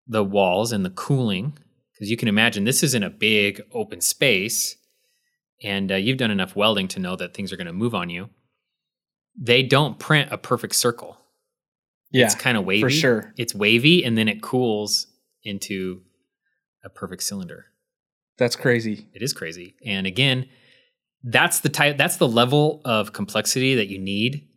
the 0.08 0.24
walls 0.24 0.72
and 0.72 0.86
the 0.86 0.89
cooling 0.91 1.58
because 1.93 2.10
you 2.10 2.18
can 2.18 2.28
imagine 2.28 2.64
this 2.64 2.84
isn't 2.84 3.04
a 3.04 3.10
big 3.10 3.62
open 3.74 4.00
space, 4.00 4.78
and 5.62 5.91
uh, 5.91 5.95
you've 5.95 6.18
done 6.18 6.32
enough 6.32 6.56
welding 6.56 6.88
to 6.89 7.00
know 7.00 7.16
that 7.16 7.34
things 7.34 7.52
are 7.52 7.58
going 7.58 7.68
to 7.68 7.74
move 7.74 7.93
on 7.93 8.10
you. 8.10 8.30
They 9.38 9.64
don't 9.64 10.00
print 10.00 10.32
a 10.32 10.38
perfect 10.38 10.76
circle. 10.76 11.18
Yeah, 12.12 12.26
it's 12.26 12.36
kind 12.36 12.58
of 12.58 12.66
wavy. 12.66 12.82
for 12.82 12.89
sure. 12.89 13.34
It's 13.38 13.54
wavy, 13.54 14.04
and 14.04 14.18
then 14.18 14.28
it 14.28 14.41
cools 14.41 15.08
into 15.43 16.02
a 16.84 16.89
perfect 16.89 17.24
cylinder. 17.24 17.66
That's 18.38 18.56
crazy. 18.56 19.08
It 19.14 19.22
is 19.22 19.34
crazy. 19.34 19.76
And 19.86 20.08
again, 20.08 20.47
that's 21.24 21.60
the 21.60 21.70
type 21.70 21.97
that's 21.97 22.16
the 22.16 22.28
level 22.28 22.82
of 22.86 23.12
complexity 23.12 23.76
that 23.76 23.88
you 23.88 24.00
need 24.00 24.47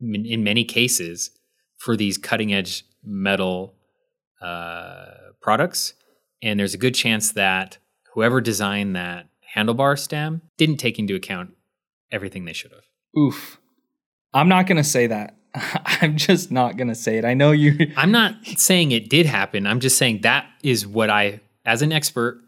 in, 0.00 0.44
many 0.44 0.64
cases 0.64 1.30
for 1.78 1.96
these 1.96 2.18
cutting 2.18 2.52
edge 2.52 2.84
metal 3.04 3.74
uh, 4.42 5.06
products. 5.40 5.94
And 6.42 6.58
there's 6.58 6.74
a 6.74 6.78
good 6.78 6.94
chance 6.94 7.32
that 7.32 7.78
whoever 8.14 8.40
designed 8.40 8.96
that 8.96 9.26
handlebar 9.56 9.98
stem 9.98 10.42
didn't 10.56 10.76
take 10.78 10.98
into 10.98 11.14
account 11.14 11.50
everything 12.12 12.44
they 12.44 12.52
should 12.52 12.72
have. 12.72 12.84
Oof. 13.18 13.58
I'm 14.32 14.48
not 14.48 14.66
gonna 14.66 14.84
say 14.84 15.06
that. 15.08 15.36
I'm 15.54 16.16
just 16.16 16.50
not 16.50 16.76
gonna 16.76 16.94
say 16.94 17.18
it. 17.18 17.24
I 17.24 17.34
know 17.34 17.50
you. 17.50 17.92
I'm 17.96 18.12
not 18.12 18.34
saying 18.44 18.92
it 18.92 19.08
did 19.10 19.26
happen. 19.26 19.66
I'm 19.66 19.80
just 19.80 19.98
saying 19.98 20.20
that 20.22 20.46
is 20.62 20.86
what 20.86 21.10
I, 21.10 21.40
as 21.64 21.82
an 21.82 21.92
expert, 21.92 22.40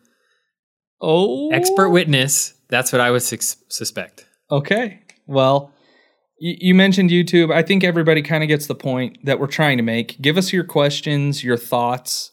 Oh, 1.04 1.50
expert 1.50 1.90
witness, 1.90 2.54
that's 2.68 2.92
what 2.92 3.00
I 3.00 3.10
would 3.10 3.22
sus- 3.22 3.56
suspect. 3.68 4.24
Okay. 4.52 5.00
Well, 5.26 5.72
you, 6.42 6.56
you 6.58 6.74
mentioned 6.74 7.10
YouTube. 7.10 7.54
I 7.54 7.62
think 7.62 7.84
everybody 7.84 8.20
kind 8.20 8.42
of 8.42 8.48
gets 8.48 8.66
the 8.66 8.74
point 8.74 9.24
that 9.24 9.38
we're 9.38 9.46
trying 9.46 9.76
to 9.76 9.82
make. 9.84 10.20
Give 10.20 10.36
us 10.36 10.52
your 10.52 10.64
questions, 10.64 11.44
your 11.44 11.56
thoughts 11.56 12.32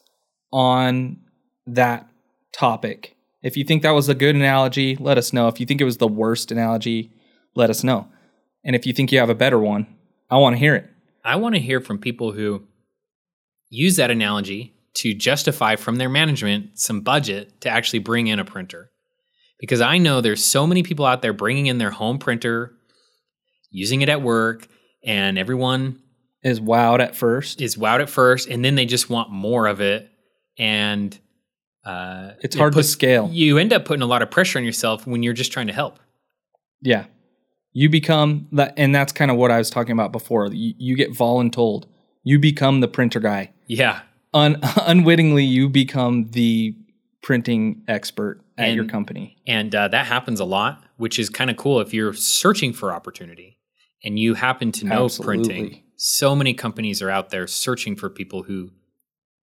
on 0.52 1.18
that 1.68 2.10
topic. 2.52 3.16
If 3.44 3.56
you 3.56 3.64
think 3.64 3.84
that 3.84 3.92
was 3.92 4.10
a 4.10 4.16
good 4.16 4.36
analogy, 4.36 4.96
let 4.96 5.20
us 5.20 5.32
know. 5.32 5.48
If 5.48 5.60
you 5.60 5.68
think 5.68 5.80
it 5.80 5.86
was 5.86 5.98
the 5.98 6.08
worst 6.08 6.52
analogy, 6.52 7.12
let 7.56 7.70
us 7.70 7.84
know. 7.84 8.08
And 8.66 8.76
if 8.76 8.88
you 8.88 8.94
think 8.94 9.12
you 9.12 9.20
have 9.20 9.30
a 9.30 9.36
better 9.36 9.60
one, 9.60 9.86
I 10.30 10.38
want 10.38 10.56
to 10.56 10.60
hear 10.60 10.76
it. 10.76 10.90
I 11.24 11.36
want 11.36 11.54
to 11.54 11.62
hear 11.62 11.80
from 11.80 12.00
people 12.00 12.32
who 12.32 12.64
use 13.70 13.96
that 13.98 14.10
analogy 14.10 14.74
to 14.96 15.14
justify 15.14 15.76
from 15.76 15.98
their 15.98 16.10
management 16.10 16.80
some 16.80 17.02
budget 17.02 17.62
to 17.62 17.70
actually 17.70 18.00
bring 18.00 18.26
in 18.26 18.40
a 18.40 18.46
printer. 18.46 18.90
Because 19.60 19.82
I 19.82 20.00
know 20.00 20.20
there's 20.20 20.44
so 20.44 20.66
many 20.66 20.82
people 20.82 21.06
out 21.06 21.22
there 21.22 21.34
bringing 21.34 21.68
in 21.68 21.78
their 21.78 21.92
home 21.92 22.18
printer, 22.18 22.74
using 23.72 24.02
it 24.02 24.10
at 24.10 24.22
work, 24.22 24.68
and 25.04 25.38
everyone 25.38 26.02
Is 26.44 26.60
wowed 26.60 27.00
at 27.00 27.16
first. 27.16 27.62
is 27.62 27.76
wowed 27.76 28.02
at 28.02 28.10
first, 28.10 28.48
and 28.48 28.64
then 28.64 28.76
they 28.76 28.86
just 28.86 29.10
want 29.10 29.30
more 29.30 29.68
of 29.68 29.82
it. 29.82 30.10
And 30.58 31.18
uh, 31.86 32.32
It's 32.42 32.56
it 32.56 32.60
hard 32.60 32.74
to 32.74 32.84
scale. 32.84 33.30
You 33.32 33.58
end 33.58 33.72
up 33.74 33.86
putting 33.86 34.04
a 34.04 34.08
lot 34.08 34.22
of 34.22 34.30
pressure 34.30 34.60
on 34.60 34.66
yourself 34.66 35.08
when 35.08 35.24
you're 35.24 35.34
just 35.34 35.52
trying 35.52 35.68
to 35.68 35.74
help. 35.74 36.00
Yeah. 36.82 37.06
You 37.72 37.90
become 37.90 38.48
that, 38.52 38.74
and 38.78 38.94
that's 38.94 39.12
kind 39.12 39.32
of 39.32 39.38
what 39.38 39.52
I 39.52 39.58
was 39.58 39.70
talking 39.70 39.92
about 39.94 40.12
before. 40.12 40.48
You, 40.48 40.74
you 40.78 40.96
get 40.96 41.12
voluntold. 41.12 41.86
You 42.24 42.40
become 42.40 42.82
the 42.82 42.88
printer 42.88 43.20
guy. 43.20 43.54
Yeah. 43.68 44.02
Un- 44.34 44.60
unwittingly, 44.82 45.46
you 45.46 45.70
become 45.70 46.26
the 46.32 46.76
printing 47.22 47.84
expert 47.88 48.42
at 48.58 48.74
your 48.74 48.86
company. 48.86 49.38
And 49.48 49.74
uh, 49.74 49.88
that 49.90 50.06
happens 50.06 50.40
a 50.40 50.46
lot, 50.46 50.84
which 50.98 51.18
is 51.20 51.30
kind 51.30 51.50
of 51.50 51.58
cool 51.58 51.80
if 51.80 51.94
you're 51.94 52.14
searching 52.14 52.74
for 52.74 52.92
opportunity 52.92 53.58
and 54.04 54.18
you 54.18 54.34
happen 54.34 54.72
to 54.74 54.86
know 54.86 55.06
Absolutely. 55.06 55.46
printing. 55.46 55.84
So 55.98 56.36
many 56.36 56.54
companies 56.54 57.02
are 57.02 57.10
out 57.10 57.30
there 57.30 57.48
searching 57.48 57.96
for 57.96 58.10
people 58.10 58.44
who 58.44 58.72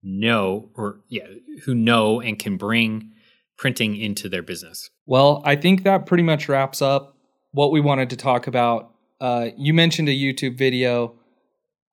know 0.03 0.69
or 0.75 1.01
yeah, 1.09 1.27
who 1.63 1.75
know 1.75 2.21
and 2.21 2.37
can 2.39 2.57
bring 2.57 3.11
printing 3.57 3.95
into 3.95 4.29
their 4.29 4.41
business. 4.41 4.89
Well, 5.05 5.41
I 5.45 5.55
think 5.55 5.83
that 5.83 6.05
pretty 6.05 6.23
much 6.23 6.47
wraps 6.47 6.81
up 6.81 7.17
what 7.51 7.71
we 7.71 7.81
wanted 7.81 8.09
to 8.11 8.15
talk 8.15 8.47
about. 8.47 8.91
Uh, 9.19 9.49
you 9.57 9.73
mentioned 9.73 10.09
a 10.09 10.15
YouTube 10.15 10.57
video. 10.57 11.15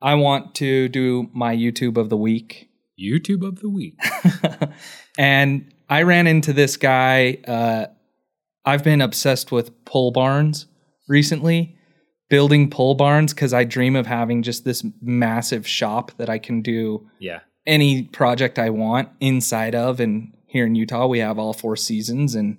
I 0.02 0.14
want 0.14 0.54
to 0.56 0.88
do 0.88 1.30
my 1.32 1.56
YouTube 1.56 1.96
of 1.96 2.10
the 2.10 2.16
week. 2.16 2.68
YouTube 3.00 3.46
of 3.46 3.60
the 3.60 3.70
week. 3.70 3.98
and 5.18 5.72
I 5.88 6.02
ran 6.02 6.26
into 6.26 6.52
this 6.52 6.76
guy. 6.76 7.38
Uh, 7.46 7.86
I've 8.64 8.84
been 8.84 9.00
obsessed 9.00 9.50
with 9.52 9.84
pole 9.84 10.10
barns 10.10 10.66
recently, 11.08 11.76
building 12.30 12.70
pole 12.70 12.94
barns 12.94 13.34
because 13.34 13.52
I 13.52 13.64
dream 13.64 13.96
of 13.96 14.06
having 14.06 14.42
just 14.42 14.64
this 14.64 14.84
massive 15.02 15.66
shop 15.66 16.12
that 16.18 16.28
I 16.30 16.38
can 16.38 16.62
do 16.62 17.08
Yeah. 17.18 17.40
any 17.66 18.04
project 18.04 18.58
I 18.58 18.70
want 18.70 19.08
inside 19.20 19.74
of. 19.74 20.00
And 20.00 20.32
here 20.46 20.66
in 20.66 20.74
Utah, 20.74 21.06
we 21.06 21.18
have 21.18 21.38
all 21.38 21.52
four 21.52 21.76
seasons, 21.76 22.34
and 22.34 22.58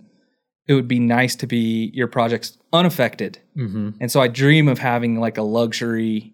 it 0.67 0.73
would 0.73 0.87
be 0.87 0.99
nice 0.99 1.35
to 1.37 1.47
be 1.47 1.91
your 1.93 2.07
projects 2.07 2.57
unaffected. 2.73 3.39
Mm-hmm. 3.57 3.91
And 4.01 4.11
so 4.11 4.19
I 4.21 4.27
dream 4.27 4.67
of 4.67 4.79
having 4.79 5.19
like 5.19 5.37
a 5.37 5.43
luxury 5.43 6.33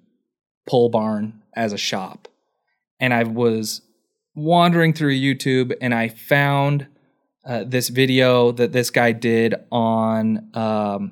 pole 0.68 0.90
barn 0.90 1.42
as 1.56 1.74
a 1.74 1.78
shop. 1.78 2.28
And 3.00 3.14
I 3.14 3.24
was 3.24 3.82
wandering 4.36 4.94
through 4.94 5.14
YouTube 5.16 5.74
and 5.82 5.94
I 5.94 6.08
found 6.10 6.88
uh, 7.46 7.64
this 7.66 7.90
video 7.90 8.52
that 8.54 8.72
this 8.72 8.90
guy 8.92 9.12
did 9.12 9.56
on 9.72 10.50
um, 10.54 11.12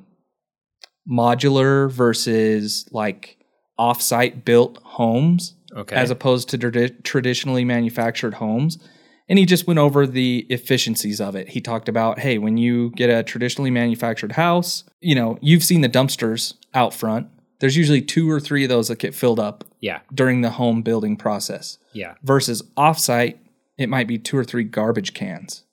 modular 1.10 1.90
versus 1.91 2.88
like 2.91 3.38
offsite 3.80 4.45
built 4.45 4.77
homes. 4.84 5.56
Okay. 5.76 5.95
as 5.95 6.10
opposed 6.10 6.49
to 6.49 6.57
tradi- 6.57 7.03
traditionally 7.03 7.64
manufactured 7.64 8.34
homes. 8.34 8.80
And 9.30 9.38
he 9.38 9.45
just 9.45 9.68
went 9.68 9.77
over 9.77 10.07
the 10.07 10.48
efficiencies 10.49 11.22
of 11.22 11.36
it. 11.36 11.49
He 11.49 11.61
talked 11.61 11.88
about, 11.88 12.18
hey, 12.18 12.40
when 12.40 12.57
you 12.57 12.90
get 12.95 13.11
a 13.11 13.22
traditionally 13.22 13.69
manufactured 13.69 14.31
house, 14.31 14.84
you 14.99 15.14
know, 15.14 15.38
you've 15.41 15.64
seen 15.64 15.81
the 15.81 15.88
dumpsters 15.88 16.56
out 16.73 16.91
front. 16.91 17.27
There's 17.60 17.77
usually 17.77 18.02
two 18.02 18.31
or 18.31 18.40
three 18.40 18.64
of 18.64 18.69
those 18.69 18.88
that 18.88 18.98
get 18.98 19.14
filled 19.14 19.40
up 19.40 19.64
yeah. 19.80 19.99
during 20.11 20.41
the 20.41 20.49
home 20.49 20.81
building 20.81 21.15
process 21.15 21.77
Yeah. 21.94 22.15
versus 22.23 22.64
offsite, 22.76 23.38
it 23.77 23.90
might 23.90 24.07
be 24.07 24.18
two 24.18 24.38
or 24.40 24.44
three 24.44 24.64
garbage 24.64 25.14
cans. 25.14 25.65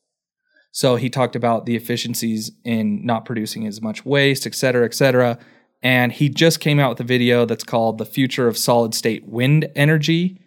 So 0.77 0.97
he 0.97 1.09
talked 1.09 1.35
about 1.35 1.65
the 1.65 1.75
efficiencies 1.75 2.51
in 2.63 3.01
not 3.03 3.25
producing 3.25 3.67
as 3.67 3.81
much 3.81 4.05
waste, 4.05 4.47
et 4.47 4.55
cetera, 4.55 4.85
et 4.85 4.93
cetera. 4.93 5.39
And 5.83 6.13
he 6.13 6.29
just 6.29 6.61
came 6.61 6.79
out 6.79 6.91
with 6.91 7.01
a 7.01 7.05
video 7.05 7.47
that's 7.47 7.65
called 7.65 7.97
The 7.97 8.05
Future 8.05 8.47
of 8.47 8.59
Solid 8.59 8.95
State 8.95 9.27
Wind 9.27 9.71
Energy. 9.75 10.39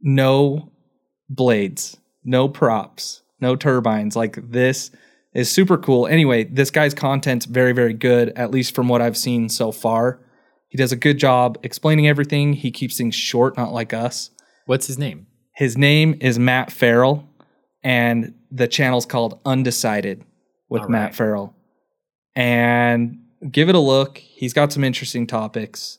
No 0.00 0.72
blades, 1.28 1.98
no 2.24 2.48
props, 2.48 3.20
no 3.38 3.54
turbines. 3.54 4.16
Like 4.16 4.50
this 4.50 4.92
is 5.34 5.50
super 5.50 5.76
cool. 5.76 6.06
Anyway, 6.06 6.44
this 6.44 6.70
guy's 6.70 6.94
content's 6.94 7.44
very, 7.44 7.72
very 7.72 7.92
good, 7.92 8.30
at 8.30 8.50
least 8.50 8.74
from 8.74 8.88
what 8.88 9.02
I've 9.02 9.18
seen 9.18 9.50
so 9.50 9.72
far. 9.72 10.20
He 10.68 10.78
does 10.78 10.90
a 10.90 10.96
good 10.96 11.18
job 11.18 11.58
explaining 11.62 12.08
everything. 12.08 12.54
He 12.54 12.70
keeps 12.70 12.96
things 12.96 13.14
short, 13.14 13.58
not 13.58 13.74
like 13.74 13.92
us. 13.92 14.30
What's 14.64 14.86
his 14.86 14.96
name? 14.96 15.26
His 15.54 15.76
name 15.76 16.16
is 16.22 16.38
Matt 16.38 16.72
Ferrell, 16.72 17.28
and 17.82 18.36
the 18.50 18.68
channel's 18.68 19.06
called 19.06 19.40
Undecided 19.44 20.24
with 20.68 20.82
All 20.82 20.88
Matt 20.88 21.06
right. 21.06 21.14
Ferrell. 21.14 21.54
And 22.34 23.18
give 23.50 23.68
it 23.68 23.74
a 23.74 23.80
look. 23.80 24.18
He's 24.18 24.52
got 24.52 24.72
some 24.72 24.84
interesting 24.84 25.26
topics. 25.26 25.98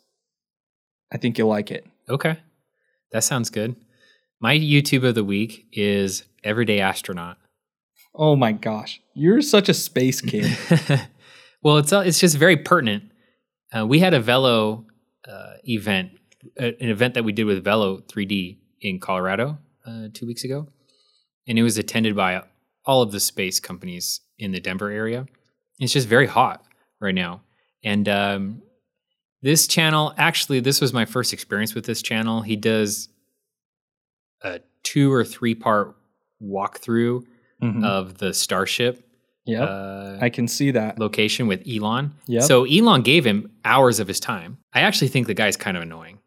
I 1.11 1.17
think 1.17 1.37
you'll 1.37 1.49
like 1.49 1.71
it. 1.71 1.85
Okay. 2.09 2.37
That 3.11 3.23
sounds 3.23 3.49
good. 3.49 3.75
My 4.39 4.57
YouTube 4.57 5.05
of 5.07 5.15
the 5.15 5.23
week 5.23 5.67
is 5.71 6.23
Everyday 6.43 6.79
Astronaut. 6.79 7.37
Oh 8.15 8.35
my 8.35 8.51
gosh, 8.51 9.01
you're 9.13 9.41
such 9.41 9.69
a 9.69 9.73
space 9.73 10.19
kid. 10.31 10.51
well, 11.61 11.77
it's 11.77 11.93
uh, 11.93 11.99
it's 11.99 12.19
just 12.19 12.37
very 12.37 12.57
pertinent. 12.57 13.03
Uh, 13.73 13.85
we 13.85 13.99
had 13.99 14.13
a 14.13 14.19
Velo 14.19 14.85
uh, 15.27 15.53
event, 15.63 16.11
uh, 16.59 16.65
an 16.79 16.89
event 16.89 17.13
that 17.13 17.23
we 17.23 17.31
did 17.31 17.45
with 17.45 17.63
Velo 17.63 17.99
3D 17.99 18.57
in 18.81 18.99
Colorado 18.99 19.59
uh, 19.85 20.07
two 20.13 20.25
weeks 20.25 20.43
ago, 20.43 20.67
and 21.47 21.57
it 21.59 21.63
was 21.63 21.77
attended 21.77 22.15
by 22.15 22.43
all 22.85 23.01
of 23.01 23.11
the 23.11 23.19
space 23.19 23.59
companies 23.59 24.21
in 24.39 24.51
the 24.51 24.59
Denver 24.59 24.89
area. 24.89 25.25
It's 25.79 25.93
just 25.93 26.07
very 26.07 26.27
hot 26.27 26.63
right 26.99 27.15
now, 27.15 27.41
and 27.83 28.07
um, 28.09 28.61
this 29.41 29.65
channel 29.67 30.13
actually 30.17 30.59
this 30.59 30.79
was 30.81 30.93
my 30.93 31.05
first 31.05 31.33
experience 31.33 31.73
with 31.75 31.85
this 31.85 32.01
channel. 32.01 32.41
He 32.41 32.55
does 32.55 33.09
a 34.43 34.59
two 34.83 35.11
or 35.11 35.23
three 35.23 35.55
part 35.55 35.95
walkthrough 36.43 37.25
Mhm. 37.61 37.85
of 37.85 38.17
the 38.17 38.33
Starship. 38.33 39.07
Yeah, 39.45 39.63
Uh, 39.63 40.17
I 40.21 40.29
can 40.29 40.47
see 40.47 40.71
that. 40.71 40.97
location 40.99 41.47
with 41.47 41.63
Elon. 41.67 42.13
Yeah. 42.27 42.41
So 42.41 42.63
Elon 42.65 43.01
gave 43.01 43.25
him 43.25 43.51
hours 43.65 43.99
of 43.99 44.07
his 44.07 44.19
time. 44.19 44.57
I 44.73 44.81
actually 44.81 45.07
think 45.09 45.27
the 45.27 45.33
guy's 45.33 45.57
kind 45.57 45.77
of 45.77 45.83
annoying. 45.83 46.19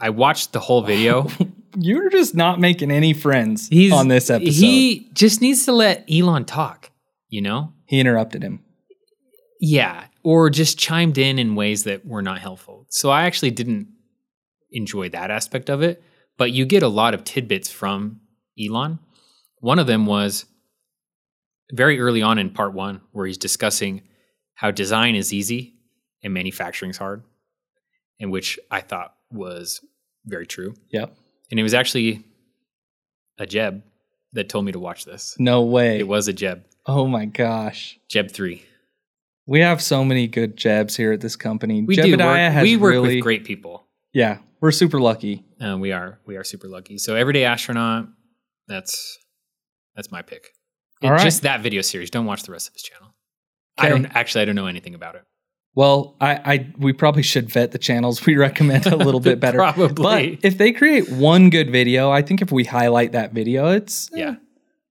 I 0.00 0.10
watched 0.10 0.52
the 0.52 0.60
whole 0.60 0.82
video. 0.82 1.28
You're 1.76 2.10
just 2.10 2.34
not 2.34 2.60
making 2.60 2.90
any 2.90 3.12
friends 3.12 3.68
He's 3.68 3.92
on 3.92 4.08
this 4.08 4.30
episode. 4.30 4.52
He 4.52 5.10
just 5.12 5.40
needs 5.40 5.64
to 5.64 5.72
let 5.72 6.04
Elon 6.10 6.44
talk, 6.44 6.90
you 7.28 7.40
know? 7.42 7.72
he 7.86 8.00
interrupted 8.00 8.42
him. 8.42 8.60
Yeah, 9.60 10.06
or 10.22 10.50
just 10.50 10.78
chimed 10.78 11.18
in 11.18 11.38
in 11.38 11.54
ways 11.54 11.84
that 11.84 12.06
were 12.06 12.22
not 12.22 12.40
helpful. 12.40 12.86
So 12.90 13.10
I 13.10 13.24
actually 13.24 13.50
didn't 13.50 13.88
enjoy 14.72 15.08
that 15.10 15.30
aspect 15.30 15.70
of 15.70 15.82
it, 15.82 16.02
but 16.36 16.52
you 16.52 16.66
get 16.66 16.82
a 16.82 16.88
lot 16.88 17.14
of 17.14 17.24
tidbits 17.24 17.70
from 17.70 18.20
Elon. 18.60 18.98
One 19.60 19.78
of 19.78 19.86
them 19.86 20.06
was 20.06 20.46
very 21.72 22.00
early 22.00 22.22
on 22.22 22.38
in 22.38 22.50
part 22.50 22.74
1 22.74 23.00
where 23.12 23.26
he's 23.26 23.38
discussing 23.38 24.02
how 24.54 24.70
design 24.70 25.14
is 25.14 25.32
easy 25.32 25.76
and 26.22 26.34
manufacturing's 26.34 26.96
hard, 26.98 27.22
and 28.20 28.30
which 28.30 28.58
I 28.70 28.80
thought 28.80 29.14
was 29.30 29.80
very 30.24 30.46
true. 30.46 30.74
Yep. 30.90 31.16
And 31.50 31.60
it 31.60 31.62
was 31.62 31.74
actually 31.74 32.24
a 33.38 33.46
Jeb 33.46 33.82
that 34.32 34.48
told 34.48 34.64
me 34.64 34.72
to 34.72 34.78
watch 34.78 35.04
this. 35.04 35.36
No 35.38 35.62
way. 35.62 35.98
It 35.98 36.08
was 36.08 36.28
a 36.28 36.32
Jeb, 36.32 36.64
oh 36.86 37.06
my 37.06 37.26
gosh. 37.26 37.98
Jeb 38.08 38.30
3. 38.30 38.62
We 39.46 39.60
have 39.60 39.82
so 39.82 40.04
many 40.04 40.26
good 40.26 40.56
Jebs 40.56 40.96
here 40.96 41.12
at 41.12 41.20
this 41.20 41.36
company. 41.36 41.82
We 41.82 41.96
Jebediah 41.96 42.18
do 42.18 42.24
work, 42.24 42.36
has 42.36 42.62
we 42.62 42.76
work 42.76 42.92
really, 42.92 43.16
with 43.16 43.22
great 43.22 43.44
people. 43.44 43.86
Yeah, 44.12 44.38
we're 44.60 44.70
super 44.70 45.00
lucky. 45.00 45.44
Uh, 45.60 45.76
we 45.78 45.92
are 45.92 46.18
we 46.24 46.36
are 46.36 46.44
super 46.44 46.66
lucky. 46.66 46.96
So 46.96 47.14
everyday 47.14 47.44
astronaut, 47.44 48.08
that's 48.68 49.18
that's 49.94 50.10
my 50.10 50.22
pick. 50.22 50.46
All 51.02 51.10
right. 51.10 51.20
Just 51.20 51.42
that 51.42 51.60
video 51.60 51.82
series. 51.82 52.10
Don't 52.10 52.24
watch 52.24 52.44
the 52.44 52.52
rest 52.52 52.68
of 52.68 52.74
his 52.74 52.82
channel. 52.82 53.14
I 53.76 53.90
don't 53.90 54.06
actually. 54.06 54.42
I 54.42 54.44
don't 54.46 54.54
know 54.54 54.66
anything 54.66 54.94
about 54.94 55.16
it. 55.16 55.24
Well, 55.76 56.14
I, 56.20 56.34
I 56.54 56.72
we 56.78 56.92
probably 56.92 57.22
should 57.22 57.50
vet 57.50 57.72
the 57.72 57.78
channels 57.78 58.24
we 58.24 58.36
recommend 58.36 58.86
a 58.86 58.96
little 58.96 59.20
bit 59.20 59.40
better. 59.44 59.58
Probably. 59.58 60.36
But 60.36 60.44
if 60.44 60.56
they 60.58 60.70
create 60.72 61.10
one 61.10 61.50
good 61.50 61.70
video, 61.70 62.10
I 62.10 62.22
think 62.22 62.42
if 62.42 62.52
we 62.52 62.64
highlight 62.64 63.12
that 63.12 63.32
video, 63.32 63.68
it's 63.72 64.12
eh, 64.14 64.18
Yeah. 64.18 64.34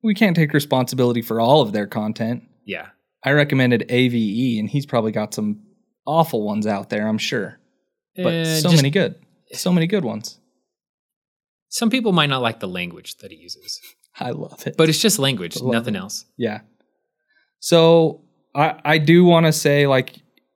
we 0.02 0.14
can't 0.14 0.36
take 0.36 0.52
responsibility 0.54 1.22
for 1.22 1.40
all 1.40 1.62
of 1.62 1.72
their 1.72 1.88
content. 1.88 2.44
Yeah. 2.66 2.88
I 3.24 3.32
recommended 3.32 3.86
AVE, 3.90 4.60
and 4.60 4.70
he's 4.70 4.86
probably 4.86 5.14
got 5.14 5.34
some 5.34 5.62
awful 6.06 6.44
ones 6.44 6.68
out 6.68 6.90
there, 6.90 7.08
I'm 7.08 7.18
sure. 7.18 7.60
But 8.18 8.34
Uh, 8.34 8.56
so 8.60 8.70
just- 8.72 8.76
many 8.84 8.90
good, 8.90 9.16
so 9.54 9.72
many 9.72 9.88
good 9.88 10.04
ones. 10.04 10.40
Some 11.70 11.90
people 11.90 12.12
might 12.12 12.30
not 12.30 12.42
like 12.42 12.60
the 12.60 12.68
language 12.68 13.16
that 13.20 13.32
he 13.32 13.38
uses, 13.38 13.80
I 14.20 14.32
love 14.32 14.68
it. 14.68 14.76
but 14.78 14.90
it's 14.90 15.00
just 15.00 15.18
language, 15.18 15.60
nothing 15.64 15.96
it. 15.96 16.00
else. 16.00 16.26
Yeah. 16.38 16.60
So 17.60 18.22
I 18.54 18.80
I 18.84 18.98
do 19.00 19.24
want 19.24 19.46
to 19.48 19.52
say 19.54 19.88
like 19.88 20.14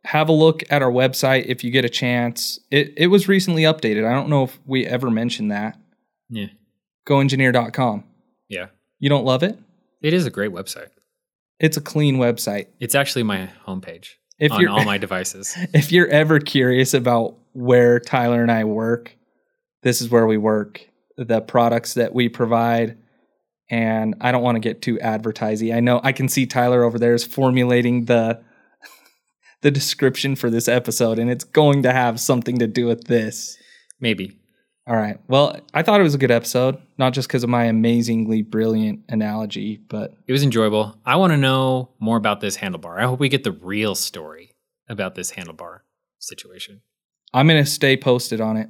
have 0.07 0.29
a 0.29 0.31
look 0.31 0.63
at 0.69 0.81
our 0.81 0.89
website 0.91 1.47
if 1.47 1.65
you 1.65 1.69
get 1.71 1.83
a 1.83 1.89
chance. 1.89 2.59
It 2.71 2.93
it 2.95 3.07
was 3.07 3.27
recently 3.27 3.63
updated. 3.63 4.05
I 4.09 4.13
don't 4.13 4.29
know 4.29 4.43
if 4.43 4.57
we 4.65 4.85
ever 4.85 5.11
mentioned 5.11 5.51
that. 5.51 5.77
Yeah. 6.29 6.47
Goengineer.com. 7.07 8.05
Yeah. 8.47 8.67
You 8.99 9.09
don't 9.09 9.25
love 9.25 9.43
it? 9.43 9.59
It 10.01 10.13
is 10.13 10.25
a 10.25 10.29
great 10.29 10.51
website. 10.51 10.89
It's 11.59 11.75
a 11.75 11.81
clean 11.81 12.17
website. 12.17 12.67
It's 12.79 12.95
actually 12.95 13.23
my 13.23 13.49
homepage 13.65 14.11
If 14.39 14.51
on 14.53 14.61
you're 14.61 14.69
all 14.69 14.85
my 14.85 14.97
devices. 15.07 15.53
if 15.73 15.91
you're 15.91 16.07
ever 16.07 16.39
curious 16.39 16.93
about 16.93 17.35
where 17.53 17.99
Tyler 17.99 18.41
and 18.41 18.51
I 18.51 18.63
work, 18.63 19.17
this 19.83 20.01
is 20.01 20.09
where 20.09 20.25
we 20.27 20.37
work. 20.37 20.87
The 21.17 21.41
products 21.41 21.95
that 21.95 22.13
we 22.13 22.29
provide. 22.29 22.97
And 23.69 24.15
I 24.21 24.31
don't 24.31 24.43
want 24.43 24.55
to 24.55 24.61
get 24.61 24.81
too 24.81 24.97
advertising. 25.01 25.73
I 25.73 25.81
know 25.81 25.99
I 26.01 26.13
can 26.13 26.29
see 26.29 26.45
Tyler 26.45 26.83
over 26.83 26.97
there 26.97 27.13
is 27.13 27.25
formulating 27.25 28.05
the 28.05 28.41
the 29.61 29.71
description 29.71 30.35
for 30.35 30.49
this 30.49 30.67
episode, 30.67 31.19
and 31.19 31.29
it's 31.29 31.43
going 31.43 31.83
to 31.83 31.91
have 31.91 32.19
something 32.19 32.59
to 32.59 32.67
do 32.67 32.85
with 32.85 33.05
this. 33.05 33.57
Maybe. 33.99 34.39
All 34.87 34.95
right. 34.95 35.19
Well, 35.27 35.59
I 35.73 35.83
thought 35.83 35.99
it 35.99 36.03
was 36.03 36.15
a 36.15 36.19
good 36.19 36.31
episode, 36.31 36.77
not 36.97 37.13
just 37.13 37.27
because 37.27 37.43
of 37.43 37.49
my 37.49 37.65
amazingly 37.65 38.41
brilliant 38.41 39.01
analogy, 39.09 39.81
but 39.89 40.13
It 40.27 40.31
was 40.31 40.43
enjoyable. 40.43 40.97
I 41.05 41.17
want 41.17 41.33
to 41.33 41.37
know 41.37 41.89
more 41.99 42.15
about 42.15 42.39
this 42.39 42.55
handlebar. 42.55 42.97
I 42.97 43.05
hope 43.05 43.19
we 43.19 43.27
get 43.27 43.43
the 43.43 43.51
real 43.51 43.95
story 43.95 44.55
about 44.87 45.15
this 45.15 45.31
handlebar 45.31 45.79
situation. 46.19 46.81
I'm 47.33 47.47
going 47.47 47.61
to 47.61 47.69
stay 47.69 47.97
posted 47.97 48.39
on 48.39 48.55
it. 48.55 48.69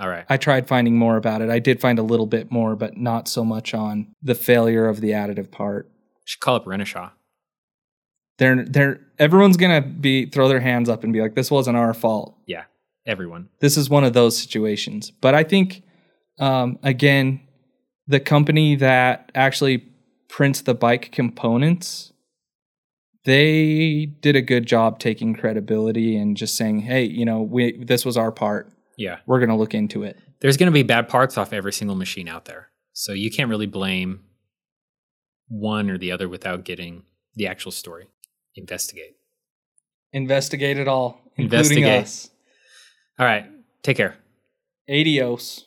All 0.00 0.08
right. 0.08 0.24
I 0.28 0.36
tried 0.36 0.66
finding 0.66 0.96
more 0.98 1.16
about 1.16 1.42
it. 1.42 1.50
I 1.50 1.60
did 1.60 1.80
find 1.80 2.00
a 2.00 2.02
little 2.02 2.26
bit 2.26 2.50
more, 2.50 2.74
but 2.74 2.96
not 2.96 3.28
so 3.28 3.44
much 3.44 3.72
on 3.72 4.08
the 4.20 4.34
failure 4.34 4.88
of 4.88 5.00
the 5.00 5.10
additive 5.10 5.52
part. 5.52 5.88
should 6.24 6.40
call 6.40 6.56
up 6.56 6.64
Renishaw. 6.64 7.12
They're 8.42 8.64
they're 8.64 9.00
everyone's 9.20 9.56
gonna 9.56 9.80
be 9.80 10.26
throw 10.26 10.48
their 10.48 10.58
hands 10.58 10.88
up 10.88 11.04
and 11.04 11.12
be 11.12 11.20
like, 11.20 11.36
this 11.36 11.48
wasn't 11.48 11.76
our 11.76 11.94
fault. 11.94 12.36
Yeah. 12.44 12.64
Everyone. 13.06 13.48
This 13.60 13.76
is 13.76 13.88
one 13.88 14.02
of 14.02 14.14
those 14.14 14.36
situations. 14.36 15.12
But 15.12 15.36
I 15.36 15.44
think 15.44 15.84
um, 16.40 16.76
again, 16.82 17.40
the 18.08 18.18
company 18.18 18.74
that 18.74 19.30
actually 19.36 19.84
prints 20.28 20.62
the 20.62 20.74
bike 20.74 21.12
components, 21.12 22.12
they 23.24 24.06
did 24.06 24.34
a 24.34 24.42
good 24.42 24.66
job 24.66 24.98
taking 24.98 25.34
credibility 25.36 26.16
and 26.16 26.36
just 26.36 26.56
saying, 26.56 26.80
hey, 26.80 27.04
you 27.04 27.24
know, 27.24 27.42
we 27.42 27.84
this 27.84 28.04
was 28.04 28.16
our 28.16 28.32
part. 28.32 28.72
Yeah. 28.98 29.18
We're 29.24 29.38
gonna 29.38 29.56
look 29.56 29.72
into 29.72 30.02
it. 30.02 30.18
There's 30.40 30.56
going 30.56 30.66
to 30.66 30.72
be 30.72 30.82
bad 30.82 31.08
parts 31.08 31.38
off 31.38 31.52
every 31.52 31.72
single 31.72 31.94
machine 31.94 32.28
out 32.28 32.46
there. 32.46 32.70
So 32.92 33.12
you 33.12 33.30
can't 33.30 33.48
really 33.48 33.66
blame 33.66 34.22
one 35.46 35.88
or 35.88 35.96
the 35.96 36.10
other 36.10 36.28
without 36.28 36.64
getting 36.64 37.04
the 37.36 37.46
actual 37.46 37.70
story. 37.70 38.08
Investigate. 38.56 39.16
Investigate 40.12 40.78
it 40.78 40.88
all, 40.88 41.20
including 41.36 41.84
Investigate. 41.84 42.02
us. 42.02 42.30
All 43.18 43.26
right. 43.26 43.46
Take 43.82 43.96
care. 43.96 44.16
Adios. 44.88 45.66